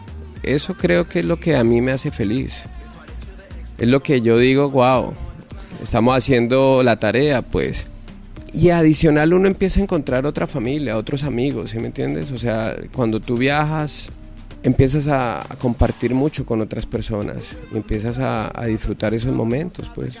eso 0.43 0.73
creo 0.75 1.07
que 1.07 1.19
es 1.19 1.25
lo 1.25 1.39
que 1.39 1.55
a 1.55 1.63
mí 1.63 1.81
me 1.81 1.91
hace 1.91 2.11
feliz. 2.11 2.61
Es 3.77 3.87
lo 3.87 4.01
que 4.01 4.21
yo 4.21 4.37
digo, 4.37 4.69
wow, 4.69 5.13
estamos 5.81 6.15
haciendo 6.15 6.83
la 6.83 6.99
tarea, 6.99 7.41
pues. 7.41 7.87
Y 8.53 8.69
adicional 8.69 9.33
uno 9.33 9.47
empieza 9.47 9.79
a 9.79 9.83
encontrar 9.83 10.25
otra 10.25 10.47
familia, 10.47 10.97
otros 10.97 11.23
amigos, 11.23 11.71
¿sí 11.71 11.79
me 11.79 11.87
entiendes? 11.87 12.31
O 12.31 12.37
sea, 12.37 12.75
cuando 12.93 13.19
tú 13.19 13.37
viajas, 13.37 14.09
empiezas 14.63 15.07
a, 15.07 15.45
compartir 15.61 16.15
mucho 16.15 16.45
con 16.45 16.59
otras 16.61 16.85
personas 16.85 17.55
y 17.71 17.77
empiezas 17.77 18.17
a 18.19 18.65
disfrutar 18.65 19.13
esos 19.13 19.33
momentos, 19.33 19.91
pues. 19.93 20.15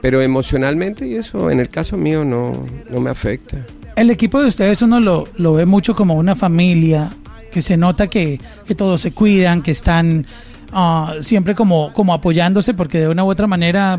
Pero 0.00 0.22
emocionalmente 0.22 1.06
y 1.06 1.14
eso, 1.14 1.50
en 1.50 1.60
el 1.60 1.68
caso 1.68 1.96
mío, 1.96 2.24
no, 2.24 2.52
no 2.90 3.00
me 3.00 3.10
afecta. 3.10 3.58
El 3.96 4.10
equipo 4.10 4.40
de 4.40 4.46
ustedes 4.46 4.80
uno 4.82 5.00
lo, 5.00 5.26
lo 5.36 5.54
ve 5.54 5.66
mucho 5.66 5.94
como 5.96 6.14
una 6.14 6.36
familia 6.36 7.10
que 7.52 7.62
se 7.62 7.76
nota 7.76 8.06
que, 8.06 8.40
que 8.66 8.74
todos 8.74 9.00
se 9.00 9.12
cuidan, 9.12 9.62
que 9.62 9.72
están 9.72 10.26
ah, 10.72 11.16
siempre 11.20 11.54
como, 11.54 11.92
como 11.92 12.14
apoyándose, 12.14 12.74
porque 12.74 13.00
de 13.00 13.08
una 13.08 13.24
u 13.24 13.30
otra 13.30 13.46
manera 13.46 13.98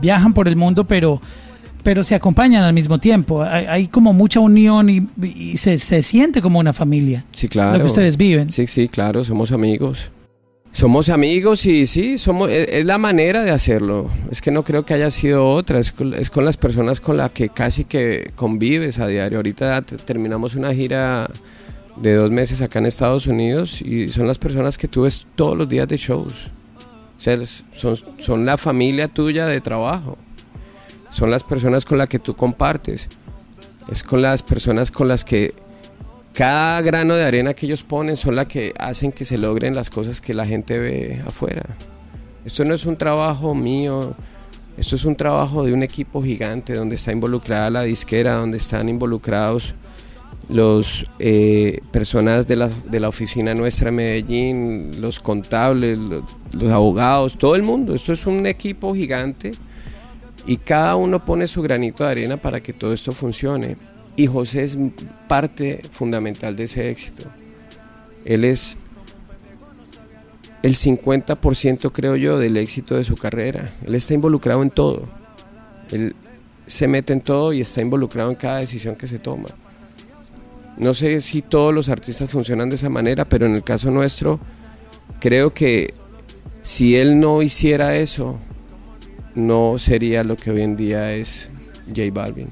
viajan 0.00 0.34
por 0.34 0.48
el 0.48 0.56
mundo, 0.56 0.84
pero, 0.84 1.20
pero 1.82 2.02
se 2.02 2.14
acompañan 2.14 2.64
al 2.64 2.72
mismo 2.72 2.98
tiempo. 2.98 3.42
Hay, 3.42 3.66
hay 3.66 3.88
como 3.88 4.12
mucha 4.12 4.40
unión 4.40 4.90
y, 4.90 5.08
y 5.22 5.56
se, 5.56 5.78
se 5.78 6.02
siente 6.02 6.42
como 6.42 6.58
una 6.58 6.72
familia. 6.72 7.24
Sí, 7.32 7.48
claro. 7.48 7.74
Lo 7.74 7.78
que 7.80 7.86
ustedes 7.86 8.16
viven. 8.16 8.50
Sí, 8.50 8.66
sí, 8.66 8.88
claro, 8.88 9.22
somos 9.22 9.52
amigos. 9.52 10.10
Somos 10.72 11.08
amigos 11.08 11.66
y 11.66 11.86
sí, 11.86 12.18
somos, 12.18 12.50
es, 12.50 12.68
es 12.68 12.84
la 12.84 12.98
manera 12.98 13.42
de 13.42 13.50
hacerlo. 13.50 14.10
Es 14.30 14.40
que 14.40 14.50
no 14.52 14.62
creo 14.62 14.84
que 14.84 14.94
haya 14.94 15.10
sido 15.10 15.48
otra, 15.48 15.80
es 15.80 15.90
con, 15.92 16.44
las 16.44 16.56
personas 16.56 17.00
con 17.00 17.16
las 17.16 17.30
que 17.30 17.48
casi 17.48 17.84
que 17.84 18.30
convives 18.36 18.98
a 19.00 19.06
diario. 19.08 19.38
Ahorita 19.38 19.82
te- 19.82 19.96
terminamos 19.96 20.54
una 20.54 20.72
gira 20.72 21.28
de 21.96 22.14
dos 22.14 22.30
meses 22.30 22.60
acá 22.62 22.78
en 22.78 22.86
Estados 22.86 23.26
Unidos 23.26 23.82
y 23.82 24.08
son 24.08 24.28
las 24.28 24.38
personas 24.38 24.78
que 24.78 24.86
tú 24.86 25.02
ves 25.02 25.26
todos 25.34 25.56
los 25.56 25.68
días 25.68 25.88
de 25.88 25.96
shows. 25.96 26.34
Son, 27.74 27.96
son 28.20 28.46
la 28.46 28.56
familia 28.56 29.08
tuya 29.08 29.46
de 29.46 29.60
trabajo. 29.60 30.16
Son 31.10 31.30
las 31.30 31.42
personas 31.42 31.84
con 31.84 31.98
las 31.98 32.08
que 32.08 32.20
tú 32.20 32.36
compartes. 32.36 33.08
Es 33.90 34.04
con 34.04 34.22
las 34.22 34.44
personas 34.44 34.92
con 34.92 35.08
las 35.08 35.24
que 35.24 35.54
cada 36.32 36.80
grano 36.82 37.14
de 37.14 37.24
arena 37.24 37.54
que 37.54 37.66
ellos 37.66 37.82
ponen 37.82 38.16
son 38.16 38.36
las 38.36 38.46
que 38.46 38.72
hacen 38.78 39.12
que 39.12 39.24
se 39.24 39.38
logren 39.38 39.74
las 39.74 39.90
cosas 39.90 40.20
que 40.20 40.34
la 40.34 40.46
gente 40.46 40.78
ve 40.78 41.22
afuera. 41.26 41.62
Esto 42.44 42.64
no 42.64 42.74
es 42.74 42.86
un 42.86 42.96
trabajo 42.96 43.54
mío, 43.54 44.14
esto 44.76 44.96
es 44.96 45.04
un 45.04 45.16
trabajo 45.16 45.64
de 45.64 45.72
un 45.72 45.82
equipo 45.82 46.22
gigante 46.22 46.74
donde 46.74 46.94
está 46.94 47.12
involucrada 47.12 47.70
la 47.70 47.82
disquera, 47.82 48.34
donde 48.34 48.58
están 48.58 48.88
involucrados 48.88 49.74
los 50.48 51.06
eh, 51.18 51.80
personas 51.90 52.46
de 52.46 52.56
la, 52.56 52.68
de 52.68 53.00
la 53.00 53.08
oficina 53.08 53.54
nuestra 53.54 53.90
en 53.90 53.96
Medellín, 53.96 55.00
los 55.00 55.20
contables, 55.20 55.98
los 55.98 56.72
abogados, 56.72 57.36
todo 57.36 57.54
el 57.54 57.62
mundo. 57.62 57.94
Esto 57.94 58.12
es 58.12 58.26
un 58.26 58.46
equipo 58.46 58.94
gigante 58.94 59.52
y 60.46 60.56
cada 60.56 60.96
uno 60.96 61.24
pone 61.24 61.46
su 61.48 61.60
granito 61.60 62.04
de 62.04 62.10
arena 62.10 62.36
para 62.38 62.60
que 62.60 62.72
todo 62.72 62.92
esto 62.92 63.12
funcione. 63.12 63.76
Y 64.18 64.26
José 64.26 64.64
es 64.64 64.76
parte 65.28 65.80
fundamental 65.92 66.56
de 66.56 66.64
ese 66.64 66.90
éxito. 66.90 67.22
Él 68.24 68.44
es 68.44 68.76
el 70.64 70.74
50% 70.74 71.92
creo 71.92 72.16
yo 72.16 72.36
del 72.36 72.56
éxito 72.56 72.96
de 72.96 73.04
su 73.04 73.16
carrera. 73.16 73.72
Él 73.86 73.94
está 73.94 74.14
involucrado 74.14 74.60
en 74.64 74.70
todo. 74.70 75.04
Él 75.92 76.16
se 76.66 76.88
mete 76.88 77.12
en 77.12 77.20
todo 77.20 77.52
y 77.52 77.60
está 77.60 77.80
involucrado 77.80 78.28
en 78.30 78.34
cada 78.34 78.58
decisión 78.58 78.96
que 78.96 79.06
se 79.06 79.20
toma. 79.20 79.50
No 80.78 80.94
sé 80.94 81.20
si 81.20 81.40
todos 81.40 81.72
los 81.72 81.88
artistas 81.88 82.28
funcionan 82.28 82.70
de 82.70 82.74
esa 82.74 82.88
manera, 82.88 83.24
pero 83.24 83.46
en 83.46 83.54
el 83.54 83.62
caso 83.62 83.92
nuestro, 83.92 84.40
creo 85.20 85.54
que 85.54 85.94
si 86.62 86.96
él 86.96 87.20
no 87.20 87.40
hiciera 87.40 87.94
eso, 87.94 88.36
no 89.36 89.78
sería 89.78 90.24
lo 90.24 90.36
que 90.36 90.50
hoy 90.50 90.62
en 90.62 90.76
día 90.76 91.14
es 91.14 91.48
J 91.86 92.02
Balvin. 92.12 92.48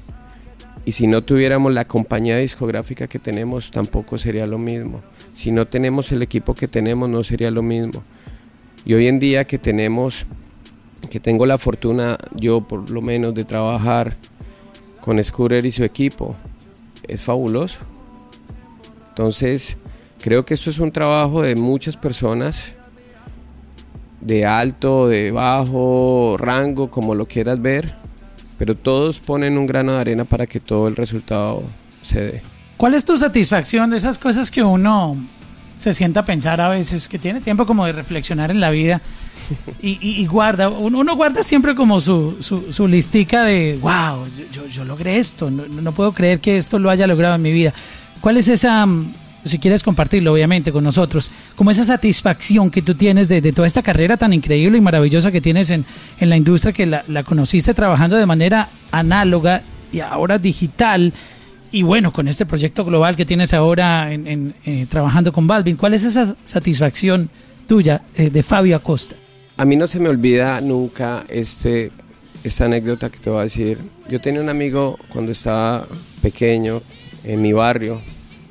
Y 0.87 0.93
si 0.93 1.05
no 1.05 1.21
tuviéramos 1.21 1.73
la 1.73 1.85
compañía 1.85 2.37
discográfica 2.37 3.07
que 3.07 3.19
tenemos, 3.19 3.71
tampoco 3.71 4.17
sería 4.17 4.47
lo 4.47 4.57
mismo. 4.57 5.01
Si 5.33 5.51
no 5.51 5.67
tenemos 5.67 6.13
el 6.13 6.21
equipo 6.21 6.53
que 6.53 6.69
tenemos, 6.69 7.09
no 7.09 7.25
sería 7.25 7.51
lo 7.51 7.61
mismo. 7.61 8.05
Y 8.85 8.93
hoy 8.93 9.07
en 9.07 9.19
día 9.19 9.45
que 9.45 9.57
tenemos, 9.57 10.25
que 11.09 11.19
tengo 11.19 11.45
la 11.45 11.57
fortuna, 11.57 12.17
yo 12.37 12.61
por 12.61 12.89
lo 12.89 13.01
menos, 13.01 13.33
de 13.33 13.43
trabajar 13.43 14.15
con 15.01 15.21
Scooter 15.21 15.65
y 15.65 15.73
su 15.73 15.83
equipo, 15.83 16.37
es 17.05 17.21
fabuloso. 17.21 17.79
Entonces, 19.09 19.75
creo 20.21 20.45
que 20.45 20.53
esto 20.53 20.69
es 20.69 20.79
un 20.79 20.93
trabajo 20.93 21.41
de 21.41 21.57
muchas 21.57 21.97
personas, 21.97 22.75
de 24.21 24.45
alto, 24.45 25.09
de 25.09 25.31
bajo, 25.31 26.37
rango, 26.39 26.89
como 26.89 27.13
lo 27.13 27.25
quieras 27.25 27.61
ver, 27.61 28.06
pero 28.57 28.75
todos 28.75 29.19
ponen 29.19 29.57
un 29.57 29.65
grano 29.65 29.93
de 29.93 29.99
arena 30.01 30.25
para 30.25 30.45
que 30.47 30.59
todo 30.59 30.87
el 30.87 30.95
resultado 30.95 31.63
se 32.01 32.21
dé. 32.21 32.41
¿Cuál 32.77 32.93
es 32.93 33.05
tu 33.05 33.17
satisfacción 33.17 33.89
de 33.89 33.97
esas 33.97 34.17
cosas 34.17 34.51
que 34.51 34.61
uno 34.63 35.17
se 35.77 35.93
sienta 35.93 36.21
a 36.21 36.25
pensar 36.25 36.59
a 36.61 36.69
veces, 36.69 37.07
que 37.07 37.19
tiene 37.19 37.39
tiempo 37.41 37.65
como 37.67 37.85
de 37.85 37.91
reflexionar 37.91 38.49
en 38.51 38.59
la 38.59 38.71
vida 38.71 39.01
y, 39.81 40.25
guarda, 40.25 40.69
uno, 40.69 41.15
guarda 41.15 41.43
siempre 41.43 41.75
como 41.75 42.01
su, 42.01 42.37
su, 42.39 42.73
su 42.73 42.87
listica 42.87 43.43
de, 43.43 43.77
wow, 43.81 44.25
yo, 44.37 44.43
yo- 44.51 44.67
yo 44.67 44.83
logré 44.85 45.17
esto, 45.19 45.49
no, 45.51 45.65
no 45.67 45.91
puedo 45.91 46.11
creer 46.13 46.39
que 46.39 46.57
esto 46.57 46.79
lo 46.79 46.89
haya 46.89 47.05
logrado 47.07 47.35
en 47.35 47.41
mi 47.43 47.51
vida. 47.51 47.73
¿Cuál 48.21 48.37
es 48.37 48.47
esa, 48.47 48.85
mm, 48.85 49.13
si 49.47 49.59
quieres 49.59 49.83
compartirlo 49.83 50.33
obviamente 50.33 50.71
con 50.71 50.83
nosotros, 50.83 51.31
como 51.55 51.71
esa 51.71 51.83
satisfacción 51.83 52.69
que 52.69 52.81
tú 52.81 52.95
tienes 52.95 53.27
de, 53.27 53.41
toda 53.51 53.67
esta 53.67 53.81
carrera 53.81 54.17
tan 54.17 54.33
increíble 54.33 54.77
y 54.77 54.81
maravillosa 54.81 55.31
que 55.31 55.41
tienes 55.41 55.69
en, 55.69 55.85
en 56.19 56.29
la 56.29 56.37
industria, 56.37 56.73
que 56.73 56.85
la, 56.85 57.23
conociste 57.23 57.73
trabajando 57.73 58.15
de 58.15 58.25
manera 58.25 58.69
análoga 58.91 59.61
y 59.91 59.99
ahora 59.99 60.37
digital? 60.37 61.13
Y 61.71 61.83
bueno, 61.83 62.13
con 62.13 62.27
este 62.27 62.45
proyecto 62.45 62.85
global 62.85 63.15
que 63.15 63.25
tienes 63.25 63.53
ahora 63.53 64.13
en, 64.13 64.55
eh, 64.65 64.85
trabajando 64.89 65.33
con 65.33 65.47
Balvin, 65.47 65.75
¿cuál 65.75 65.93
es 65.93 66.03
esa 66.03 66.35
satisfacción 66.45 67.29
tuya 67.67 68.03
eh, 68.15 68.29
de 68.29 68.43
Fabio 68.43 68.75
Acosta? 68.75 69.15
A 69.57 69.65
mí 69.65 69.75
no 69.75 69.87
se 69.87 69.99
me 69.99 70.07
olvida 70.07 70.61
nunca 70.61 71.25
este, 71.27 71.91
esta 72.43 72.65
anécdota 72.65 73.09
que 73.09 73.19
te 73.19 73.29
voy 73.29 73.39
a 73.39 73.43
decir. 73.43 73.79
Yo 74.07 74.21
tenía 74.21 74.39
un 74.39 74.49
amigo 74.49 74.97
cuando 75.09 75.31
estaba 75.31 75.85
pequeño 76.21 76.81
en 77.23 77.41
mi 77.41 77.53
barrio 77.53 78.01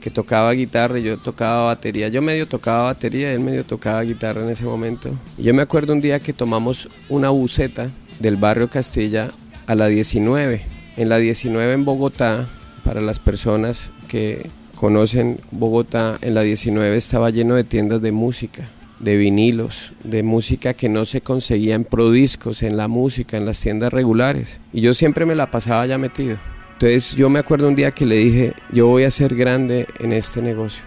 que 0.07 0.11
tocaba 0.13 0.53
guitarra 0.53 1.01
y 1.01 1.03
yo 1.03 1.19
tocaba 1.19 1.65
batería. 1.65 2.07
Yo 2.07 2.23
medio 2.23 2.47
tocaba 2.47 2.85
batería 2.85 3.33
y 3.33 3.35
él 3.35 3.41
medio 3.41 3.67
tocaba 3.67 4.03
guitarra 4.03 4.41
en 4.41 4.51
ese 4.51 4.63
momento. 4.65 5.11
Yo 5.37 5.53
me 5.53 5.63
acuerdo 5.63 5.93
un 5.93 6.01
día 6.01 6.21
que 6.21 6.33
tomamos 6.33 6.89
una 7.09 7.31
buseta 7.31 7.91
del 8.21 8.37
barrio 8.37 8.71
Castilla 8.71 9.33
a 9.67 9.75
la 9.75 9.89
19. 9.89 10.65
En 10.97 11.09
la 11.09 11.17
19 11.19 11.73
en 11.73 11.85
Bogotá, 11.85 12.47
para 12.85 13.01
las 13.01 13.19
personas 13.19 13.91
que 14.07 14.49
conocen 14.77 15.41
Bogotá, 15.51 16.19
en 16.23 16.35
la 16.35 16.43
19 16.43 16.97
estaba 16.97 17.31
lleno 17.31 17.57
de 17.57 17.65
tiendas 17.65 18.01
de 18.01 18.13
música 18.13 18.69
de 19.01 19.17
vinilos, 19.17 19.93
de 20.05 20.23
música 20.23 20.73
que 20.75 20.89
no 20.89 21.05
se 21.05 21.21
conseguía 21.21 21.75
en 21.75 21.85
prodiscos, 21.85 22.63
en 22.63 22.77
la 22.77 22.87
música, 22.87 23.37
en 23.37 23.45
las 23.45 23.61
tiendas 23.61 23.93
regulares. 23.93 24.61
Y 24.73 24.83
yo 24.83 24.95
siempre 24.95 25.27
me 25.27 25.35
la 25.35 25.51
pasaba 25.51 25.85
ya 25.85 25.99
metido. 25.99 26.39
Entonces 26.79 27.15
yo 27.15 27.31
me 27.31 27.39
acuerdo 27.39 27.69
un 27.69 27.75
día 27.75 27.91
que 27.91 28.05
le 28.05 28.17
dije, 28.17 28.53
yo 28.71 28.87
voy 28.87 29.05
a 29.05 29.11
ser 29.11 29.35
grande 29.35 29.87
en 29.99 30.13
este 30.13 30.43
negocio. 30.43 30.83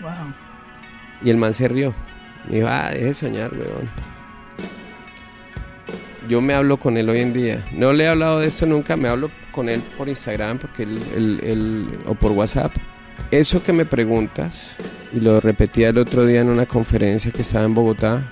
Wow. 0.00 0.10
Y 1.24 1.30
el 1.30 1.36
man 1.36 1.54
se 1.54 1.68
rió. 1.68 1.94
Me 2.48 2.56
dijo, 2.56 2.68
ah, 2.68 2.88
deje 2.92 3.04
de 3.04 3.14
soñar, 3.14 3.52
weón. 3.52 3.88
Yo 6.28 6.40
me 6.40 6.54
hablo 6.54 6.76
con 6.76 6.96
él 6.96 7.08
hoy 7.08 7.20
en 7.20 7.32
día. 7.32 7.64
No 7.72 7.92
le 7.92 8.04
he 8.04 8.08
hablado 8.08 8.40
de 8.40 8.48
esto 8.48 8.66
nunca, 8.66 8.96
me 8.96 9.08
hablo 9.08 9.30
con 9.52 9.68
él 9.68 9.80
por 9.96 10.08
Instagram 10.08 10.58
porque 10.58 10.82
él, 10.82 10.98
él- 11.16 11.40
él- 11.42 11.98
o 12.06 12.14
por 12.14 12.32
WhatsApp. 12.32 12.72
Eso 13.30 13.62
que 13.62 13.72
me 13.72 13.84
preguntas, 13.84 14.74
y 15.12 15.20
lo 15.20 15.40
repetía 15.40 15.88
el 15.90 15.98
otro 15.98 16.26
día 16.26 16.40
en 16.40 16.48
una 16.48 16.66
conferencia 16.66 17.30
que 17.30 17.42
estaba 17.42 17.64
en 17.64 17.74
Bogotá, 17.74 18.22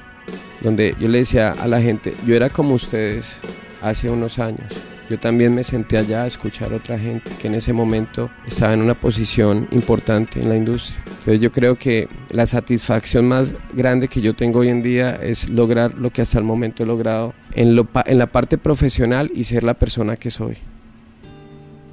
donde 0.60 0.94
yo 0.98 1.08
le 1.08 1.18
decía 1.18 1.52
a 1.52 1.66
la 1.68 1.80
gente, 1.80 2.14
yo 2.26 2.34
era 2.34 2.50
como 2.50 2.74
ustedes 2.74 3.38
hace 3.80 4.10
unos 4.10 4.38
años. 4.38 4.72
Yo 5.08 5.20
también 5.20 5.54
me 5.54 5.62
senté 5.62 5.98
allá 5.98 6.24
a 6.24 6.26
escuchar 6.26 6.72
a 6.72 6.76
otra 6.76 6.98
gente 6.98 7.30
que 7.40 7.46
en 7.46 7.54
ese 7.54 7.72
momento 7.72 8.28
estaba 8.46 8.74
en 8.74 8.82
una 8.82 8.98
posición 8.98 9.68
importante 9.70 10.40
en 10.40 10.48
la 10.48 10.56
industria. 10.56 11.00
Entonces 11.06 11.40
yo 11.40 11.52
creo 11.52 11.76
que 11.76 12.08
la 12.30 12.46
satisfacción 12.46 13.26
más 13.26 13.54
grande 13.72 14.08
que 14.08 14.20
yo 14.20 14.34
tengo 14.34 14.60
hoy 14.60 14.68
en 14.68 14.82
día 14.82 15.14
es 15.14 15.48
lograr 15.48 15.94
lo 15.94 16.10
que 16.10 16.22
hasta 16.22 16.38
el 16.38 16.44
momento 16.44 16.82
he 16.82 16.86
logrado 16.86 17.34
en, 17.52 17.76
lo 17.76 17.88
en 18.06 18.18
la 18.18 18.26
parte 18.26 18.58
profesional 18.58 19.30
y 19.32 19.44
ser 19.44 19.62
la 19.62 19.74
persona 19.74 20.16
que 20.16 20.30
soy. 20.30 20.56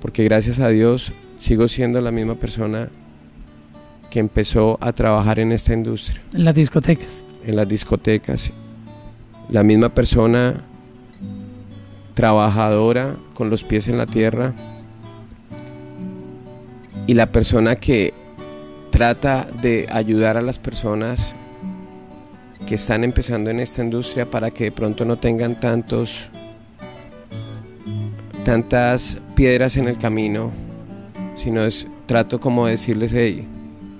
Porque 0.02 0.24
gracias 0.24 0.60
a 0.60 0.70
Dios 0.70 1.12
sigo 1.38 1.68
siendo 1.68 2.02
la 2.02 2.12
misma 2.12 2.36
persona 2.36 2.90
que 4.10 4.20
empezó 4.20 4.78
a 4.82 4.92
trabajar 4.92 5.40
en 5.40 5.52
esta 5.52 5.74
industria 5.74 6.22
En 6.34 6.46
las 6.46 6.54
discotecas. 6.54 7.26
en 7.46 7.56
las 7.56 7.68
discotecas. 7.68 8.52
La 9.50 9.64
misma 9.64 9.90
persona 9.94 10.64
trabajadora 12.14 13.16
con 13.34 13.50
los 13.50 13.64
pies 13.64 13.88
en 13.88 13.98
la 13.98 14.06
tierra 14.06 14.54
y 17.08 17.14
la 17.14 17.32
persona 17.32 17.76
que 17.76 18.14
trata 18.92 19.48
de 19.62 19.88
ayudar 19.92 20.38
a 20.38 20.42
las 20.42 20.60
personas 20.60 21.34
que 22.68 22.76
están 22.76 23.04
empezando 23.04 23.50
en 23.50 23.60
esta 23.60 23.84
industria 23.84 24.30
para 24.30 24.52
que 24.52 24.66
de 24.66 24.72
pronto 24.72 25.04
no 25.04 25.18
tengan 25.18 25.60
tantos 25.60 26.30
tantas 28.44 29.20
piedras 29.36 29.78
en 29.78 29.88
el 29.88 29.98
camino, 29.98 30.52
sino 31.34 31.64
es 31.64 31.88
trato 32.06 32.40
como 32.40 32.66
de 32.66 32.72
decirles, 32.72 33.14
hey, 33.14 33.48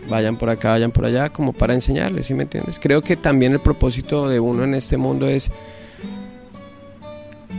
vayan 0.10 0.38
por 0.38 0.50
acá, 0.50 0.72
vayan 0.72 0.92
por 0.92 1.06
allá, 1.06 1.30
como 1.30 1.54
para 1.54 1.74
enseñarles, 1.74 2.26
¿sí 2.26 2.34
me 2.34 2.44
entiendes? 2.44 2.80
Creo 2.80 3.02
que 3.02 3.16
también 3.16 3.54
el 3.54 3.60
propósito 3.60 4.28
de 4.28 4.40
uno 4.40 4.64
en 4.64 4.76
este 4.76 4.98
mundo 4.98 5.28
es 5.28 5.50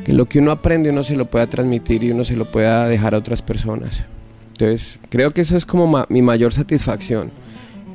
que 0.05 0.13
lo 0.13 0.27
que 0.27 0.39
uno 0.39 0.51
aprende 0.51 0.91
uno 0.91 1.03
se 1.03 1.17
lo 1.17 1.25
pueda 1.25 1.47
transmitir 1.47 2.05
y 2.05 2.11
uno 2.11 2.25
se 2.25 2.37
lo 2.37 2.45
pueda 2.45 2.87
dejar 2.87 3.15
a 3.15 3.19
otras 3.19 3.43
personas. 3.43 4.05
Entonces, 4.53 4.99
creo 5.09 5.31
que 5.33 5.41
eso 5.41 5.57
es 5.57 5.67
como 5.67 6.05
mi 6.09 6.23
mayor 6.23 6.53
satisfacción. 6.53 7.31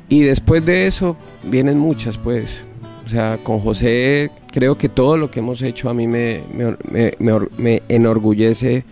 Y 0.08 0.22
después 0.22 0.66
de 0.66 0.86
eso 0.86 1.16
vienen 1.44 1.78
muchas, 1.78 2.18
pues. 2.18 2.64
O 3.06 3.08
sea, 3.08 3.38
con 3.42 3.60
José 3.60 4.30
creo 4.52 4.76
que 4.76 4.88
todo 4.88 5.16
lo 5.16 5.30
que 5.30 5.40
hemos 5.40 5.62
hecho 5.62 5.88
a 5.88 5.94
mí 5.94 6.06
me, 6.06 6.42
me, 6.52 6.76
me, 7.18 7.48
me 7.56 7.82
enorgullece 7.88 8.84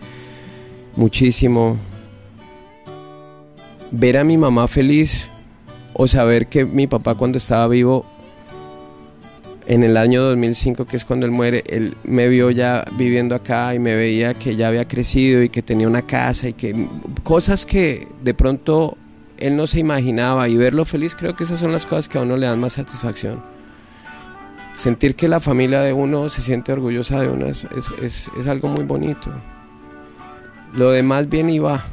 muchísimo. 0.95 1.77
Ver 3.91 4.17
a 4.17 4.23
mi 4.23 4.37
mamá 4.37 4.67
feliz 4.67 5.27
o 5.93 6.07
saber 6.07 6.47
que 6.47 6.63
mi 6.63 6.87
papá 6.87 7.15
cuando 7.15 7.37
estaba 7.37 7.67
vivo 7.67 8.05
en 9.69 9.83
el 9.83 9.97
año 9.97 10.23
2005, 10.23 10.85
que 10.87 10.97
es 10.97 11.05
cuando 11.05 11.27
él 11.27 11.31
muere, 11.31 11.63
él 11.67 11.93
me 12.03 12.27
vio 12.27 12.49
ya 12.49 12.83
viviendo 12.97 13.35
acá 13.35 13.75
y 13.75 13.79
me 13.79 13.95
veía 13.95 14.33
que 14.33 14.55
ya 14.55 14.67
había 14.67 14.87
crecido 14.87 15.43
y 15.43 15.49
que 15.49 15.61
tenía 15.61 15.87
una 15.87 16.01
casa 16.01 16.49
y 16.49 16.53
que 16.53 16.87
cosas 17.21 17.67
que 17.67 18.07
de 18.23 18.33
pronto 18.33 18.97
él 19.37 19.55
no 19.55 19.67
se 19.67 19.79
imaginaba 19.79 20.49
y 20.49 20.57
verlo 20.57 20.85
feliz, 20.85 21.15
creo 21.15 21.35
que 21.35 21.43
esas 21.43 21.59
son 21.59 21.71
las 21.71 21.85
cosas 21.85 22.09
que 22.09 22.17
a 22.17 22.21
uno 22.21 22.35
le 22.35 22.47
dan 22.47 22.59
más 22.59 22.73
satisfacción. 22.73 23.43
Sentir 24.73 25.15
que 25.15 25.27
la 25.27 25.39
familia 25.39 25.81
de 25.81 25.93
uno 25.93 26.29
se 26.29 26.41
siente 26.41 26.71
orgullosa 26.71 27.21
de 27.21 27.29
uno 27.29 27.45
es, 27.45 27.67
es, 28.01 28.27
es, 28.39 28.47
algo 28.47 28.69
muy 28.69 28.85
bonito. 28.85 29.29
Lo 30.73 30.89
demás 30.89 31.29
bien 31.29 31.47
y 31.47 31.59
va. 31.59 31.83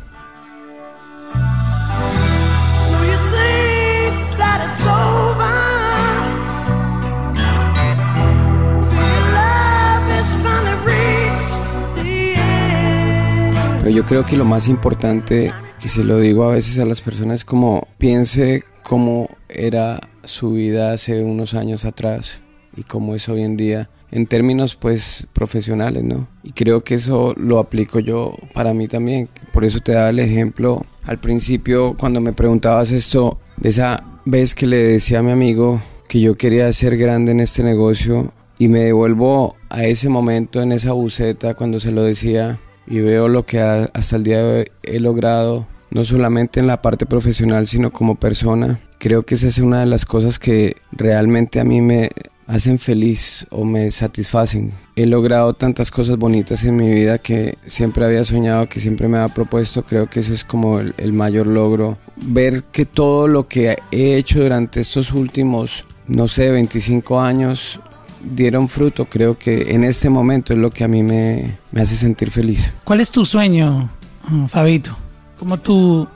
Yo 13.97 14.05
creo 14.05 14.27
que 14.27 14.37
lo 14.37 14.45
más 14.45 14.69
importante, 14.69 15.51
y 15.83 15.89
se 15.89 16.05
lo 16.05 16.21
digo 16.21 16.45
a 16.45 16.51
veces 16.51 16.79
a 16.79 16.85
las 16.85 17.01
personas, 17.01 17.47
como 17.47 17.89
piense 17.97 18.63
cómo 18.83 19.27
era 19.49 19.99
su 20.23 20.51
vida 20.51 20.93
hace 20.93 21.23
unos 21.23 21.55
años 21.55 21.87
atrás 21.87 22.43
y 22.77 22.83
cómo 22.83 23.15
es 23.15 23.27
hoy 23.31 23.41
en 23.41 23.57
día 23.57 23.89
en 24.11 24.27
términos 24.27 24.77
pues 24.77 25.27
profesionales, 25.33 26.05
¿no? 26.05 26.29
Y 26.43 26.53
creo 26.53 26.85
que 26.85 26.97
eso 26.97 27.33
lo 27.39 27.59
aplico 27.59 27.99
yo 27.99 28.35
para 28.53 28.75
mí 28.75 28.87
también. 28.87 29.31
Por 29.51 29.65
eso 29.65 29.81
te 29.81 29.93
daba 29.93 30.11
el 30.11 30.19
ejemplo 30.19 30.85
al 31.05 31.17
principio 31.17 31.97
cuando 31.99 32.21
me 32.21 32.35
preguntabas 32.35 32.91
esto 32.91 33.41
de 33.57 33.71
esa 33.71 34.05
vez 34.27 34.55
que 34.55 34.67
le 34.67 34.77
decía 34.77 35.21
a 35.21 35.23
mi 35.23 35.31
amigo 35.31 35.81
que 36.07 36.21
yo 36.21 36.37
quería 36.37 36.71
ser 36.75 36.99
grande 36.99 37.33
en 37.33 37.41
este 37.41 37.63
negocio 37.63 38.31
y 38.59 38.69
me 38.69 38.81
devuelvo 38.81 39.57
a 39.71 39.85
ese 39.87 40.11
momento 40.11 40.61
en 40.61 40.73
esa 40.73 40.93
buceta 40.93 41.55
cuando 41.55 41.81
se 41.81 41.93
lo 41.93 42.03
decía 42.03 42.59
y 42.87 43.01
veo 43.01 43.29
lo 43.29 43.45
que 43.45 43.61
hasta 43.61 44.17
el 44.17 44.25
día 44.25 44.43
de 44.43 44.59
hoy 44.59 44.67
he 44.83 45.01
logrado, 45.01 45.67
no 45.91 46.05
solamente 46.05 46.61
en 46.61 46.67
la 46.67 46.83
parte 46.83 47.07
profesional, 47.07 47.67
sino 47.67 47.93
como 47.93 48.15
persona. 48.15 48.81
Creo 48.99 49.23
que 49.23 49.35
esa 49.35 49.49
es 49.49 49.59
una 49.59 49.81
de 49.81 49.87
las 49.87 50.05
cosas 50.05 50.39
que 50.39 50.77
realmente 50.93 51.61
a 51.61 51.65
mí 51.65 51.81
me 51.81 52.11
hacen 52.47 52.79
feliz 52.79 53.47
o 53.51 53.65
me 53.65 53.91
satisfacen. 53.91 54.73
He 54.95 55.07
logrado 55.07 55.55
tantas 55.55 55.91
cosas 55.91 56.17
bonitas 56.17 56.65
en 56.65 56.77
mi 56.77 56.91
vida 56.91 57.19
que 57.19 57.59
siempre 57.67 58.05
había 58.05 58.25
soñado, 58.25 58.69
que 58.69 58.81
siempre 58.81 59.09
me 59.09 59.19
había 59.19 59.35
propuesto. 59.35 59.85
Creo 59.85 60.09
que 60.09 60.21
eso 60.21 60.33
es 60.33 60.45
como 60.45 60.81
el 60.81 61.13
mayor 61.13 61.47
logro. 61.47 61.99
Ver 62.17 62.65
que 62.65 62.87
todo 62.87 63.29
lo 63.29 63.49
que 63.49 63.77
he 63.91 64.17
hecho 64.17 64.41
durante 64.41 64.81
estos 64.81 65.13
últimos, 65.13 65.87
no 66.07 66.29
sé, 66.29 66.51
25 66.51 67.21
años 67.21 67.81
dieron 68.29 68.69
fruto, 68.69 69.05
creo 69.05 69.39
que 69.39 69.75
en 69.75 69.85
este 69.85 70.11
momento 70.11 70.53
es 70.53 70.59
lo 70.59 70.71
que 70.71 70.85
a 70.85 70.89
mí 70.89 71.03
me, 71.03 71.57
hace 71.77 71.97
sentir 71.97 72.31
feliz. 72.31 72.73
¿Cuál 72.85 73.01
es 73.01 73.11
tu 73.11 73.25
sueño, 73.25 73.89
mm, 74.29 74.47
Fabito? 74.47 74.97
¿Cómo 75.39 75.59
tú 75.59 76.09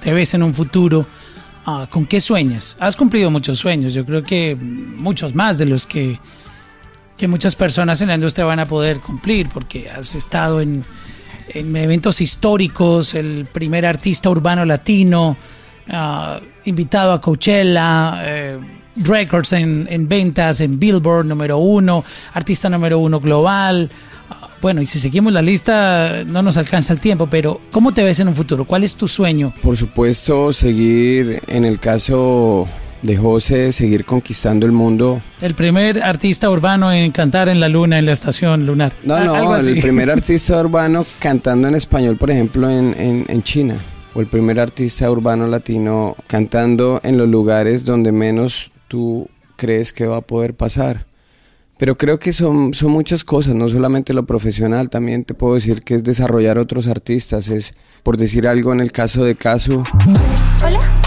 te 0.00 0.12
ves 0.12 0.34
en 0.34 0.42
un 0.42 0.54
futuro? 0.54 1.06
Ah, 1.66 1.86
¿Con 1.90 2.06
qué 2.06 2.20
sueñas? 2.20 2.76
Has 2.80 2.96
cumplido 2.96 3.30
muchos 3.30 3.58
sueños, 3.58 3.94
yo 3.94 4.04
creo 4.04 4.22
que 4.22 4.56
muchos 4.56 5.34
más 5.34 5.58
de 5.58 5.66
los 5.66 5.86
que, 5.86 6.18
que 7.16 7.28
muchas 7.28 7.54
personas 7.56 8.00
en 8.00 8.08
la 8.08 8.14
industria 8.14 8.44
van 8.44 8.60
a 8.60 8.66
poder 8.66 9.00
cumplir, 9.00 9.48
porque 9.48 9.90
has 9.90 10.14
estado 10.14 10.60
en, 10.60 10.84
en 11.48 11.76
eventos 11.76 12.20
históricos, 12.20 13.14
el 13.14 13.46
primer 13.52 13.84
artista 13.84 14.30
urbano 14.30 14.64
latino, 14.64 15.36
ah, 15.88 16.40
invitado 16.64 17.12
a 17.12 17.20
Coachella. 17.20 18.22
Eh, 18.24 18.79
records 18.96 19.52
en, 19.52 19.86
en 19.90 20.08
ventas, 20.08 20.60
en 20.60 20.78
Billboard 20.78 21.26
número 21.26 21.58
uno, 21.58 22.04
artista 22.32 22.68
número 22.68 22.98
uno 22.98 23.20
global. 23.20 23.90
Ah, 24.28 24.48
bueno, 24.60 24.82
y 24.82 24.86
si 24.86 24.98
seguimos 24.98 25.32
la 25.32 25.42
lista 25.42 26.24
no 26.26 26.42
nos 26.42 26.56
alcanza 26.56 26.92
el 26.92 27.00
tiempo, 27.00 27.26
pero 27.26 27.60
¿cómo 27.70 27.92
te 27.92 28.02
ves 28.02 28.20
en 28.20 28.28
un 28.28 28.34
futuro? 28.34 28.64
¿Cuál 28.64 28.84
es 28.84 28.96
tu 28.96 29.08
sueño? 29.08 29.52
Por 29.62 29.76
supuesto, 29.76 30.52
seguir 30.52 31.42
en 31.46 31.64
el 31.64 31.78
caso 31.80 32.68
de 33.02 33.16
José, 33.16 33.72
seguir 33.72 34.04
conquistando 34.04 34.66
el 34.66 34.72
mundo. 34.72 35.22
El 35.40 35.54
primer 35.54 36.02
artista 36.02 36.50
urbano 36.50 36.92
en 36.92 37.10
cantar 37.12 37.48
en 37.48 37.58
la 37.58 37.68
luna, 37.68 37.98
en 37.98 38.06
la 38.06 38.12
estación 38.12 38.66
lunar. 38.66 38.92
No, 39.02 39.24
no, 39.24 39.56
el 39.56 39.78
primer 39.80 40.10
artista 40.10 40.60
urbano 40.60 41.04
cantando 41.18 41.66
en 41.68 41.74
español, 41.74 42.16
por 42.16 42.30
ejemplo, 42.30 42.68
en, 42.68 42.94
en, 42.98 43.24
en 43.28 43.42
China 43.42 43.76
o 44.14 44.20
el 44.20 44.26
primer 44.26 44.60
artista 44.60 45.10
urbano 45.10 45.46
latino 45.46 46.16
cantando 46.26 47.00
en 47.02 47.16
los 47.16 47.28
lugares 47.28 47.84
donde 47.84 48.12
menos 48.12 48.70
tú 48.90 49.30
crees 49.54 49.92
que 49.92 50.04
va 50.04 50.16
a 50.16 50.20
poder 50.20 50.54
pasar. 50.54 51.06
Pero 51.78 51.96
creo 51.96 52.18
que 52.18 52.32
son, 52.32 52.74
son 52.74 52.90
muchas 52.90 53.24
cosas, 53.24 53.54
no 53.54 53.68
solamente 53.68 54.12
lo 54.12 54.26
profesional, 54.26 54.90
también 54.90 55.24
te 55.24 55.32
puedo 55.32 55.54
decir 55.54 55.80
que 55.82 55.94
es 55.94 56.02
desarrollar 56.02 56.58
otros 56.58 56.88
artistas, 56.88 57.48
es 57.48 57.74
por 58.02 58.16
decir 58.16 58.48
algo 58.48 58.72
en 58.72 58.80
el 58.80 58.90
caso 58.90 59.24
de 59.24 59.36
Casu. 59.36 59.82
Hola, 60.62 61.00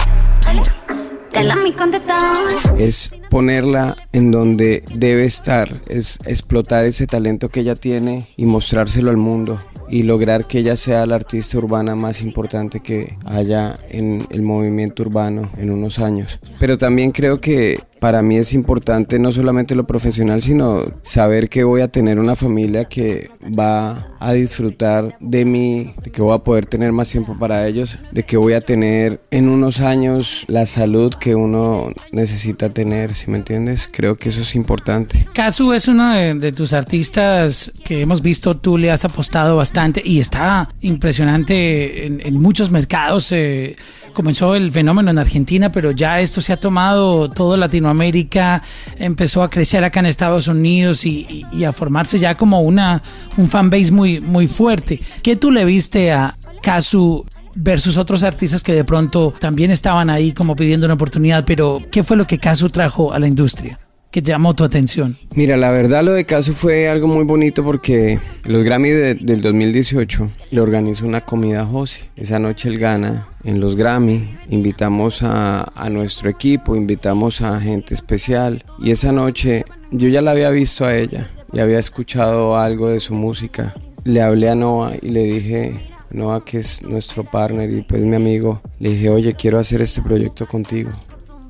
Es 2.78 3.10
ponerla 3.34 3.96
en 4.12 4.30
donde 4.30 4.84
debe 4.94 5.24
estar, 5.24 5.68
es 5.88 6.20
explotar 6.24 6.84
ese 6.84 7.08
talento 7.08 7.48
que 7.48 7.62
ella 7.62 7.74
tiene 7.74 8.28
y 8.36 8.46
mostrárselo 8.46 9.10
al 9.10 9.16
mundo 9.16 9.60
y 9.88 10.04
lograr 10.04 10.46
que 10.46 10.60
ella 10.60 10.76
sea 10.76 11.04
la 11.04 11.16
artista 11.16 11.58
urbana 11.58 11.96
más 11.96 12.22
importante 12.22 12.78
que 12.78 13.16
haya 13.24 13.74
en 13.88 14.24
el 14.30 14.42
movimiento 14.42 15.02
urbano 15.02 15.50
en 15.58 15.70
unos 15.70 15.98
años. 15.98 16.38
Pero 16.60 16.78
también 16.78 17.10
creo 17.10 17.40
que 17.40 17.80
para 18.04 18.22
mí 18.22 18.36
es 18.36 18.52
importante 18.52 19.18
no 19.18 19.32
solamente 19.32 19.74
lo 19.74 19.86
profesional, 19.86 20.42
sino 20.42 20.84
saber 21.02 21.48
que 21.48 21.64
voy 21.64 21.80
a 21.80 21.88
tener 21.88 22.18
una 22.18 22.36
familia 22.36 22.84
que 22.84 23.30
va 23.58 24.14
a 24.20 24.32
disfrutar 24.32 25.16
de 25.20 25.44
mí, 25.46 25.94
de 26.02 26.10
que 26.10 26.20
voy 26.20 26.34
a 26.34 26.44
poder 26.44 26.66
tener 26.66 26.92
más 26.92 27.10
tiempo 27.10 27.34
para 27.38 27.66
ellos, 27.66 27.96
de 28.12 28.22
que 28.22 28.36
voy 28.36 28.52
a 28.52 28.60
tener 28.60 29.20
en 29.30 29.48
unos 29.48 29.80
años 29.80 30.44
la 30.48 30.66
salud 30.66 31.14
que 31.14 31.34
uno 31.34 31.92
necesita 32.12 32.68
tener, 32.68 33.14
me 33.30 33.38
entiendes? 33.38 33.88
Creo 33.90 34.16
que 34.16 34.28
eso 34.28 34.40
es 34.40 34.54
importante. 34.54 35.26
Casu 35.32 35.72
es 35.72 35.88
uno 35.88 36.12
de, 36.14 36.52
tus 36.52 36.72
artistas 36.72 37.72
que 37.84 38.00
hemos 38.00 38.22
visto, 38.22 38.56
tú 38.56 38.78
le 38.78 38.90
has 38.90 39.04
apostado 39.04 39.56
bastante 39.56 40.02
y 40.04 40.20
está 40.20 40.68
impresionante 40.80 42.06
en, 42.06 42.40
muchos 42.40 42.70
mercados. 42.70 43.32
Eh, 43.32 43.76
comenzó 44.12 44.54
el 44.54 44.70
fenómeno 44.70 45.10
en 45.10 45.18
Argentina, 45.18 45.70
pero 45.70 45.90
ya 45.90 46.20
esto 46.20 46.40
se 46.40 46.52
ha 46.52 46.56
tomado 46.56 47.30
todo 47.30 47.56
Latinoamérica, 47.56 48.62
empezó 48.98 49.42
a 49.42 49.50
crecer 49.50 49.84
acá 49.84 50.00
en 50.00 50.06
Estados 50.06 50.48
Unidos 50.48 51.04
y, 51.04 51.44
a 51.66 51.72
formarse 51.72 52.18
ya 52.18 52.36
como 52.36 52.60
una 52.60 53.02
un 53.36 53.48
fanbase 53.48 53.90
muy, 53.90 54.20
muy 54.20 54.46
fuerte. 54.46 55.00
¿Qué 55.22 55.36
tú 55.36 55.50
le 55.50 55.64
viste 55.64 56.12
a 56.12 56.36
Casu 56.62 57.24
versus 57.56 57.96
otros 57.96 58.24
artistas 58.24 58.62
que 58.62 58.72
de 58.72 58.84
pronto 58.84 59.32
también 59.38 59.70
estaban 59.70 60.10
ahí 60.10 60.32
como 60.32 60.56
pidiendo 60.56 60.86
una 60.86 60.94
oportunidad, 60.94 61.44
pero 61.44 61.82
¿qué 61.90 62.02
fue 62.02 62.16
lo 62.16 62.26
que 62.26 62.38
Casu 62.38 62.68
trajo 62.70 63.12
a 63.12 63.18
la 63.18 63.28
industria? 63.28 63.78
que 64.14 64.22
llamó 64.22 64.54
tu 64.54 64.62
atención? 64.62 65.18
Mira, 65.34 65.56
la 65.56 65.72
verdad 65.72 66.04
lo 66.04 66.12
de 66.12 66.24
Casu 66.24 66.52
fue 66.52 66.88
algo 66.88 67.08
muy 67.08 67.24
bonito 67.24 67.64
porque 67.64 68.20
los 68.44 68.62
Grammy 68.62 68.90
del 68.90 69.40
2018 69.40 70.30
le 70.52 70.60
organizó 70.60 71.04
una 71.04 71.22
comida 71.22 71.62
a 71.62 71.66
José. 71.66 72.10
Esa 72.14 72.38
noche 72.38 72.68
él 72.68 72.78
gana 72.78 73.26
en 73.42 73.58
los 73.58 73.74
Grammy, 73.74 74.36
invitamos 74.50 75.24
a, 75.24 75.64
a 75.74 75.90
nuestro 75.90 76.30
equipo, 76.30 76.76
invitamos 76.76 77.40
a 77.40 77.60
gente 77.60 77.92
especial 77.92 78.64
y 78.78 78.92
esa 78.92 79.10
noche 79.10 79.64
yo 79.90 80.08
ya 80.08 80.22
la 80.22 80.30
había 80.30 80.50
visto 80.50 80.84
a 80.84 80.94
ella 80.94 81.28
y 81.52 81.58
había 81.58 81.80
escuchado 81.80 82.56
algo 82.56 82.90
de 82.90 83.00
su 83.00 83.14
música. 83.14 83.74
Le 84.04 84.22
hablé 84.22 84.48
a 84.48 84.54
Noah 84.54 84.92
y 85.02 85.08
le 85.08 85.24
dije, 85.24 85.93
Noah 86.14 86.44
que 86.44 86.58
es 86.58 86.82
nuestro 86.82 87.24
partner 87.24 87.70
y 87.70 87.82
pues 87.82 88.02
mi 88.02 88.16
amigo, 88.16 88.62
le 88.78 88.90
dije, 88.90 89.10
oye, 89.10 89.34
quiero 89.34 89.58
hacer 89.58 89.82
este 89.82 90.00
proyecto 90.00 90.46
contigo. 90.46 90.90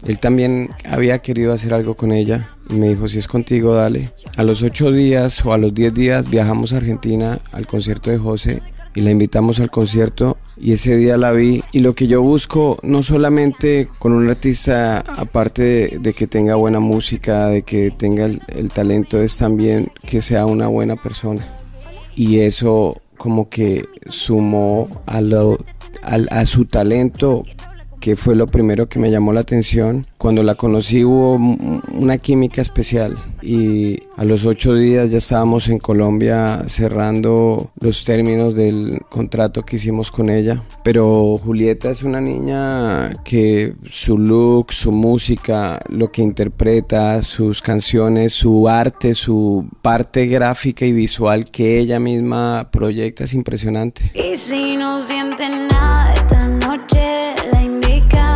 Él 0.07 0.19
también 0.19 0.71
había 0.91 1.19
querido 1.19 1.53
hacer 1.53 1.73
algo 1.73 1.95
con 1.95 2.13
ella 2.13 2.49
y 2.69 2.75
me 2.75 2.89
dijo, 2.89 3.09
si 3.09 3.19
es 3.19 3.29
contigo, 3.29 3.75
dale. 3.75 4.13
A 4.37 4.43
los 4.43 4.63
ocho 4.63 4.93
días 4.93 5.45
o 5.45 5.53
a 5.53 5.59
los 5.59 5.73
diez 5.73 5.95
días 5.95 6.29
viajamos 6.29 6.73
a 6.73 6.79
Argentina 6.79 7.39
al 7.53 7.67
concierto 7.67 8.11
de 8.11 8.19
José 8.19 8.63
y 8.95 9.01
la 9.01 9.11
invitamos 9.11 9.61
al 9.61 9.71
concierto 9.71 10.37
y 10.57 10.73
ese 10.73 10.97
día 10.97 11.17
la 11.17 11.33
vi 11.33 11.63
y 11.73 11.81
lo 11.81 11.95
que 11.95 12.07
yo 12.07 12.23
busco 12.23 12.79
no 12.83 13.03
solamente 13.03 13.89
con 13.99 14.13
un 14.13 14.29
artista 14.29 15.01
aparte 15.01 15.99
de, 16.01 16.13
que 16.13 16.27
tenga 16.27 16.55
buena 16.55 16.79
música, 16.79 17.49
de 17.49 17.63
que 17.63 17.91
tenga 17.91 18.27
el, 18.27 18.71
talento 18.73 19.21
es 19.21 19.37
también 19.37 19.91
que 20.07 20.23
sea 20.23 20.47
una 20.47 20.69
buena 20.69 20.95
persona 20.97 21.45
y 22.15 22.41
eso 22.41 23.01
como 23.17 23.49
que 23.49 23.85
sumó 24.09 24.89
a, 25.07 25.21
lo, 25.21 25.59
a 26.03 26.47
su 26.47 26.67
talento 26.67 27.45
que 28.05 28.17
fue 28.17 28.37
lo 28.37 28.45
primero 28.45 28.87
que 28.87 28.99
me 28.99 29.11
llamó 29.11 29.33
la 29.33 29.41
atención. 29.41 30.05
Cuando 30.19 30.43
la 30.43 30.57
conocí 30.57 31.03
hubo 31.05 31.37
una 31.37 32.19
química 32.19 32.61
especial 32.61 33.17
y 33.41 33.99
a 34.19 34.25
los 34.25 34.45
ocho 34.45 34.75
días 34.75 35.11
ya 35.11 35.17
estábamos 35.17 35.69
en 35.69 35.79
Colombia 35.79 36.65
cerrando 36.67 37.71
los 37.81 38.05
términos 38.05 38.55
del 38.55 39.01
contrato 39.09 39.63
que 39.63 39.77
hicimos 39.77 40.11
con 40.11 40.29
ella. 40.29 40.63
Pero 40.83 41.39
Julieta 41.39 41.91
es 41.91 42.03
una 42.03 42.21
niña 42.21 43.11
que 43.25 43.75
su 43.91 44.19
look, 44.19 44.75
su 44.75 44.93
música, 44.93 45.81
lo 45.89 46.13
que 46.13 46.21
interpreta, 46.21 47.23
sus 47.23 47.63
canciones, 47.63 48.35
su 48.35 48.69
arte, 48.69 49.15
su 49.15 49.67
parte 49.81 50.27
gráfica 50.27 50.85
y 50.85 50.93
visual 50.93 51.51
que 51.51 51.79
ella 51.79 51.99
misma 51.99 52.69
proyecta 52.71 53.25
es 53.25 53.33
impresionante. 53.33 54.13
Y 54.13 54.37
si 54.37 54.77
no 54.77 54.99
nada 55.71 56.13
esta 56.13 56.47
noche. 56.49 57.54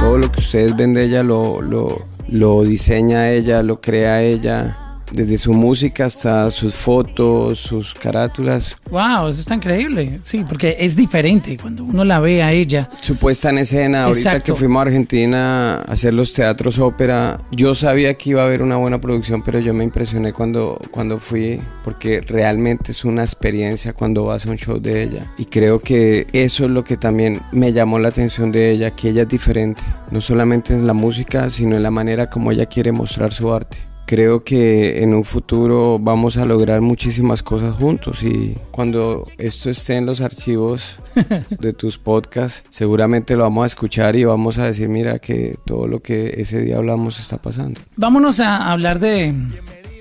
Todo 0.00 0.18
lo 0.18 0.30
que 0.30 0.40
ustedes 0.40 0.76
ven 0.76 0.94
de 0.94 1.04
ella 1.04 1.22
lo, 1.22 1.60
lo, 1.60 2.02
lo 2.28 2.62
diseña 2.62 3.30
ella, 3.30 3.62
lo 3.62 3.80
crea 3.80 4.22
ella 4.22 4.87
desde 5.12 5.38
su 5.38 5.52
música 5.52 6.06
hasta 6.06 6.50
sus 6.50 6.74
fotos, 6.74 7.58
sus 7.58 7.94
carátulas. 7.94 8.76
Wow, 8.90 9.28
eso 9.28 9.40
está 9.40 9.54
increíble. 9.54 10.20
Sí, 10.22 10.44
porque 10.48 10.76
es 10.78 10.96
diferente 10.96 11.56
cuando 11.60 11.84
uno 11.84 12.04
la 12.04 12.20
ve 12.20 12.42
a 12.42 12.52
ella. 12.52 12.88
Su 13.00 13.16
puesta 13.16 13.50
en 13.50 13.58
escena, 13.58 14.04
ahorita 14.04 14.30
Exacto. 14.30 14.52
que 14.52 14.58
fuimos 14.58 14.80
a 14.80 14.82
Argentina 14.82 15.74
a 15.76 15.80
hacer 15.82 16.14
los 16.14 16.32
teatros 16.32 16.78
ópera, 16.78 17.38
yo 17.50 17.74
sabía 17.74 18.14
que 18.14 18.30
iba 18.30 18.42
a 18.42 18.46
haber 18.46 18.62
una 18.62 18.76
buena 18.76 19.00
producción, 19.00 19.42
pero 19.42 19.58
yo 19.60 19.74
me 19.74 19.84
impresioné 19.84 20.32
cuando, 20.32 20.78
cuando 20.90 21.18
fui, 21.18 21.60
porque 21.84 22.20
realmente 22.20 22.92
es 22.92 23.04
una 23.04 23.22
experiencia 23.22 23.92
cuando 23.92 24.24
vas 24.24 24.46
a 24.46 24.50
un 24.50 24.56
show 24.56 24.78
de 24.80 25.02
ella. 25.02 25.32
Y 25.38 25.44
creo 25.46 25.80
que 25.80 26.26
eso 26.32 26.64
es 26.64 26.70
lo 26.70 26.84
que 26.84 26.96
también 26.96 27.40
me 27.52 27.72
llamó 27.72 27.98
la 27.98 28.08
atención 28.08 28.52
de 28.52 28.70
ella, 28.70 28.90
que 28.90 29.10
ella 29.10 29.22
es 29.22 29.28
diferente, 29.28 29.82
no 30.10 30.20
solamente 30.20 30.74
en 30.74 30.86
la 30.86 30.92
música, 30.92 31.50
sino 31.50 31.76
en 31.76 31.82
la 31.82 31.90
manera 31.90 32.28
como 32.28 32.52
ella 32.52 32.66
quiere 32.66 32.92
mostrar 32.92 33.32
su 33.32 33.52
arte. 33.52 33.87
Creo 34.08 34.42
que 34.42 35.02
en 35.02 35.12
un 35.12 35.22
futuro 35.22 35.98
vamos 35.98 36.38
a 36.38 36.46
lograr 36.46 36.80
muchísimas 36.80 37.42
cosas 37.42 37.74
juntos 37.74 38.22
y 38.22 38.56
cuando 38.70 39.24
esto 39.36 39.68
esté 39.68 39.96
en 39.96 40.06
los 40.06 40.22
archivos 40.22 40.98
de 41.60 41.74
tus 41.74 41.98
podcasts, 41.98 42.64
seguramente 42.70 43.36
lo 43.36 43.42
vamos 43.42 43.64
a 43.64 43.66
escuchar 43.66 44.16
y 44.16 44.24
vamos 44.24 44.56
a 44.56 44.64
decir, 44.64 44.88
mira 44.88 45.18
que 45.18 45.58
todo 45.66 45.86
lo 45.86 46.00
que 46.00 46.36
ese 46.38 46.62
día 46.62 46.78
hablamos 46.78 47.20
está 47.20 47.36
pasando. 47.36 47.82
Vámonos 47.96 48.40
a 48.40 48.72
hablar 48.72 48.98
de, 48.98 49.34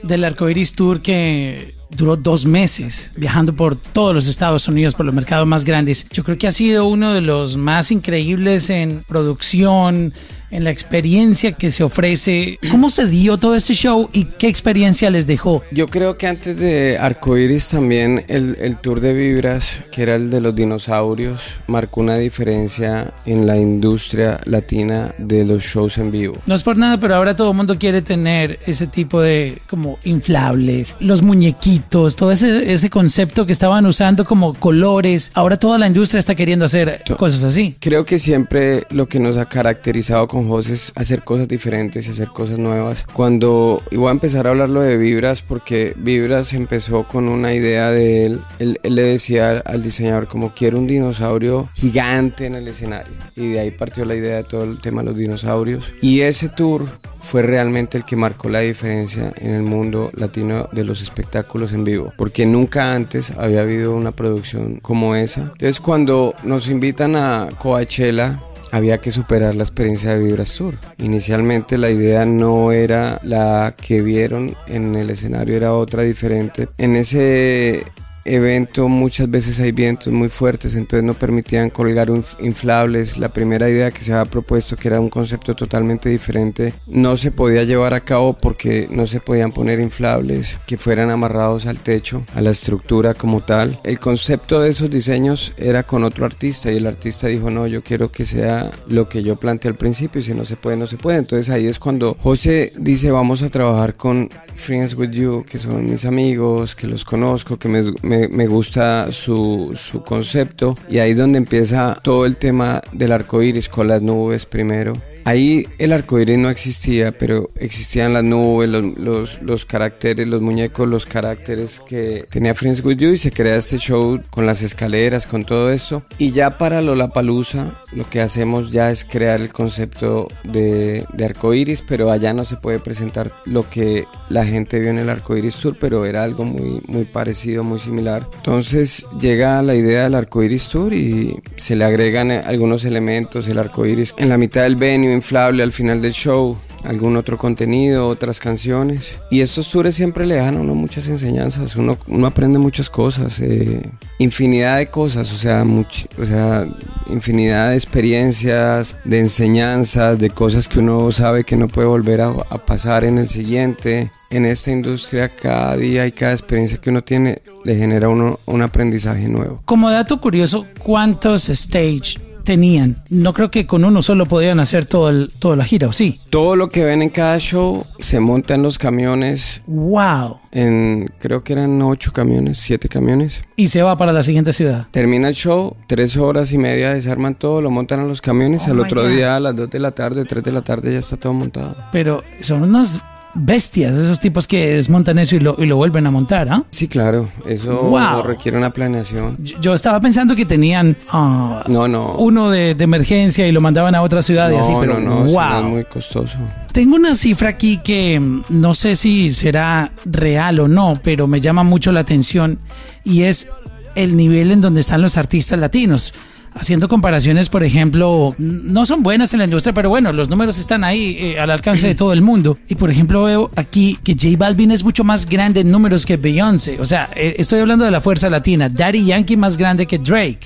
del 0.03 0.23
Arcoiris 0.23 0.71
Tour 0.71 1.01
que 1.01 1.75
duró 1.89 2.15
dos 2.15 2.45
meses 2.45 3.11
viajando 3.17 3.57
por 3.57 3.75
todos 3.75 4.15
los 4.15 4.27
Estados 4.27 4.69
Unidos, 4.69 4.93
por 4.95 5.05
los 5.05 5.15
mercados 5.15 5.45
más 5.45 5.65
grandes. 5.65 6.07
Yo 6.13 6.23
creo 6.23 6.37
que 6.37 6.47
ha 6.47 6.51
sido 6.53 6.85
uno 6.85 7.13
de 7.13 7.19
los 7.19 7.57
más 7.57 7.91
increíbles 7.91 8.69
en 8.69 9.03
producción, 9.05 10.13
en 10.51 10.63
la 10.63 10.71
experiencia 10.71 11.51
que 11.51 11.71
se 11.71 11.83
ofrece. 11.83 12.59
¿Cómo 12.71 12.89
se 12.89 13.07
dio 13.07 13.37
todo 13.37 13.55
este 13.55 13.73
show 13.73 14.09
y 14.13 14.25
qué 14.25 14.47
experiencia 14.47 15.09
les 15.09 15.27
dejó? 15.27 15.63
Yo 15.71 15.87
creo 15.87 16.17
que 16.17 16.27
antes 16.27 16.57
de 16.57 16.97
Arcoiris 16.97 17.67
también 17.67 18.23
el, 18.27 18.57
el 18.59 18.77
tour 18.77 19.01
de 19.01 19.13
Vibras, 19.13 19.81
que 19.91 20.03
era 20.03 20.15
el 20.15 20.29
de 20.29 20.41
los 20.41 20.55
dinosaurios, 20.55 21.41
marcó 21.67 22.01
una 22.01 22.17
diferencia 22.17 23.13
en 23.25 23.45
la 23.45 23.57
industria 23.57 24.39
latina 24.45 25.13
de 25.17 25.45
los 25.45 25.63
shows 25.63 25.97
en 25.97 26.11
vivo. 26.11 26.37
No 26.45 26.55
es 26.55 26.63
por 26.63 26.77
nada, 26.77 26.99
pero 26.99 27.15
ahora 27.15 27.35
todo 27.35 27.51
el 27.51 27.57
mundo 27.57 27.77
quiere 27.77 28.01
tener 28.01 28.59
ese 28.65 28.87
tipo 28.87 29.21
de 29.21 29.61
como 29.69 29.99
inflables, 30.03 30.95
los 30.99 31.21
muñequitos, 31.21 32.15
todo 32.15 32.31
ese, 32.31 32.71
ese 32.71 32.89
concepto 32.89 33.45
que 33.45 33.51
estaban 33.51 33.85
usando 33.85 34.25
como 34.25 34.53
colores. 34.53 35.31
Ahora 35.33 35.57
toda 35.57 35.77
la 35.77 35.87
industria 35.87 36.19
está 36.19 36.35
queriendo 36.35 36.65
hacer 36.65 37.01
cosas 37.17 37.43
así. 37.43 37.75
Creo 37.79 38.05
que 38.05 38.19
siempre 38.19 38.83
lo 38.89 39.07
que 39.07 39.19
nos 39.19 39.37
ha 39.37 39.45
caracterizado 39.45 40.27
con 40.45 40.61
hacer 40.95 41.23
cosas 41.23 41.47
diferentes 41.47 42.07
y 42.07 42.11
hacer 42.11 42.27
cosas 42.29 42.57
nuevas. 42.57 43.05
Cuando, 43.13 43.81
y 43.91 43.97
voy 43.97 44.09
a 44.09 44.11
empezar 44.11 44.47
a 44.47 44.51
hablarlo 44.51 44.81
de 44.81 44.97
Vibras 44.97 45.41
porque 45.41 45.93
Vibras 45.97 46.53
empezó 46.53 47.03
con 47.03 47.27
una 47.27 47.53
idea 47.53 47.91
de 47.91 48.25
él. 48.25 48.41
Él, 48.59 48.79
él 48.83 48.95
le 48.95 49.03
decía 49.03 49.63
al 49.65 49.83
diseñador 49.83 50.27
como 50.27 50.51
quiero 50.51 50.79
un 50.79 50.87
dinosaurio 50.87 51.69
gigante 51.73 52.45
en 52.45 52.55
el 52.55 52.67
escenario. 52.67 53.13
Y 53.35 53.51
de 53.51 53.59
ahí 53.59 53.71
partió 53.71 54.05
la 54.05 54.15
idea 54.15 54.37
de 54.37 54.43
todo 54.43 54.63
el 54.63 54.81
tema 54.81 55.01
de 55.01 55.07
los 55.07 55.17
dinosaurios. 55.17 55.93
Y 56.01 56.21
ese 56.21 56.49
tour 56.49 56.85
fue 57.19 57.41
realmente 57.41 57.97
el 57.97 58.05
que 58.05 58.15
marcó 58.15 58.49
la 58.49 58.59
diferencia 58.59 59.33
en 59.37 59.53
el 59.53 59.63
mundo 59.63 60.11
latino 60.15 60.69
de 60.71 60.85
los 60.85 61.01
espectáculos 61.01 61.73
en 61.73 61.83
vivo, 61.83 62.13
porque 62.15 62.45
nunca 62.45 62.93
antes 62.93 63.31
había 63.31 63.61
habido 63.61 63.95
una 63.95 64.11
producción 64.11 64.79
como 64.81 65.15
esa. 65.15 65.41
Entonces 65.41 65.79
cuando 65.79 66.33
nos 66.43 66.69
invitan 66.69 67.15
a 67.15 67.49
Coachella, 67.57 68.39
había 68.71 68.99
que 68.99 69.11
superar 69.11 69.55
la 69.55 69.63
experiencia 69.63 70.13
de 70.13 70.23
Vibras 70.23 70.53
Tour. 70.55 70.75
Inicialmente 70.97 71.77
la 71.77 71.89
idea 71.89 72.25
no 72.25 72.71
era 72.71 73.19
la 73.23 73.75
que 73.77 74.01
vieron 74.01 74.55
en 74.67 74.95
el 74.95 75.09
escenario, 75.09 75.55
era 75.55 75.73
otra 75.73 76.03
diferente. 76.03 76.67
En 76.77 76.95
ese 76.95 77.83
evento 78.27 78.87
muchas 78.87 79.29
veces 79.29 79.59
hay 79.59 79.71
vientos 79.71 80.11
muy 80.13 80.29
fuertes, 80.29 80.75
entonces 80.75 81.03
no 81.03 81.13
permitían 81.13 81.69
colgar 81.69 82.09
inf- 82.09 82.35
inflables. 82.39 83.17
La 83.17 83.29
primera 83.29 83.69
idea 83.69 83.91
que 83.91 84.01
se 84.03 84.13
había 84.13 84.29
propuesto, 84.29 84.75
que 84.75 84.87
era 84.87 84.99
un 84.99 85.09
concepto 85.09 85.55
totalmente 85.55 86.09
diferente, 86.09 86.73
no 86.87 87.17
se 87.17 87.31
podía 87.31 87.63
llevar 87.63 87.93
a 87.93 88.01
cabo 88.01 88.33
porque 88.33 88.87
no 88.91 89.07
se 89.07 89.19
podían 89.19 89.51
poner 89.51 89.79
inflables 89.79 90.57
que 90.65 90.77
fueran 90.77 91.09
amarrados 91.09 91.65
al 91.65 91.79
techo, 91.79 92.23
a 92.35 92.41
la 92.41 92.51
estructura 92.51 93.13
como 93.13 93.41
tal. 93.41 93.79
El 93.83 93.99
concepto 93.99 94.59
de 94.61 94.69
esos 94.69 94.89
diseños 94.89 95.53
era 95.57 95.83
con 95.83 96.03
otro 96.03 96.25
artista 96.25 96.71
y 96.71 96.77
el 96.77 96.87
artista 96.87 97.27
dijo, 97.27 97.49
no, 97.51 97.67
yo 97.67 97.83
quiero 97.83 98.11
que 98.11 98.25
sea 98.25 98.69
lo 98.87 99.07
que 99.07 99.23
yo 99.23 99.35
planteé 99.37 99.69
al 99.69 99.75
principio 99.77 100.21
y 100.21 100.23
si 100.23 100.33
no 100.33 100.45
se 100.45 100.55
puede, 100.55 100.77
no 100.77 100.87
se 100.87 100.97
puede. 100.97 101.17
Entonces 101.19 101.49
ahí 101.53 101.67
es 101.67 101.79
cuando 101.79 102.17
José 102.19 102.73
dice, 102.77 103.11
vamos 103.11 103.41
a 103.43 103.49
trabajar 103.49 103.95
con 103.95 104.29
Friends 104.55 104.95
With 104.95 105.11
You, 105.11 105.45
que 105.47 105.59
son 105.59 105.89
mis 105.89 106.05
amigos, 106.05 106.75
que 106.75 106.87
los 106.87 107.05
conozco, 107.05 107.57
que 107.57 107.69
me, 107.69 107.83
me- 108.01 108.16
me 108.31 108.47
gusta 108.47 109.11
su, 109.11 109.73
su 109.75 110.03
concepto 110.03 110.77
y 110.89 110.99
ahí 110.99 111.11
es 111.11 111.17
donde 111.17 111.37
empieza 111.37 111.97
todo 112.03 112.25
el 112.25 112.37
tema 112.37 112.81
del 112.91 113.11
arco 113.11 113.41
iris 113.41 113.69
con 113.69 113.87
las 113.87 114.01
nubes 114.01 114.45
primero. 114.45 114.93
Ahí 115.27 115.67
el 115.77 115.91
arco 115.91 116.21
iris 116.21 116.37
no 116.37 116.49
existía, 116.49 117.11
pero 117.11 117.49
existían 117.57 118.13
las 118.13 118.23
nubes, 118.23 118.69
los, 118.69 118.97
los, 118.97 119.41
los 119.41 119.65
caracteres, 119.65 120.25
los 120.25 120.41
muñecos, 120.41 120.87
los 120.87 121.05
caracteres 121.05 121.81
que 121.85 122.23
tenía 122.29 122.55
Friends 122.55 122.81
With 122.81 122.95
You 122.95 123.09
y 123.09 123.17
se 123.17 123.33
crea 123.33 123.57
este 123.57 123.77
show 123.77 124.21
con 124.29 124.45
las 124.45 124.61
escaleras, 124.61 125.27
con 125.27 125.43
todo 125.43 125.69
esto. 125.69 126.01
Y 126.17 126.31
ya 126.31 126.57
para 126.57 126.81
Lollapalooza 126.81 127.73
lo 127.91 128.09
que 128.09 128.21
hacemos 128.21 128.71
ya 128.71 128.89
es 128.89 129.03
crear 129.03 129.41
el 129.41 129.51
concepto 129.51 130.29
de, 130.45 131.03
de 131.11 131.25
arco 131.25 131.53
iris, 131.53 131.83
pero 131.85 132.09
allá 132.09 132.33
no 132.33 132.45
se 132.45 132.55
puede 132.55 132.79
presentar 132.79 133.29
lo 133.43 133.69
que 133.69 134.05
la 134.29 134.45
gente 134.45 134.79
vio 134.79 134.91
en 134.91 134.97
el 134.97 135.09
arco 135.09 135.35
iris 135.35 135.57
tour, 135.57 135.75
pero 135.77 136.05
era 136.05 136.23
algo 136.23 136.45
muy, 136.45 136.79
muy 136.87 137.03
parecido, 137.03 137.65
muy 137.65 137.81
similar. 137.81 138.23
Entonces 138.37 139.05
llega 139.19 139.61
la 139.61 139.75
idea 139.75 140.03
del 140.03 140.15
arco 140.15 140.41
iris 140.41 140.69
tour 140.69 140.93
y 140.93 141.37
se 141.57 141.75
le 141.75 141.83
agregan 141.83 142.31
algunos 142.31 142.85
elementos, 142.85 143.49
el 143.49 143.57
arco 143.57 143.85
iris 143.85 144.15
en 144.17 144.29
la 144.29 144.37
mitad 144.37 144.63
del 144.63 144.77
venue, 144.77 145.16
inflable 145.17 145.61
al 145.63 145.73
final 145.73 146.01
del 146.01 146.13
show, 146.13 146.57
algún 146.83 147.17
otro 147.17 147.37
contenido, 147.37 148.07
otras 148.07 148.39
canciones. 148.39 149.19
Y 149.29 149.41
estos 149.41 149.69
tours 149.69 149.95
siempre 149.95 150.25
le 150.25 150.35
dan 150.35 150.55
a 150.55 150.61
uno 150.61 150.73
muchas 150.75 151.07
enseñanzas, 151.07 151.75
uno, 151.75 151.97
aprende 152.25 152.59
muchas 152.59 152.89
cosas, 152.89 153.39
eh, 153.41 153.81
infinidad 154.19 154.77
de 154.77 154.87
cosas, 154.87 155.33
o 155.33 155.37
sea, 155.37 155.63
much- 155.65 156.07
o 156.19 156.25
sea, 156.25 156.65
infinidad 157.09 157.69
de 157.71 157.75
experiencias, 157.75 158.95
de 159.03 159.19
enseñanzas, 159.19 160.17
de 160.19 160.29
cosas 160.29 160.67
que 160.67 160.79
uno 160.79 161.11
sabe 161.11 161.43
que 161.43 161.57
no 161.57 161.67
puede 161.67 161.87
volver 161.87 162.21
a, 162.21 162.33
pasar 162.65 163.03
en 163.03 163.17
el 163.17 163.29
siguiente. 163.29 164.11
En 164.29 164.45
esta 164.45 164.71
industria 164.71 165.29
cada 165.29 165.77
día 165.77 166.05
y 166.05 166.11
cada 166.11 166.33
experiencia 166.33 166.79
que 166.79 166.89
uno 166.89 167.01
tiene 167.01 167.41
le 167.63 167.77
genera 167.77 168.09
uno 168.09 168.39
un 168.45 168.61
aprendizaje 168.61 169.29
nuevo. 169.29 169.61
Como 169.63 169.89
dato 169.89 170.19
curioso, 170.19 170.65
¿cuántos 170.79 171.47
stage 171.47 172.26
tenían? 172.47 172.95
No 173.09 173.33
creo 173.33 173.51
que 173.51 173.67
con 173.67 173.83
uno 173.83 174.01
solo 174.01 174.25
podían 174.25 174.61
hacer 174.61 174.85
todo 174.85 175.09
el, 175.09 175.29
toda 175.37 175.57
la 175.57 175.65
gira, 175.65 175.89
¿o 175.89 175.91
sí? 175.93 176.17
Todo 176.29 176.55
lo 176.55 176.69
que 176.69 176.85
ven 176.85 177.01
en 177.01 177.09
cada 177.09 177.37
show 177.39 177.85
se 177.99 178.21
monta 178.21 178.55
en 178.55 178.63
los 178.63 178.77
camiones, 178.77 179.61
¡Wow! 179.67 180.39
en 180.53 181.11
creo 181.19 181.43
que 181.43 181.51
eran 181.53 181.81
ocho 181.81 182.13
camiones, 182.13 182.57
siete 182.57 182.87
camiones. 182.87 183.43
Y 183.57 183.67
se 183.67 183.81
va 183.83 183.97
para 183.97 184.13
la 184.13 184.23
siguiente 184.23 184.53
ciudad. 184.53 184.87
Termina 184.91 185.27
el 185.27 185.35
show, 185.35 185.75
tres 185.87 186.15
horas 186.15 186.53
y 186.53 186.57
media 186.57 186.93
desarman 186.93 187.35
todo, 187.35 187.61
lo 187.61 187.69
montan 187.69 187.99
a 187.99 188.05
los 188.05 188.21
camiones, 188.21 188.63
Oh 188.67 188.71
al 188.71 188.79
otro 188.79 189.03
God. 189.03 189.09
día 189.09 189.35
a 189.35 189.39
las 189.41 189.53
dos 189.53 189.69
de 189.69 189.79
la 189.79 189.91
tarde, 189.91 190.23
tres 190.23 190.43
de 190.43 190.53
la 190.53 190.61
tarde 190.61 190.93
ya 190.93 190.99
está 190.99 191.17
todo 191.17 191.33
montado. 191.33 191.75
Pero 191.91 192.23
son 192.39 192.63
unos 192.63 193.01
bestias, 193.39 193.95
esos 193.95 194.19
tipos 194.19 194.47
que 194.47 194.73
desmontan 194.73 195.19
eso 195.19 195.35
y 195.35 195.39
lo, 195.39 195.55
y 195.57 195.65
lo 195.67 195.77
vuelven 195.77 196.05
a 196.07 196.11
montar, 196.11 196.47
¿ah? 196.49 196.63
Sí, 196.71 196.87
claro, 196.87 197.29
eso 197.45 197.81
Wow. 197.83 198.23
requiere 198.23 198.57
una 198.57 198.71
planeación. 198.71 199.37
Yo 199.39 199.59
yo 199.61 199.73
estaba 199.73 199.99
pensando 199.99 200.35
que 200.35 200.45
tenían 200.45 200.95
ah, 201.11 201.63
No, 201.67 201.87
no. 201.87 202.13
uno 202.17 202.49
de, 202.49 202.73
de 202.75 202.83
emergencia 202.83 203.47
y 203.47 203.51
lo 203.51 203.61
mandaban 203.61 203.95
a 203.95 204.01
otra 204.01 204.21
ciudad 204.21 204.49
y 204.49 204.53
no, 204.53 204.59
así, 204.59 204.73
pero 204.79 204.99
no, 204.99 205.23
no, 205.25 205.31
wow. 205.31 205.49
no 205.51 205.57
es 205.59 205.63
muy 205.65 205.83
costoso. 205.85 206.37
Tengo 206.71 206.95
una 206.95 207.15
cifra 207.15 207.49
aquí 207.49 207.77
que 207.83 208.21
no 208.49 208.73
sé 208.73 208.95
si 208.95 209.29
será 209.31 209.91
real 210.05 210.59
o 210.59 210.67
no, 210.67 210.97
pero 211.03 211.27
me 211.27 211.39
llama 211.41 211.63
mucho 211.63 211.91
la 211.91 212.01
atención 212.01 212.59
y 213.03 213.23
es 213.23 213.49
el 213.95 214.15
nivel 214.15 214.51
en 214.51 214.61
donde 214.61 214.81
están 214.81 215.01
los 215.01 215.17
artistas 215.17 215.57
latinos. 215.59 216.13
Haciendo 216.59 216.87
comparaciones, 216.87 217.49
por 217.49 217.63
ejemplo, 217.63 218.33
no 218.37 218.85
son 218.85 219.03
buenas 219.03 219.31
en 219.33 219.39
la 219.39 219.45
industria, 219.45 219.73
pero 219.73 219.89
bueno, 219.89 220.11
los 220.13 220.29
números 220.29 220.57
están 220.59 220.83
ahí 220.83 221.17
eh, 221.19 221.39
al 221.39 221.49
alcance 221.51 221.87
de 221.87 221.95
todo 221.95 222.13
el 222.13 222.21
mundo. 222.21 222.57
Y 222.67 222.75
por 222.75 222.89
ejemplo, 222.91 223.23
veo 223.23 223.49
aquí 223.55 223.97
que 224.03 224.13
J 224.13 224.37
Balvin 224.37 224.71
es 224.71 224.83
mucho 224.83 225.03
más 225.03 225.25
grande 225.27 225.61
en 225.61 225.71
números 225.71 226.05
que 226.05 226.17
Beyoncé. 226.17 226.79
O 226.79 226.85
sea, 226.85 227.09
eh, 227.15 227.35
estoy 227.37 227.59
hablando 227.59 227.85
de 227.85 227.91
la 227.91 228.01
fuerza 228.01 228.29
latina. 228.29 228.69
Daddy 228.69 229.05
Yankee 229.05 229.37
más 229.37 229.57
grande 229.57 229.85
que 229.85 229.97
Drake. 229.97 230.39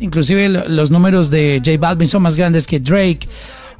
Inclusive 0.00 0.48
lo- 0.48 0.68
los 0.68 0.90
números 0.90 1.30
de 1.30 1.60
J 1.64 1.78
Balvin 1.78 2.08
son 2.08 2.22
más 2.22 2.36
grandes 2.36 2.66
que 2.66 2.78
Drake. 2.80 3.20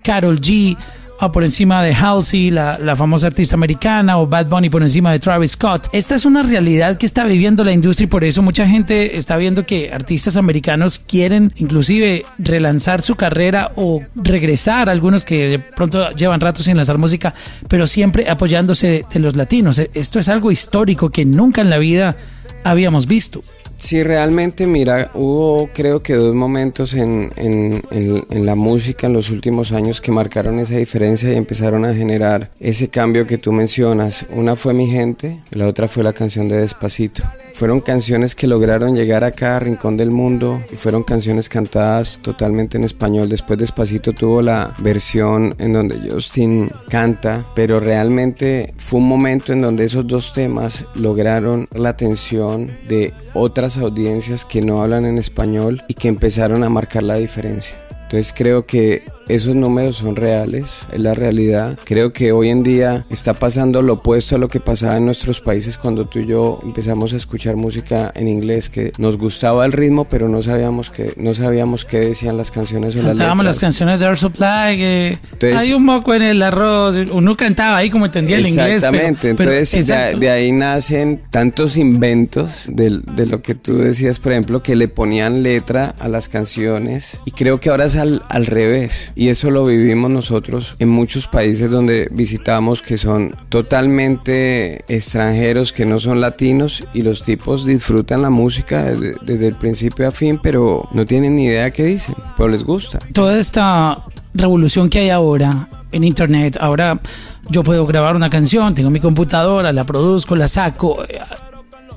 Carol 0.02 0.40
G 0.40 0.76
ah, 1.20 1.32
por 1.32 1.44
encima 1.44 1.82
de 1.82 1.94
Halsey, 1.94 2.50
la, 2.50 2.78
la 2.78 2.96
famosa 2.96 3.26
artista 3.26 3.54
americana, 3.54 4.18
o 4.18 4.26
Bad 4.26 4.46
Bunny 4.46 4.70
por 4.70 4.82
encima 4.82 5.12
de 5.12 5.18
Travis 5.18 5.52
Scott. 5.52 5.88
Esta 5.92 6.14
es 6.14 6.24
una 6.24 6.42
realidad 6.42 6.98
que 6.98 7.06
está 7.06 7.24
viviendo 7.24 7.64
la 7.64 7.72
industria 7.72 8.04
y 8.04 8.08
por 8.08 8.24
eso 8.24 8.42
mucha 8.42 8.66
gente 8.66 9.16
está 9.16 9.36
viendo 9.36 9.66
que 9.66 9.92
artistas 9.92 10.36
americanos 10.36 10.98
quieren 10.98 11.52
inclusive 11.56 12.24
relanzar 12.38 13.02
su 13.02 13.16
carrera 13.16 13.72
o 13.76 14.02
regresar, 14.14 14.88
algunos 14.88 15.24
que 15.24 15.48
de 15.48 15.58
pronto 15.58 16.10
llevan 16.10 16.40
rato 16.40 16.62
sin 16.62 16.76
lanzar 16.76 16.98
música, 16.98 17.34
pero 17.68 17.86
siempre 17.86 18.28
apoyándose 18.28 18.86
de, 18.86 19.06
de 19.12 19.20
los 19.20 19.36
latinos. 19.36 19.78
Esto 19.94 20.18
es 20.18 20.28
algo 20.28 20.50
histórico 20.50 21.10
que 21.10 21.24
nunca 21.24 21.60
en 21.60 21.70
la 21.70 21.78
vida 21.78 22.16
habíamos 22.64 23.06
visto. 23.06 23.42
Sí, 23.86 24.02
realmente, 24.02 24.66
mira, 24.66 25.12
hubo 25.14 25.68
creo 25.72 26.02
que 26.02 26.14
dos 26.14 26.34
momentos 26.34 26.92
en, 26.94 27.30
en- 27.36 27.80
en- 27.92 28.24
en 28.30 28.44
la 28.44 28.56
música 28.56 29.06
en 29.06 29.12
los 29.12 29.30
últimos 29.30 29.70
años 29.70 30.00
que 30.00 30.10
marcaron 30.10 30.58
esa 30.58 30.74
diferencia 30.76 31.32
y 31.32 31.36
empezaron 31.36 31.84
a 31.84 31.94
generar 31.94 32.50
ese 32.58 32.88
cambio 32.88 33.28
que 33.28 33.38
tú 33.38 33.52
mencionas. 33.52 34.26
Una 34.34 34.56
fue 34.56 34.74
Mi 34.74 34.88
Gente, 34.88 35.38
la 35.52 35.68
otra 35.68 35.86
fue 35.86 36.02
la 36.02 36.12
canción 36.12 36.48
de 36.48 36.56
Despacito. 36.62 37.22
Fueron 37.56 37.80
canciones 37.80 38.34
que 38.34 38.46
lograron 38.46 38.94
llegar 38.94 39.24
a 39.24 39.30
cada 39.30 39.60
rincón 39.60 39.96
del 39.96 40.10
mundo 40.10 40.62
y 40.70 40.76
fueron 40.76 41.04
canciones 41.04 41.48
cantadas 41.48 42.20
totalmente 42.20 42.76
en 42.76 42.84
español. 42.84 43.30
Después 43.30 43.58
Despacito 43.58 44.12
tuvo 44.12 44.42
la 44.42 44.74
versión 44.80 45.54
en 45.56 45.72
donde 45.72 45.98
Justin 46.06 46.68
canta, 46.90 47.46
pero 47.54 47.80
realmente 47.80 48.74
fue 48.76 49.00
un 49.00 49.08
momento 49.08 49.54
en 49.54 49.62
donde 49.62 49.84
esos 49.84 50.06
dos 50.06 50.34
temas 50.34 50.84
lograron 50.96 51.66
la 51.72 51.88
atención 51.88 52.70
de 52.90 53.14
otras 53.32 53.78
audiencias 53.78 54.44
que 54.44 54.60
no 54.60 54.82
hablan 54.82 55.06
en 55.06 55.16
español 55.16 55.82
y 55.88 55.94
que 55.94 56.08
empezaron 56.08 56.62
a 56.62 56.68
marcar 56.68 57.04
la 57.04 57.14
diferencia. 57.14 57.74
Entonces 58.02 58.34
creo 58.36 58.66
que 58.66 59.02
esos 59.28 59.54
números 59.54 59.96
son 59.96 60.16
reales, 60.16 60.64
es 60.92 61.00
la 61.00 61.14
realidad. 61.14 61.78
Creo 61.84 62.12
que 62.12 62.32
hoy 62.32 62.50
en 62.50 62.62
día 62.62 63.04
está 63.10 63.34
pasando 63.34 63.82
lo 63.82 63.94
opuesto 63.94 64.36
a 64.36 64.38
lo 64.38 64.48
que 64.48 64.60
pasaba 64.60 64.96
en 64.96 65.04
nuestros 65.06 65.40
países 65.40 65.76
cuando 65.78 66.04
tú 66.04 66.20
y 66.20 66.26
yo 66.26 66.60
empezamos 66.62 67.12
a 67.12 67.16
escuchar 67.16 67.56
música 67.56 68.12
en 68.14 68.28
inglés, 68.28 68.68
que 68.68 68.92
nos 68.98 69.16
gustaba 69.18 69.64
el 69.66 69.72
ritmo, 69.72 70.04
pero 70.08 70.28
no 70.28 70.42
sabíamos 70.42 70.90
que 70.90 71.12
no 71.16 71.34
sabíamos 71.34 71.84
qué 71.84 72.00
decían 72.00 72.36
las 72.36 72.50
canciones 72.50 72.94
o 72.94 72.98
las 72.98 73.06
Cantábamos 73.08 73.44
las 73.44 73.56
letras. 73.56 73.60
canciones 73.66 74.00
de 74.00 74.06
Air 74.06 74.16
Supply, 74.16 74.76
que 74.76 75.18
Entonces- 75.32 75.54
hay 75.60 75.72
un 75.72 75.84
moco 75.84 76.14
en 76.14 76.22
el 76.22 76.42
arroz. 76.42 76.94
Uno 77.12 77.36
cantaba 77.36 77.76
ahí 77.78 77.90
como 77.90 78.06
entendía 78.06 78.36
el 78.36 78.46
inglés. 78.46 78.82
pero- 78.82 78.96
Exactamente, 78.96 79.34
pero- 79.34 79.50
entonces 79.52 79.86
de- 79.86 79.94
exacto. 79.94 80.18
de, 80.20 80.30
ahí 80.30 80.52
nacen 80.52 81.20
tantos 81.30 81.76
inventos 81.76 82.64
del- 82.68 83.02
de, 83.02 83.26
lo 83.26 83.42
que 83.42 83.54
tú 83.54 83.78
decías, 83.78 84.18
por 84.20 84.32
ejemplo, 84.32 84.62
que 84.62 84.76
le 84.76 84.88
ponían 84.88 85.42
letra 85.42 85.94
a 85.98 86.08
las 86.08 86.28
canciones 86.28 87.20
y 87.24 87.30
creo 87.32 87.58
que 87.60 87.70
ahora 87.70 87.86
es 87.86 87.96
al, 87.96 88.22
al 88.28 88.46
revés 88.46 89.12
y 89.18 89.30
eso 89.30 89.50
lo 89.50 89.64
vivimos 89.64 90.10
nosotros 90.10 90.76
en 90.78 90.90
muchos 90.90 91.26
países 91.26 91.70
donde 91.70 92.06
visitamos 92.12 92.82
que 92.82 92.98
son 92.98 93.34
totalmente 93.48 94.84
extranjeros, 94.88 95.72
que 95.72 95.86
no 95.86 95.98
son 95.98 96.20
latinos 96.20 96.84
y 96.92 97.00
los 97.00 97.22
tipos 97.22 97.64
disfrutan 97.64 98.20
la 98.20 98.28
música 98.28 98.84
desde, 98.84 99.48
el 99.48 99.54
principio 99.54 100.06
a 100.06 100.10
fin, 100.10 100.38
pero 100.40 100.86
no 100.92 101.06
tienen 101.06 101.34
ni 101.34 101.46
idea 101.46 101.70
qué 101.70 101.84
dicen, 101.86 102.14
pero 102.36 102.50
les 102.50 102.62
gusta. 102.62 102.98
Toda 103.14 103.38
esta 103.38 103.96
revolución 104.34 104.90
que 104.90 104.98
hay 104.98 105.08
ahora 105.08 105.66
en 105.92 106.04
internet, 106.04 106.58
ahora 106.60 107.00
yo 107.48 107.62
puedo 107.62 107.86
grabar 107.86 108.16
una 108.16 108.28
canción, 108.28 108.74
tengo 108.74 108.90
mi 108.90 109.00
computadora, 109.00 109.72
la 109.72 109.86
produzco, 109.86 110.36
la 110.36 110.46
saco. 110.46 111.02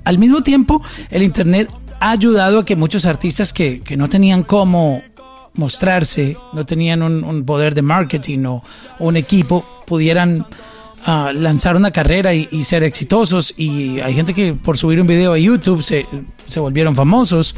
Al 0.05 0.19
mismo 0.19 0.41
tiempo, 0.41 0.81
el 1.09 1.23
internet 1.23 1.69
ha 1.99 2.11
ayudado 2.11 2.59
a 2.59 2.65
que 2.65 2.77
muchos 2.77 3.05
artistas 3.05 3.51
que, 3.51 3.81
que 3.81 3.97
no 3.97 4.07
tenían 4.07 4.43
cómo 4.43 5.01
mostrarse, 5.53 6.37
no 6.53 6.65
tenían 6.65 7.01
un, 7.01 7.43
poder 7.43 7.73
de 7.73 7.81
marketing 7.81 8.45
o, 8.45 8.63
un 8.99 9.17
equipo, 9.17 9.65
pudieran 9.85 10.45
ah, 11.05 11.31
lanzar 11.33 11.75
una 11.75 11.91
carrera 11.91 12.33
y, 12.33 12.63
ser 12.63 12.83
exitosos. 12.83 13.53
Y 13.57 13.99
hay 13.99 14.13
gente 14.13 14.33
que 14.33 14.53
por 14.53 14.77
subir 14.77 15.01
un 15.01 15.07
video 15.07 15.33
a 15.33 15.37
YouTube 15.37 15.81
se, 15.83 16.05
se 16.45 16.59
volvieron 16.59 16.95
famosos. 16.95 17.55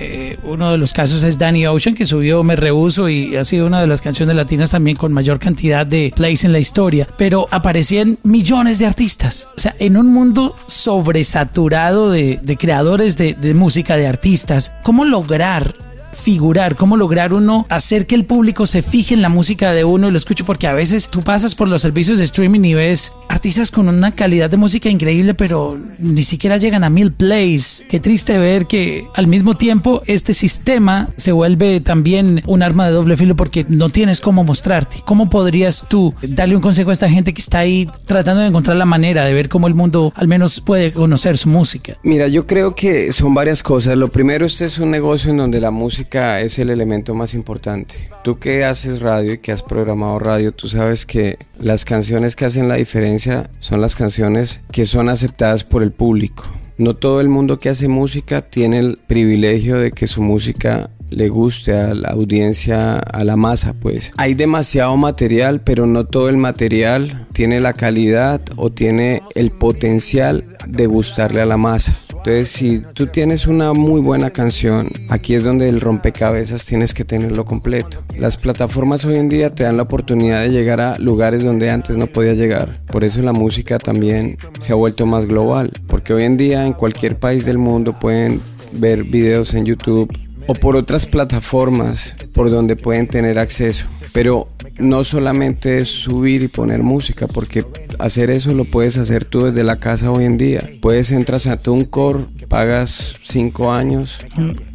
Eh, 0.00 0.38
uno 0.42 0.70
de 0.70 0.76
los 0.78 0.92
casos 0.92 1.22
es 1.22 1.38
Danny 1.38 1.66
Ocean, 1.66 1.94
que 1.94 2.04
subió 2.04 2.44
Me 2.44 2.56
Rehuso 2.56 3.08
y 3.08 3.36
ha 3.36 3.44
sido 3.44 3.66
una 3.66 3.80
de 3.80 3.86
las 3.86 4.02
canciones 4.02 4.36
latinas 4.36 4.70
también 4.70 4.96
con 4.96 5.12
mayor 5.12 5.38
cantidad 5.38 5.86
de 5.86 6.12
plays 6.14 6.44
en 6.44 6.52
la 6.52 6.58
historia. 6.58 7.06
Pero 7.16 7.46
aparecían 7.50 8.18
millones 8.22 8.78
de 8.78 8.86
artistas. 8.86 9.48
O 9.56 9.60
sea, 9.60 9.74
en 9.78 9.96
un 9.96 10.12
mundo 10.12 10.54
sobresaturado 10.66 12.10
de, 12.10 12.38
de 12.42 12.56
creadores 12.56 13.16
de, 13.16 13.34
de 13.34 13.54
música, 13.54 13.96
de 13.96 14.06
artistas, 14.06 14.74
¿cómo 14.82 15.04
lograr 15.04 15.74
figurar, 16.22 16.74
cómo 16.74 16.96
lograr 16.96 17.32
uno 17.32 17.64
hacer 17.68 18.06
que 18.06 18.14
el 18.14 18.24
público 18.24 18.66
se 18.66 18.82
fije 18.82 19.14
en 19.14 19.22
la 19.22 19.28
música 19.28 19.72
de 19.72 19.84
uno 19.84 20.08
y 20.08 20.10
lo 20.10 20.18
escuche, 20.18 20.44
porque 20.44 20.66
a 20.66 20.74
veces 20.74 21.08
tú 21.08 21.22
pasas 21.22 21.54
por 21.54 21.68
los 21.68 21.82
servicios 21.82 22.18
de 22.18 22.24
streaming 22.24 22.60
y 22.64 22.74
ves 22.74 23.12
artistas 23.28 23.70
con 23.70 23.88
una 23.88 24.12
calidad 24.12 24.50
de 24.50 24.56
música 24.56 24.88
increíble, 24.88 25.34
pero 25.34 25.78
ni 25.98 26.22
siquiera 26.22 26.56
llegan 26.56 26.84
a 26.84 26.90
mil 26.90 27.12
plays. 27.12 27.84
Qué 27.88 28.00
triste 28.00 28.38
ver 28.38 28.66
que 28.66 29.06
al 29.14 29.26
mismo 29.26 29.56
tiempo 29.56 30.02
este 30.06 30.34
sistema 30.34 31.08
se 31.16 31.32
vuelve 31.32 31.80
también 31.80 32.42
un 32.46 32.62
arma 32.62 32.86
de 32.86 32.92
doble 32.92 33.16
filo 33.16 33.36
porque 33.36 33.64
no 33.68 33.88
tienes 33.90 34.20
cómo 34.20 34.44
mostrarte. 34.44 35.02
¿Cómo 35.04 35.30
podrías 35.30 35.86
tú 35.88 36.14
darle 36.22 36.56
un 36.56 36.62
consejo 36.62 36.90
a 36.90 36.92
esta 36.92 37.08
gente 37.08 37.32
que 37.34 37.40
está 37.40 37.60
ahí 37.60 37.88
tratando 38.06 38.42
de 38.42 38.48
encontrar 38.48 38.76
la 38.76 38.84
manera 38.84 39.24
de 39.24 39.32
ver 39.32 39.48
cómo 39.48 39.68
el 39.68 39.74
mundo 39.74 40.12
al 40.16 40.28
menos 40.28 40.60
puede 40.60 40.92
conocer 40.92 41.38
su 41.38 41.48
música? 41.48 41.96
Mira, 42.02 42.28
yo 42.28 42.46
creo 42.46 42.74
que 42.74 43.12
son 43.12 43.34
varias 43.34 43.62
cosas. 43.62 43.96
Lo 43.96 44.08
primero, 44.08 44.46
este 44.46 44.64
es 44.64 44.78
un 44.78 44.90
negocio 44.90 45.30
en 45.30 45.38
donde 45.38 45.60
la 45.60 45.70
música 45.70 46.07
es 46.14 46.58
el 46.58 46.70
elemento 46.70 47.14
más 47.14 47.34
importante. 47.34 48.10
Tú 48.24 48.38
que 48.38 48.64
haces 48.64 49.00
radio 49.00 49.34
y 49.34 49.38
que 49.38 49.52
has 49.52 49.62
programado 49.62 50.18
radio, 50.18 50.52
tú 50.52 50.68
sabes 50.68 51.06
que 51.06 51.38
las 51.58 51.84
canciones 51.84 52.36
que 52.36 52.46
hacen 52.46 52.68
la 52.68 52.76
diferencia 52.76 53.50
son 53.60 53.80
las 53.80 53.94
canciones 53.94 54.60
que 54.72 54.84
son 54.84 55.08
aceptadas 55.08 55.64
por 55.64 55.82
el 55.82 55.92
público. 55.92 56.44
No 56.78 56.94
todo 56.94 57.20
el 57.20 57.28
mundo 57.28 57.58
que 57.58 57.68
hace 57.68 57.88
música 57.88 58.42
tiene 58.42 58.78
el 58.78 58.98
privilegio 59.06 59.78
de 59.78 59.90
que 59.90 60.06
su 60.06 60.22
música 60.22 60.90
le 61.10 61.28
guste 61.28 61.72
a 61.72 61.94
la 61.94 62.08
audiencia, 62.10 62.94
a 62.94 63.24
la 63.24 63.36
masa, 63.36 63.74
pues. 63.74 64.12
Hay 64.16 64.34
demasiado 64.34 64.96
material, 64.96 65.60
pero 65.60 65.86
no 65.86 66.04
todo 66.04 66.28
el 66.28 66.36
material 66.36 67.26
tiene 67.32 67.60
la 67.60 67.72
calidad 67.72 68.40
o 68.56 68.70
tiene 68.70 69.22
el 69.34 69.50
potencial 69.50 70.44
de 70.66 70.86
gustarle 70.86 71.40
a 71.40 71.46
la 71.46 71.56
masa. 71.56 71.96
Entonces, 72.08 72.48
si 72.48 72.82
tú 72.94 73.06
tienes 73.06 73.46
una 73.46 73.72
muy 73.72 74.00
buena 74.00 74.30
canción, 74.30 74.88
aquí 75.08 75.34
es 75.34 75.44
donde 75.44 75.68
el 75.68 75.80
rompecabezas 75.80 76.64
tienes 76.64 76.92
que 76.92 77.04
tenerlo 77.04 77.44
completo. 77.44 78.02
Las 78.18 78.36
plataformas 78.36 79.04
hoy 79.04 79.16
en 79.16 79.28
día 79.28 79.54
te 79.54 79.62
dan 79.62 79.76
la 79.76 79.84
oportunidad 79.84 80.42
de 80.42 80.50
llegar 80.50 80.80
a 80.80 80.98
lugares 80.98 81.44
donde 81.44 81.70
antes 81.70 81.96
no 81.96 82.08
podía 82.08 82.34
llegar. 82.34 82.80
Por 82.86 83.04
eso 83.04 83.22
la 83.22 83.32
música 83.32 83.78
también 83.78 84.36
se 84.58 84.72
ha 84.72 84.76
vuelto 84.76 85.06
más 85.06 85.26
global, 85.26 85.70
porque 85.86 86.12
hoy 86.12 86.24
en 86.24 86.36
día 86.36 86.66
en 86.66 86.72
cualquier 86.72 87.16
país 87.16 87.46
del 87.46 87.58
mundo 87.58 87.98
pueden 87.98 88.40
ver 88.72 89.04
videos 89.04 89.54
en 89.54 89.64
YouTube 89.64 90.10
o 90.48 90.54
por 90.54 90.76
otras 90.76 91.06
plataformas 91.06 92.16
por 92.32 92.50
donde 92.50 92.74
pueden 92.74 93.06
tener 93.06 93.38
acceso. 93.38 93.86
Pero 94.12 94.48
no 94.78 95.04
solamente 95.04 95.78
es 95.78 95.88
subir 95.88 96.42
y 96.42 96.48
poner 96.48 96.82
música, 96.82 97.26
porque 97.26 97.66
hacer 97.98 98.30
eso 98.30 98.54
lo 98.54 98.64
puedes 98.64 98.96
hacer 98.96 99.26
tú 99.26 99.44
desde 99.44 99.62
la 99.62 99.78
casa 99.78 100.10
hoy 100.10 100.24
en 100.24 100.38
día. 100.38 100.62
Puedes 100.80 101.12
entras 101.12 101.46
a 101.46 101.60
TuneCore, 101.60 102.24
pagas 102.48 103.14
cinco 103.22 103.70
años. 103.70 104.18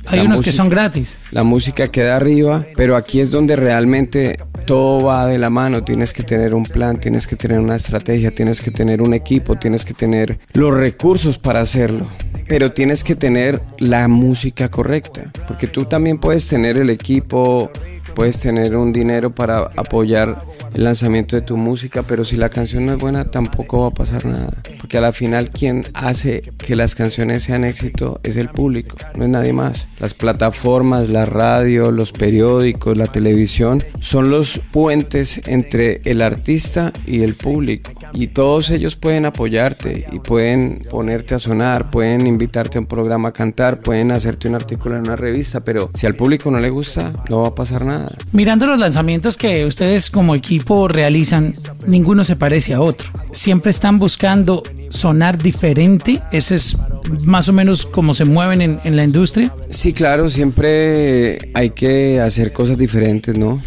Hay 0.05 0.19
La 0.19 0.25
unos 0.25 0.41
que 0.41 0.51
son 0.51 0.69
gratis. 0.69 1.17
La 1.31 1.43
música 1.43 1.87
queda 1.87 2.17
arriba, 2.17 2.63
pero 2.75 2.95
aquí 2.95 3.19
es 3.19 3.31
donde 3.31 3.55
realmente 3.55 4.37
todo 4.67 5.03
va 5.05 5.25
de 5.25 5.39
la 5.39 5.49
mano. 5.49 5.83
Tienes 5.83 6.13
que 6.13 6.21
tener 6.21 6.53
un 6.53 6.65
plan, 6.65 6.99
tienes 6.99 7.25
que 7.25 7.35
tener 7.35 7.59
una 7.59 7.75
estrategia, 7.75 8.29
tienes 8.29 8.61
que 8.61 8.69
tener 8.69 9.01
un 9.01 9.15
equipo, 9.15 9.55
tienes 9.55 9.85
que 9.85 9.95
tener 9.95 10.39
los 10.53 10.73
recursos 10.73 11.39
para 11.39 11.61
hacerlo. 11.61 12.07
Pero 12.47 12.71
tienes 12.71 13.03
que 13.03 13.15
tener 13.15 13.61
la 13.77 14.07
música 14.07 14.69
correcta, 14.69 15.31
porque 15.47 15.67
tú 15.67 15.85
también 15.85 16.17
puedes 16.17 16.47
tener 16.47 16.77
el 16.77 16.89
equipo, 16.89 17.71
puedes 18.13 18.39
tener 18.39 18.75
un 18.75 18.93
dinero 18.93 19.33
para 19.33 19.71
apoyar 19.75 20.43
el 20.73 20.83
lanzamiento 20.83 21.35
de 21.35 21.41
tu 21.41 21.57
música, 21.57 22.03
pero 22.03 22.23
si 22.23 22.37
la 22.37 22.49
canción 22.49 22.85
no 22.85 22.93
es 22.93 22.99
buena 22.99 23.25
tampoco 23.25 23.81
va 23.81 23.87
a 23.87 23.91
pasar 23.91 24.25
nada, 24.25 24.53
porque 24.79 24.97
a 24.97 25.01
la 25.01 25.13
final 25.13 25.49
quien 25.49 25.85
hace 25.93 26.41
que 26.57 26.75
las 26.75 26.95
canciones 26.95 27.43
sean 27.43 27.63
éxito 27.63 28.19
es 28.23 28.37
el 28.37 28.49
público, 28.49 28.97
no 29.15 29.23
es 29.23 29.29
nadie 29.29 29.53
más. 29.53 29.87
Las 29.99 30.13
plataformas, 30.13 31.09
la 31.09 31.25
radio, 31.25 31.91
los 31.91 32.11
periódicos, 32.11 32.97
la 32.97 33.07
televisión 33.07 33.83
son 33.99 34.29
los 34.29 34.59
puentes 34.71 35.41
entre 35.47 36.01
el 36.05 36.21
artista 36.21 36.91
y 37.05 37.23
el 37.23 37.35
público. 37.35 37.91
y 38.13 38.27
todos 38.27 38.69
ellos 38.69 38.95
pueden 38.95 39.25
apoyarte 39.25 40.05
y 40.11 40.19
pueden 40.19 40.85
ponerte 40.89 41.35
a 41.35 41.39
sonar, 41.39 41.89
pueden 41.89 42.27
invitarte 42.27 42.77
a 42.77 42.81
un 42.81 42.87
programa 42.87 43.29
a 43.29 43.33
cantar, 43.33 43.81
pueden 43.81 44.11
hacerte 44.11 44.47
un 44.47 44.55
artículo 44.55 44.95
en 44.95 45.01
una 45.01 45.15
revista, 45.15 45.61
pero 45.61 45.89
si 45.93 46.05
al 46.05 46.15
público 46.15 46.51
no 46.51 46.59
le 46.59 46.69
gusta, 46.69 47.13
no 47.29 47.41
va 47.41 47.49
a 47.49 47.55
pasar 47.55 47.85
nada. 47.85 48.02
Mirando 48.31 48.65
los 48.65 48.79
lanzamientos 48.79 49.37
que 49.37 49.65
ustedes 49.65 50.09
como 50.09 50.35
equipo 50.35 50.87
realizan, 50.87 51.55
ninguno 51.87 52.23
se 52.23 52.35
parece 52.35 52.73
a 52.73 52.81
otro. 52.81 53.09
Siempre 53.31 53.71
están 53.71 53.99
buscando 53.99 54.63
sonar 54.89 55.37
diferente. 55.37 56.21
Ese 56.31 56.55
es 56.55 56.77
más 57.25 57.49
o 57.49 57.53
menos 57.53 57.85
como 57.85 58.13
se 58.13 58.25
mueven 58.25 58.61
en, 58.61 58.79
en 58.83 58.95
la 58.95 59.03
industria. 59.03 59.53
Sí, 59.69 59.93
claro, 59.93 60.29
siempre 60.29 61.37
hay 61.53 61.71
que 61.71 62.21
hacer 62.21 62.53
cosas 62.53 62.77
diferentes, 62.77 63.37
¿no? 63.37 63.61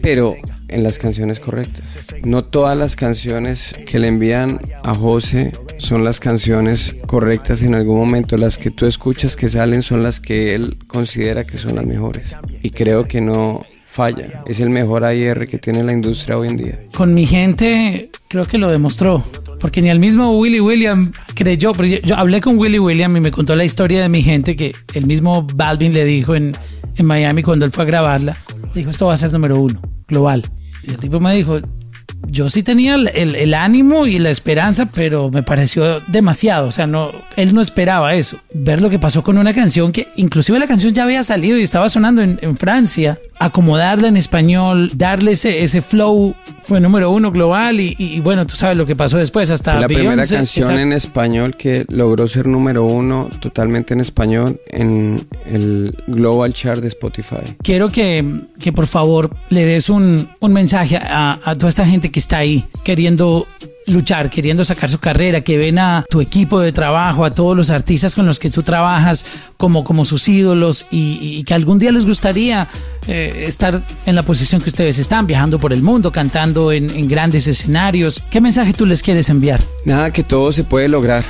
Pero 0.00 0.36
en 0.72 0.82
las 0.82 0.98
canciones 0.98 1.38
correctas. 1.38 1.84
No 2.24 2.44
todas 2.44 2.76
las 2.76 2.96
canciones 2.96 3.74
que 3.86 3.98
le 3.98 4.08
envían 4.08 4.60
a 4.82 4.94
José 4.94 5.52
son 5.78 6.04
las 6.04 6.18
canciones 6.18 6.96
correctas 7.06 7.62
en 7.62 7.74
algún 7.74 7.98
momento. 7.98 8.36
Las 8.36 8.58
que 8.58 8.70
tú 8.70 8.86
escuchas 8.86 9.36
que 9.36 9.48
salen 9.48 9.82
son 9.82 10.02
las 10.02 10.20
que 10.20 10.54
él 10.54 10.78
considera 10.86 11.44
que 11.44 11.58
son 11.58 11.76
las 11.76 11.84
mejores. 11.84 12.26
Y 12.62 12.70
creo 12.70 13.06
que 13.06 13.20
no 13.20 13.64
falla. 13.92 14.42
Es 14.46 14.58
el 14.60 14.70
mejor 14.70 15.04
AIR 15.04 15.46
que 15.46 15.58
tiene 15.58 15.84
la 15.84 15.92
industria 15.92 16.38
hoy 16.38 16.48
en 16.48 16.56
día. 16.56 16.78
Con 16.94 17.12
mi 17.12 17.26
gente 17.26 18.10
creo 18.28 18.46
que 18.46 18.56
lo 18.56 18.70
demostró. 18.70 19.22
Porque 19.60 19.82
ni 19.82 19.90
el 19.90 19.98
mismo 19.98 20.36
Willy 20.38 20.60
William 20.60 21.12
creyó, 21.34 21.72
pero 21.72 21.86
yo, 21.86 21.98
yo 21.98 22.16
hablé 22.16 22.40
con 22.40 22.58
Willy 22.58 22.78
William 22.78 23.16
y 23.16 23.20
me 23.20 23.30
contó 23.30 23.54
la 23.54 23.64
historia 23.64 24.00
de 24.02 24.08
mi 24.08 24.22
gente 24.22 24.56
que 24.56 24.74
el 24.94 25.06
mismo 25.06 25.46
Balvin 25.54 25.92
le 25.92 26.04
dijo 26.04 26.34
en, 26.34 26.56
en 26.96 27.06
Miami 27.06 27.42
cuando 27.42 27.66
él 27.66 27.70
fue 27.70 27.84
a 27.84 27.86
grabarla. 27.86 28.36
Dijo, 28.74 28.90
esto 28.90 29.06
va 29.06 29.14
a 29.14 29.18
ser 29.18 29.30
número 29.32 29.60
uno, 29.60 29.80
global. 30.08 30.50
Y 30.82 30.90
el 30.90 30.96
tipo 30.96 31.20
me 31.20 31.36
dijo, 31.36 31.60
yo 32.28 32.48
sí 32.48 32.62
tenía 32.62 32.94
el, 32.94 33.54
ánimo 33.54 34.06
y 34.06 34.18
la 34.18 34.30
esperanza, 34.30 34.86
pero 34.86 35.30
me 35.30 35.42
pareció 35.42 36.00
demasiado. 36.08 36.66
O 36.66 36.70
sea, 36.70 36.86
no, 36.86 37.12
él 37.36 37.54
no 37.54 37.60
esperaba 37.60 38.14
eso. 38.14 38.38
Ver 38.52 38.80
lo 38.80 38.90
que 38.90 38.98
pasó 38.98 39.22
con 39.22 39.38
una 39.38 39.52
canción 39.52 39.92
que 39.92 40.08
inclusive 40.16 40.58
la 40.58 40.66
canción 40.66 40.94
ya 40.94 41.04
había 41.04 41.22
salido 41.22 41.58
y 41.58 41.62
estaba 41.62 41.88
sonando 41.88 42.22
en, 42.22 42.56
Francia, 42.56 43.18
acomodarla 43.38 44.08
en 44.08 44.16
español, 44.16 44.90
darle 44.94 45.32
ese 45.32 45.82
flow, 45.82 46.34
fue 46.62 46.80
número 46.80 47.10
uno 47.10 47.30
global 47.32 47.80
y, 47.80 47.94
y- 47.98 48.14
y 48.14 48.20
bueno, 48.20 48.46
tú 48.46 48.56
sabes 48.56 48.76
lo 48.76 48.86
que 48.86 48.94
pasó 48.96 49.18
después 49.18 49.50
hasta 49.50 49.80
la 49.80 49.86
primera 49.88 50.24
canción 50.26 50.78
en 50.78 50.92
español 50.92 51.56
que 51.56 51.84
logró 51.88 52.28
ser 52.28 52.46
número 52.46 52.84
uno 52.84 53.28
totalmente 53.40 53.94
en 53.94 54.00
español 54.00 54.60
en 54.70 55.26
el 55.46 55.96
Global 56.06 56.52
Chart 56.54 56.80
de 56.80 56.88
Spotify. 56.88 57.56
quiero 57.62 57.88
que, 57.90 58.24
que 58.60 58.72
por 58.72 58.86
favor 58.86 59.34
le 59.50 59.64
des 59.64 59.88
un, 59.88 60.28
un 60.40 60.52
mensaje 60.52 60.96
a, 60.96 61.38
a 61.44 61.54
toda 61.56 61.68
esta 61.68 61.86
gente 61.86 62.10
que 62.10 62.20
está 62.20 62.38
ahí 62.38 62.64
queriendo 62.84 63.46
luchar, 63.86 64.30
queriendo 64.30 64.64
sacar 64.64 64.90
su 64.90 64.98
carrera, 64.98 65.40
que 65.40 65.56
ven 65.56 65.78
a 65.78 66.04
tu 66.08 66.20
equipo 66.20 66.60
de 66.60 66.72
trabajo, 66.72 67.24
a 67.24 67.30
todos 67.30 67.56
los 67.56 67.70
artistas 67.70 68.14
con 68.14 68.26
los 68.26 68.38
que 68.38 68.50
tú 68.50 68.62
trabajas 68.62 69.24
como, 69.56 69.84
como 69.84 70.04
sus 70.04 70.28
ídolos 70.28 70.86
y, 70.90 71.18
y 71.20 71.44
que 71.44 71.54
algún 71.54 71.78
día 71.78 71.92
les 71.92 72.04
gustaría 72.04 72.68
eh, 73.08 73.44
estar 73.46 73.82
en 74.06 74.14
la 74.14 74.22
posición 74.22 74.62
que 74.62 74.68
ustedes 74.68 74.98
están, 74.98 75.26
viajando 75.26 75.58
por 75.58 75.72
el 75.72 75.82
mundo, 75.82 76.12
cantando 76.12 76.72
en, 76.72 76.90
en 76.90 77.08
grandes 77.08 77.46
escenarios. 77.46 78.22
¿Qué 78.30 78.40
mensaje 78.40 78.72
tú 78.72 78.86
les 78.86 79.02
quieres 79.02 79.28
enviar? 79.28 79.60
Nada, 79.84 80.10
que 80.12 80.22
todo 80.22 80.52
se 80.52 80.64
puede 80.64 80.88
lograr. 80.88 81.24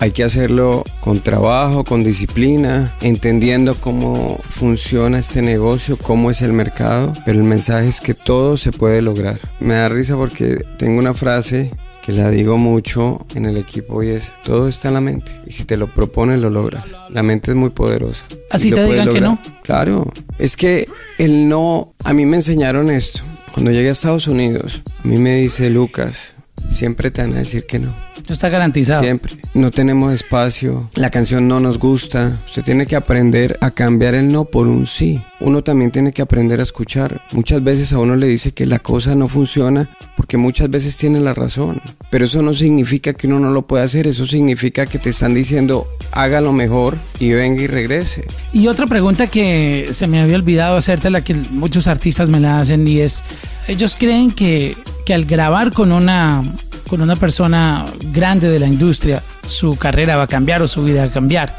Hay 0.00 0.10
que 0.10 0.24
hacerlo 0.24 0.84
con 1.00 1.20
trabajo, 1.20 1.84
con 1.84 2.02
disciplina, 2.02 2.92
entendiendo 3.00 3.76
cómo 3.76 4.38
funciona 4.48 5.20
este 5.20 5.40
negocio, 5.40 5.96
cómo 5.96 6.30
es 6.30 6.42
el 6.42 6.52
mercado. 6.52 7.12
Pero 7.24 7.38
el 7.38 7.44
mensaje 7.44 7.88
es 7.88 8.00
que 8.00 8.12
todo 8.12 8.56
se 8.56 8.72
puede 8.72 9.00
lograr. 9.00 9.38
Me 9.60 9.74
da 9.74 9.88
risa 9.88 10.16
porque 10.16 10.58
tengo 10.78 10.98
una 10.98 11.14
frase 11.14 11.70
que 12.04 12.12
la 12.12 12.30
digo 12.30 12.58
mucho 12.58 13.26
en 13.34 13.46
el 13.46 13.56
equipo 13.56 14.02
y 14.02 14.10
es, 14.10 14.30
todo 14.42 14.68
está 14.68 14.88
en 14.88 14.94
la 14.94 15.00
mente. 15.00 15.32
Y 15.46 15.52
si 15.52 15.64
te 15.64 15.78
lo 15.78 15.92
propones, 15.92 16.38
lo 16.38 16.50
logras. 16.50 16.84
La 17.08 17.22
mente 17.22 17.52
es 17.52 17.56
muy 17.56 17.70
poderosa. 17.70 18.26
Así 18.50 18.70
te 18.70 18.84
digan 18.84 19.08
que 19.08 19.20
lograr. 19.22 19.38
Claro, 19.62 20.12
es 20.38 20.54
que 20.54 20.86
el 21.16 21.48
no, 21.48 21.94
a 22.04 22.12
mí 22.12 22.26
me 22.26 22.36
enseñaron 22.36 22.90
esto. 22.90 23.22
Cuando 23.54 23.70
llegué 23.70 23.88
a 23.88 23.92
Estados 23.92 24.28
Unidos, 24.28 24.82
a 25.02 25.08
mí 25.08 25.16
me 25.16 25.36
dice 25.36 25.70
Lucas, 25.70 26.33
siempre 26.70 27.10
te 27.10 27.22
van 27.22 27.34
a 27.34 27.38
decir 27.38 27.66
que 27.66 27.78
no. 27.78 27.94
Esto 28.16 28.32
está 28.32 28.48
garantizado. 28.48 29.02
Siempre. 29.02 29.36
No 29.54 29.70
tenemos 29.70 30.12
espacio. 30.12 30.88
La 30.94 31.10
canción 31.10 31.46
no 31.46 31.60
nos 31.60 31.78
gusta. 31.78 32.38
Usted 32.46 32.62
tiene 32.62 32.86
que 32.86 32.96
aprender 32.96 33.58
a 33.60 33.70
cambiar 33.70 34.14
el 34.14 34.32
no 34.32 34.46
por 34.46 34.66
un 34.66 34.86
sí. 34.86 35.22
Uno 35.40 35.62
también 35.62 35.90
tiene 35.90 36.12
que 36.12 36.22
aprender 36.22 36.60
a 36.60 36.62
escuchar. 36.62 37.22
Muchas 37.32 37.62
veces 37.62 37.92
a 37.92 37.98
uno 37.98 38.16
le 38.16 38.26
dice 38.26 38.52
que 38.52 38.66
la 38.66 38.78
cosa 38.78 39.14
no 39.14 39.28
funciona 39.28 39.90
porque 40.16 40.38
muchas 40.38 40.70
veces 40.70 40.96
tiene 40.96 41.20
la 41.20 41.34
razón. 41.34 41.82
Pero 42.10 42.24
eso 42.24 42.40
no 42.40 42.54
significa 42.54 43.12
que 43.12 43.26
uno 43.26 43.40
no 43.40 43.50
lo 43.50 43.66
pueda 43.66 43.84
hacer. 43.84 44.06
Eso 44.06 44.24
significa 44.26 44.86
que 44.86 44.98
te 44.98 45.10
están 45.10 45.34
diciendo 45.34 45.86
hágalo 46.12 46.52
mejor 46.52 46.96
y 47.18 47.32
venga 47.32 47.62
y 47.62 47.66
regrese. 47.66 48.24
Y 48.52 48.68
otra 48.68 48.86
pregunta 48.86 49.26
que 49.26 49.88
se 49.92 50.06
me 50.06 50.20
había 50.20 50.36
olvidado 50.36 50.76
hacerte, 50.76 51.10
la 51.10 51.22
que 51.22 51.34
muchos 51.34 51.86
artistas 51.86 52.28
me 52.28 52.40
la 52.40 52.60
hacen, 52.60 52.86
y 52.86 53.00
es, 53.00 53.22
ellos 53.68 53.96
creen 53.98 54.30
que, 54.30 54.76
que 55.04 55.14
al 55.14 55.24
grabar 55.24 55.72
con 55.72 55.92
una, 55.92 56.42
con 56.88 57.00
una 57.02 57.16
persona 57.16 57.86
grande 58.12 58.48
de 58.50 58.58
la 58.58 58.66
industria, 58.66 59.22
su 59.46 59.76
carrera 59.76 60.16
va 60.16 60.24
a 60.24 60.26
cambiar 60.26 60.62
o 60.62 60.66
su 60.66 60.82
vida 60.82 61.00
va 61.02 61.06
a 61.10 61.12
cambiar. 61.12 61.54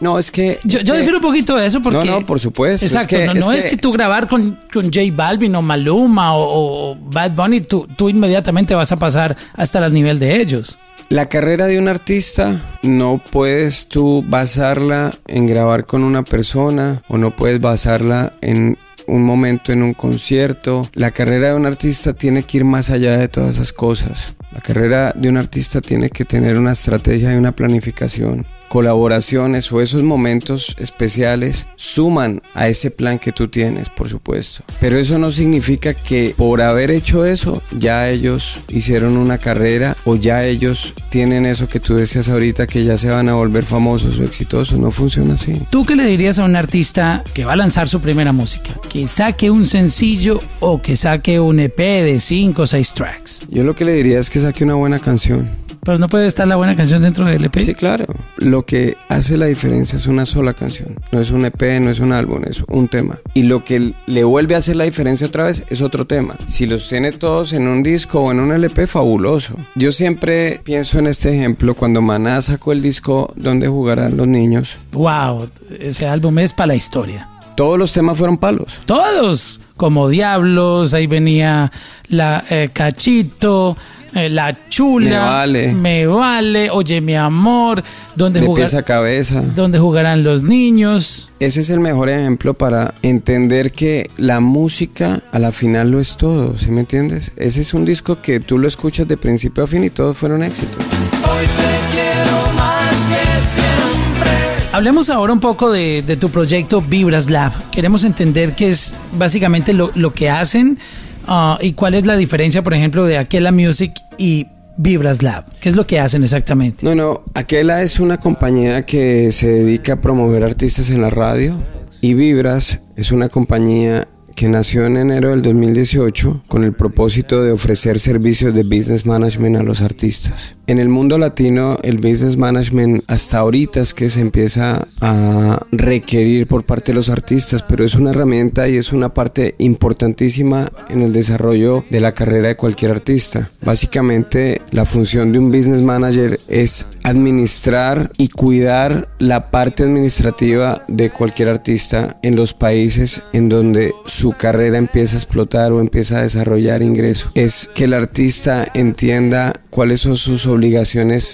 No, 0.00 0.18
es 0.18 0.32
que... 0.32 0.58
Yo, 0.64 0.78
es 0.78 0.84
yo 0.84 0.94
que- 0.94 0.98
difiero 0.98 1.18
un 1.18 1.22
poquito 1.22 1.54
de 1.54 1.66
eso 1.66 1.80
porque... 1.80 2.04
No, 2.08 2.20
no, 2.20 2.26
por 2.26 2.40
supuesto. 2.40 2.84
Es 2.84 2.92
Exacto, 2.92 3.16
que- 3.16 3.26
no, 3.26 3.32
es 3.34 3.46
no 3.46 3.52
es, 3.52 3.64
que- 3.64 3.70
que 3.70 3.76
tú 3.76 3.92
grabar 3.92 4.26
con, 4.26 4.58
con 4.72 4.86
J 4.86 5.00
Balvin 5.14 5.54
o 5.54 5.62
Maluma 5.62 6.34
o, 6.34 6.90
o 6.92 6.96
Bad 7.00 7.32
Bunny, 7.32 7.60
tú, 7.60 7.86
tú 7.96 8.08
inmediatamente 8.08 8.74
vas 8.74 8.90
a 8.90 8.96
pasar 8.96 9.36
hasta 9.54 9.84
el 9.86 9.92
nivel 9.94 10.18
de 10.18 10.40
ellos. 10.40 10.76
La 11.08 11.28
carrera 11.28 11.66
de 11.66 11.78
un 11.78 11.86
artista 11.88 12.60
no 12.82 13.22
puedes 13.30 13.86
tú 13.86 14.24
basarla 14.26 15.12
en 15.28 15.46
grabar 15.46 15.86
con 15.86 16.02
una 16.02 16.24
persona 16.24 17.02
o 17.08 17.16
no 17.18 17.36
puedes 17.36 17.60
basarla 17.60 18.32
en 18.40 18.78
un 19.06 19.22
momento 19.22 19.72
en 19.72 19.82
un 19.82 19.94
concierto. 19.94 20.88
La 20.94 21.10
carrera 21.10 21.48
de 21.48 21.54
un 21.54 21.66
artista 21.66 22.12
tiene 22.12 22.42
que 22.42 22.58
ir 22.58 22.64
más 22.64 22.90
allá 22.90 23.16
de 23.16 23.28
todas 23.28 23.56
esas 23.56 23.72
cosas. 23.72 24.34
La 24.52 24.60
carrera 24.60 25.12
de 25.16 25.28
un 25.28 25.36
artista 25.36 25.80
tiene 25.80 26.10
que 26.10 26.24
tener 26.24 26.58
una 26.58 26.72
estrategia 26.72 27.32
y 27.32 27.36
una 27.36 27.52
planificación. 27.52 28.46
Colaboraciones 28.72 29.70
o 29.70 29.82
esos 29.82 30.02
momentos 30.02 30.74
especiales 30.78 31.66
suman 31.76 32.40
a 32.54 32.68
ese 32.68 32.90
plan 32.90 33.18
que 33.18 33.30
tú 33.30 33.48
tienes, 33.48 33.90
por 33.90 34.08
supuesto. 34.08 34.64
Pero 34.80 34.96
eso 34.96 35.18
no 35.18 35.30
significa 35.30 35.92
que 35.92 36.32
por 36.34 36.62
haber 36.62 36.90
hecho 36.90 37.26
eso 37.26 37.62
ya 37.78 38.08
ellos 38.08 38.62
hicieron 38.70 39.18
una 39.18 39.36
carrera 39.36 39.94
o 40.06 40.16
ya 40.16 40.46
ellos 40.46 40.94
tienen 41.10 41.44
eso 41.44 41.68
que 41.68 41.80
tú 41.80 41.96
decías 41.96 42.30
ahorita 42.30 42.66
que 42.66 42.82
ya 42.82 42.96
se 42.96 43.10
van 43.10 43.28
a 43.28 43.34
volver 43.34 43.64
famosos 43.64 44.18
o 44.18 44.24
exitosos. 44.24 44.78
No 44.78 44.90
funciona 44.90 45.34
así. 45.34 45.52
¿Tú 45.68 45.84
qué 45.84 45.94
le 45.94 46.06
dirías 46.06 46.38
a 46.38 46.44
un 46.46 46.56
artista 46.56 47.22
que 47.34 47.44
va 47.44 47.52
a 47.52 47.56
lanzar 47.56 47.90
su 47.90 48.00
primera 48.00 48.32
música? 48.32 48.72
Que 48.88 49.06
saque 49.06 49.50
un 49.50 49.66
sencillo 49.66 50.40
o 50.60 50.80
que 50.80 50.96
saque 50.96 51.38
un 51.40 51.60
EP 51.60 51.76
de 51.76 52.18
5 52.18 52.62
o 52.62 52.66
6 52.66 52.94
tracks. 52.94 53.40
Yo 53.50 53.64
lo 53.64 53.74
que 53.74 53.84
le 53.84 53.92
diría 53.92 54.18
es 54.18 54.30
que 54.30 54.40
saque 54.40 54.64
una 54.64 54.76
buena 54.76 54.98
canción. 54.98 55.60
Pero 55.84 55.98
no 55.98 56.08
puede 56.08 56.28
estar 56.28 56.46
la 56.46 56.54
buena 56.54 56.76
canción 56.76 57.02
dentro 57.02 57.26
del 57.26 57.44
EP. 57.44 57.58
Sí, 57.58 57.74
claro. 57.74 58.06
Lo 58.36 58.64
que 58.64 58.96
hace 59.08 59.36
la 59.36 59.46
diferencia 59.46 59.96
es 59.96 60.06
una 60.06 60.26
sola 60.26 60.54
canción. 60.54 60.96
No 61.10 61.20
es 61.20 61.32
un 61.32 61.44
EP, 61.44 61.80
no 61.80 61.90
es 61.90 61.98
un 61.98 62.12
álbum, 62.12 62.42
es 62.46 62.62
un 62.68 62.86
tema. 62.86 63.18
Y 63.34 63.42
lo 63.42 63.64
que 63.64 63.92
le 64.06 64.22
vuelve 64.22 64.54
a 64.54 64.58
hacer 64.58 64.76
la 64.76 64.84
diferencia 64.84 65.26
otra 65.26 65.44
vez 65.44 65.64
es 65.68 65.82
otro 65.82 66.06
tema. 66.06 66.36
Si 66.46 66.66
los 66.66 66.88
tiene 66.88 67.10
todos 67.10 67.52
en 67.52 67.66
un 67.66 67.82
disco 67.82 68.20
o 68.20 68.30
en 68.30 68.38
un 68.38 68.52
LP, 68.52 68.86
fabuloso. 68.86 69.56
Yo 69.74 69.90
siempre 69.90 70.60
pienso 70.62 71.00
en 71.00 71.08
este 71.08 71.34
ejemplo 71.34 71.74
cuando 71.74 72.00
Maná 72.00 72.40
sacó 72.42 72.70
el 72.70 72.80
disco 72.80 73.32
donde 73.34 73.66
jugarán 73.66 74.16
los 74.16 74.28
niños. 74.28 74.78
Wow, 74.92 75.48
ese 75.80 76.06
álbum 76.06 76.38
es 76.38 76.52
para 76.52 76.68
la 76.68 76.74
historia. 76.76 77.28
Todos 77.56 77.76
los 77.76 77.92
temas 77.92 78.16
fueron 78.16 78.38
palos. 78.38 78.72
Todos, 78.86 79.58
como 79.76 80.08
Diablos, 80.08 80.94
ahí 80.94 81.08
venía 81.08 81.72
la 82.08 82.44
eh, 82.50 82.70
Cachito, 82.72 83.76
eh, 84.14 84.28
la 84.28 84.56
Chula, 84.68 85.08
Me 85.10 85.16
Vale. 85.18 85.72
Me 85.74 86.06
Vale, 86.06 86.70
Oye 86.70 87.00
mi 87.00 87.14
amor, 87.16 87.82
donde, 88.16 88.40
De 88.40 88.46
jugar- 88.46 88.62
pies 88.64 88.74
a 88.74 88.82
cabeza. 88.82 89.40
donde 89.54 89.78
jugarán 89.78 90.22
los 90.24 90.42
niños. 90.42 91.28
Ese 91.40 91.60
es 91.60 91.70
el 91.70 91.80
mejor 91.80 92.08
ejemplo 92.08 92.54
para 92.54 92.94
entender 93.02 93.72
que 93.72 94.08
la 94.16 94.40
música 94.40 95.20
a 95.32 95.38
la 95.38 95.50
final 95.52 95.90
lo 95.90 96.00
es 96.00 96.16
todo, 96.16 96.58
¿sí 96.58 96.70
me 96.70 96.80
entiendes? 96.80 97.30
Ese 97.36 97.60
es 97.62 97.74
un 97.74 97.84
disco 97.84 98.20
que 98.22 98.38
tú 98.40 98.58
lo 98.58 98.68
escuchas 98.68 99.08
de 99.08 99.16
principio 99.16 99.64
a 99.64 99.66
fin 99.66 99.82
y 99.84 99.90
todos 99.90 100.16
fueron 100.16 100.42
éxitos. 100.42 100.78
Hoy 100.78 101.46
te 101.46 101.94
quiero 101.96 102.52
más 102.56 102.90
que 103.08 103.40
siempre. 103.40 104.30
Hablemos 104.72 105.10
ahora 105.10 105.32
un 105.32 105.40
poco 105.40 105.70
de, 105.70 106.02
de 106.06 106.16
tu 106.16 106.30
proyecto 106.30 106.80
Vibras 106.80 107.28
Lab. 107.28 107.52
Queremos 107.70 108.04
entender 108.04 108.54
qué 108.54 108.70
es 108.70 108.94
básicamente 109.18 109.72
lo, 109.72 109.90
lo 109.94 110.14
que 110.14 110.30
hacen 110.30 110.78
ah, 111.26 111.58
y 111.60 111.72
cuál 111.72 111.94
es 111.94 112.06
la 112.06 112.16
diferencia, 112.16 112.62
por 112.62 112.74
ejemplo, 112.74 113.04
de 113.04 113.18
Aquela 113.18 113.52
Music 113.52 113.92
y 114.18 114.46
Vibras 114.76 115.22
Lab. 115.22 115.44
¿Qué 115.60 115.68
es 115.68 115.76
lo 115.76 115.86
que 115.86 116.00
hacen 116.00 116.22
exactamente? 116.22 116.84
No, 116.84 116.94
no, 116.94 117.22
Aquela 117.34 117.82
es 117.82 118.00
una 118.00 118.18
compañía 118.18 118.84
que 118.86 119.32
se 119.32 119.50
dedica 119.50 119.94
a 119.94 120.00
promover 120.00 120.44
artistas 120.44 120.90
en 120.90 121.02
la 121.02 121.10
radio 121.10 121.56
y 122.00 122.14
Vibras 122.14 122.80
es 122.96 123.12
una 123.12 123.28
compañía 123.28 124.08
que 124.34 124.48
nació 124.48 124.86
en 124.86 124.96
enero 124.96 125.30
del 125.30 125.42
2018 125.42 126.44
con 126.48 126.64
el 126.64 126.72
propósito 126.72 127.42
de 127.42 127.52
ofrecer 127.52 128.00
servicios 128.00 128.54
de 128.54 128.62
business 128.62 129.06
management 129.06 129.56
a 129.56 129.62
los 129.62 129.82
artistas. 129.82 130.56
En 130.72 130.78
el 130.78 130.88
mundo 130.88 131.18
latino, 131.18 131.76
el 131.82 131.98
business 131.98 132.38
management 132.38 133.04
hasta 133.06 133.40
ahorita 133.40 133.82
es 133.82 133.92
que 133.92 134.08
se 134.08 134.22
empieza 134.22 134.88
a 135.02 135.66
requerir 135.70 136.46
por 136.46 136.64
parte 136.64 136.92
de 136.92 136.96
los 136.96 137.10
artistas, 137.10 137.62
pero 137.62 137.84
es 137.84 137.94
una 137.94 138.08
herramienta 138.08 138.66
y 138.70 138.78
es 138.78 138.90
una 138.90 139.12
parte 139.12 139.54
importantísima 139.58 140.72
en 140.88 141.02
el 141.02 141.12
desarrollo 141.12 141.84
de 141.90 142.00
la 142.00 142.14
carrera 142.14 142.48
de 142.48 142.56
cualquier 142.56 142.92
artista. 142.92 143.50
Básicamente, 143.62 144.62
la 144.70 144.86
función 144.86 145.30
de 145.30 145.40
un 145.40 145.50
business 145.50 145.82
manager 145.82 146.40
es 146.48 146.86
administrar 147.02 148.10
y 148.16 148.28
cuidar 148.28 149.10
la 149.18 149.50
parte 149.50 149.82
administrativa 149.82 150.82
de 150.88 151.10
cualquier 151.10 151.50
artista 151.50 152.18
en 152.22 152.34
los 152.34 152.54
países 152.54 153.22
en 153.34 153.50
donde 153.50 153.92
su 154.06 154.32
carrera 154.32 154.78
empieza 154.78 155.16
a 155.16 155.18
explotar 155.18 155.72
o 155.72 155.80
empieza 155.80 156.20
a 156.20 156.22
desarrollar 156.22 156.82
ingresos. 156.82 157.30
Es 157.34 157.68
que 157.74 157.84
el 157.84 157.92
artista 157.92 158.66
entienda 158.72 159.52
cuáles 159.68 160.00
son 160.00 160.16
sus 160.16 160.46
obligaciones 160.46 160.61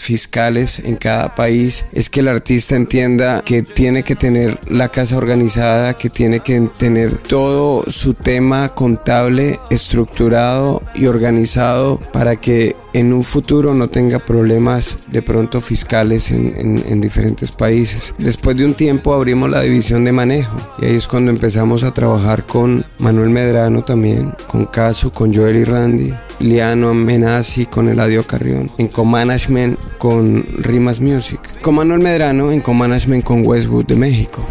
fiscales 0.00 0.80
en 0.80 0.96
cada 0.96 1.34
país, 1.34 1.84
es 1.92 2.10
que 2.10 2.20
el 2.20 2.28
artista 2.28 2.76
entienda 2.76 3.42
que 3.44 3.62
tiene 3.62 4.02
que 4.02 4.14
tener 4.14 4.58
la 4.68 4.88
casa 4.88 5.16
organizada, 5.16 5.94
que 5.94 6.10
tiene 6.10 6.40
que 6.40 6.60
tener 6.78 7.18
todo 7.18 7.84
su 7.88 8.14
tema 8.14 8.70
contable 8.70 9.58
estructurado 9.70 10.82
y 10.94 11.06
organizado 11.06 12.00
para 12.12 12.36
que 12.36 12.76
en 12.92 13.12
un 13.12 13.22
futuro 13.22 13.74
no 13.74 13.88
tenga 13.88 14.18
problemas 14.18 14.98
de 15.08 15.22
pronto 15.22 15.60
fiscales 15.60 16.30
en, 16.30 16.82
en, 16.86 17.00
diferentes 17.00 17.52
países. 17.52 18.14
Después 18.18 18.56
de 18.56 18.64
un 18.64 18.74
tiempo 18.74 19.12
abrimos 19.12 19.50
la 19.50 19.60
división 19.60 20.04
de 20.04 20.12
manejo 20.12 20.56
y 20.80 20.86
ahí 20.86 20.96
es 20.96 21.06
cuando 21.06 21.30
empezamos 21.30 21.84
a 21.84 21.92
trabajar 21.92 22.46
con 22.46 22.84
Manuel 22.98 23.30
Medrano 23.30 23.82
también, 23.84 24.32
con 24.46 24.66
Caso, 24.66 25.12
con 25.12 25.32
Joel 25.32 25.56
y 25.56 25.64
Randy, 25.64 26.14
Liano 26.40 26.94
Menazzi 26.94 27.66
con 27.66 27.88
Eladio 27.88 28.26
Carrión, 28.26 28.70
en 28.78 28.88
co-management 29.09 29.78
con 29.96 30.44
Rimas 30.59 31.00
Music, 31.00 31.40
con 31.62 31.76
Manuel 31.76 32.00
Medrano 32.00 32.52
en 32.52 32.61
co-management 32.61 33.24
con 33.24 33.46
Westwood 33.46 33.86
de 33.86 33.96
México. 33.96 34.46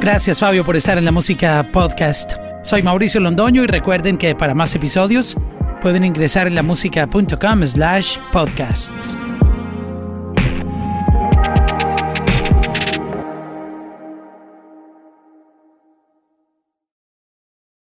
Gracias 0.00 0.38
Fabio 0.38 0.62
por 0.62 0.76
estar 0.76 0.98
en 0.98 1.06
la 1.06 1.12
música 1.12 1.66
podcast. 1.72 2.34
Soy 2.62 2.82
Mauricio 2.82 3.22
Londoño 3.22 3.64
y 3.64 3.66
recuerden 3.66 4.18
que 4.18 4.34
para 4.34 4.54
más 4.54 4.74
episodios 4.74 5.34
pueden 5.80 6.04
ingresar 6.04 6.46
en 6.46 6.54
la 6.54 6.62
música.com 6.62 7.64
slash 7.64 8.18
podcasts. 8.32 9.18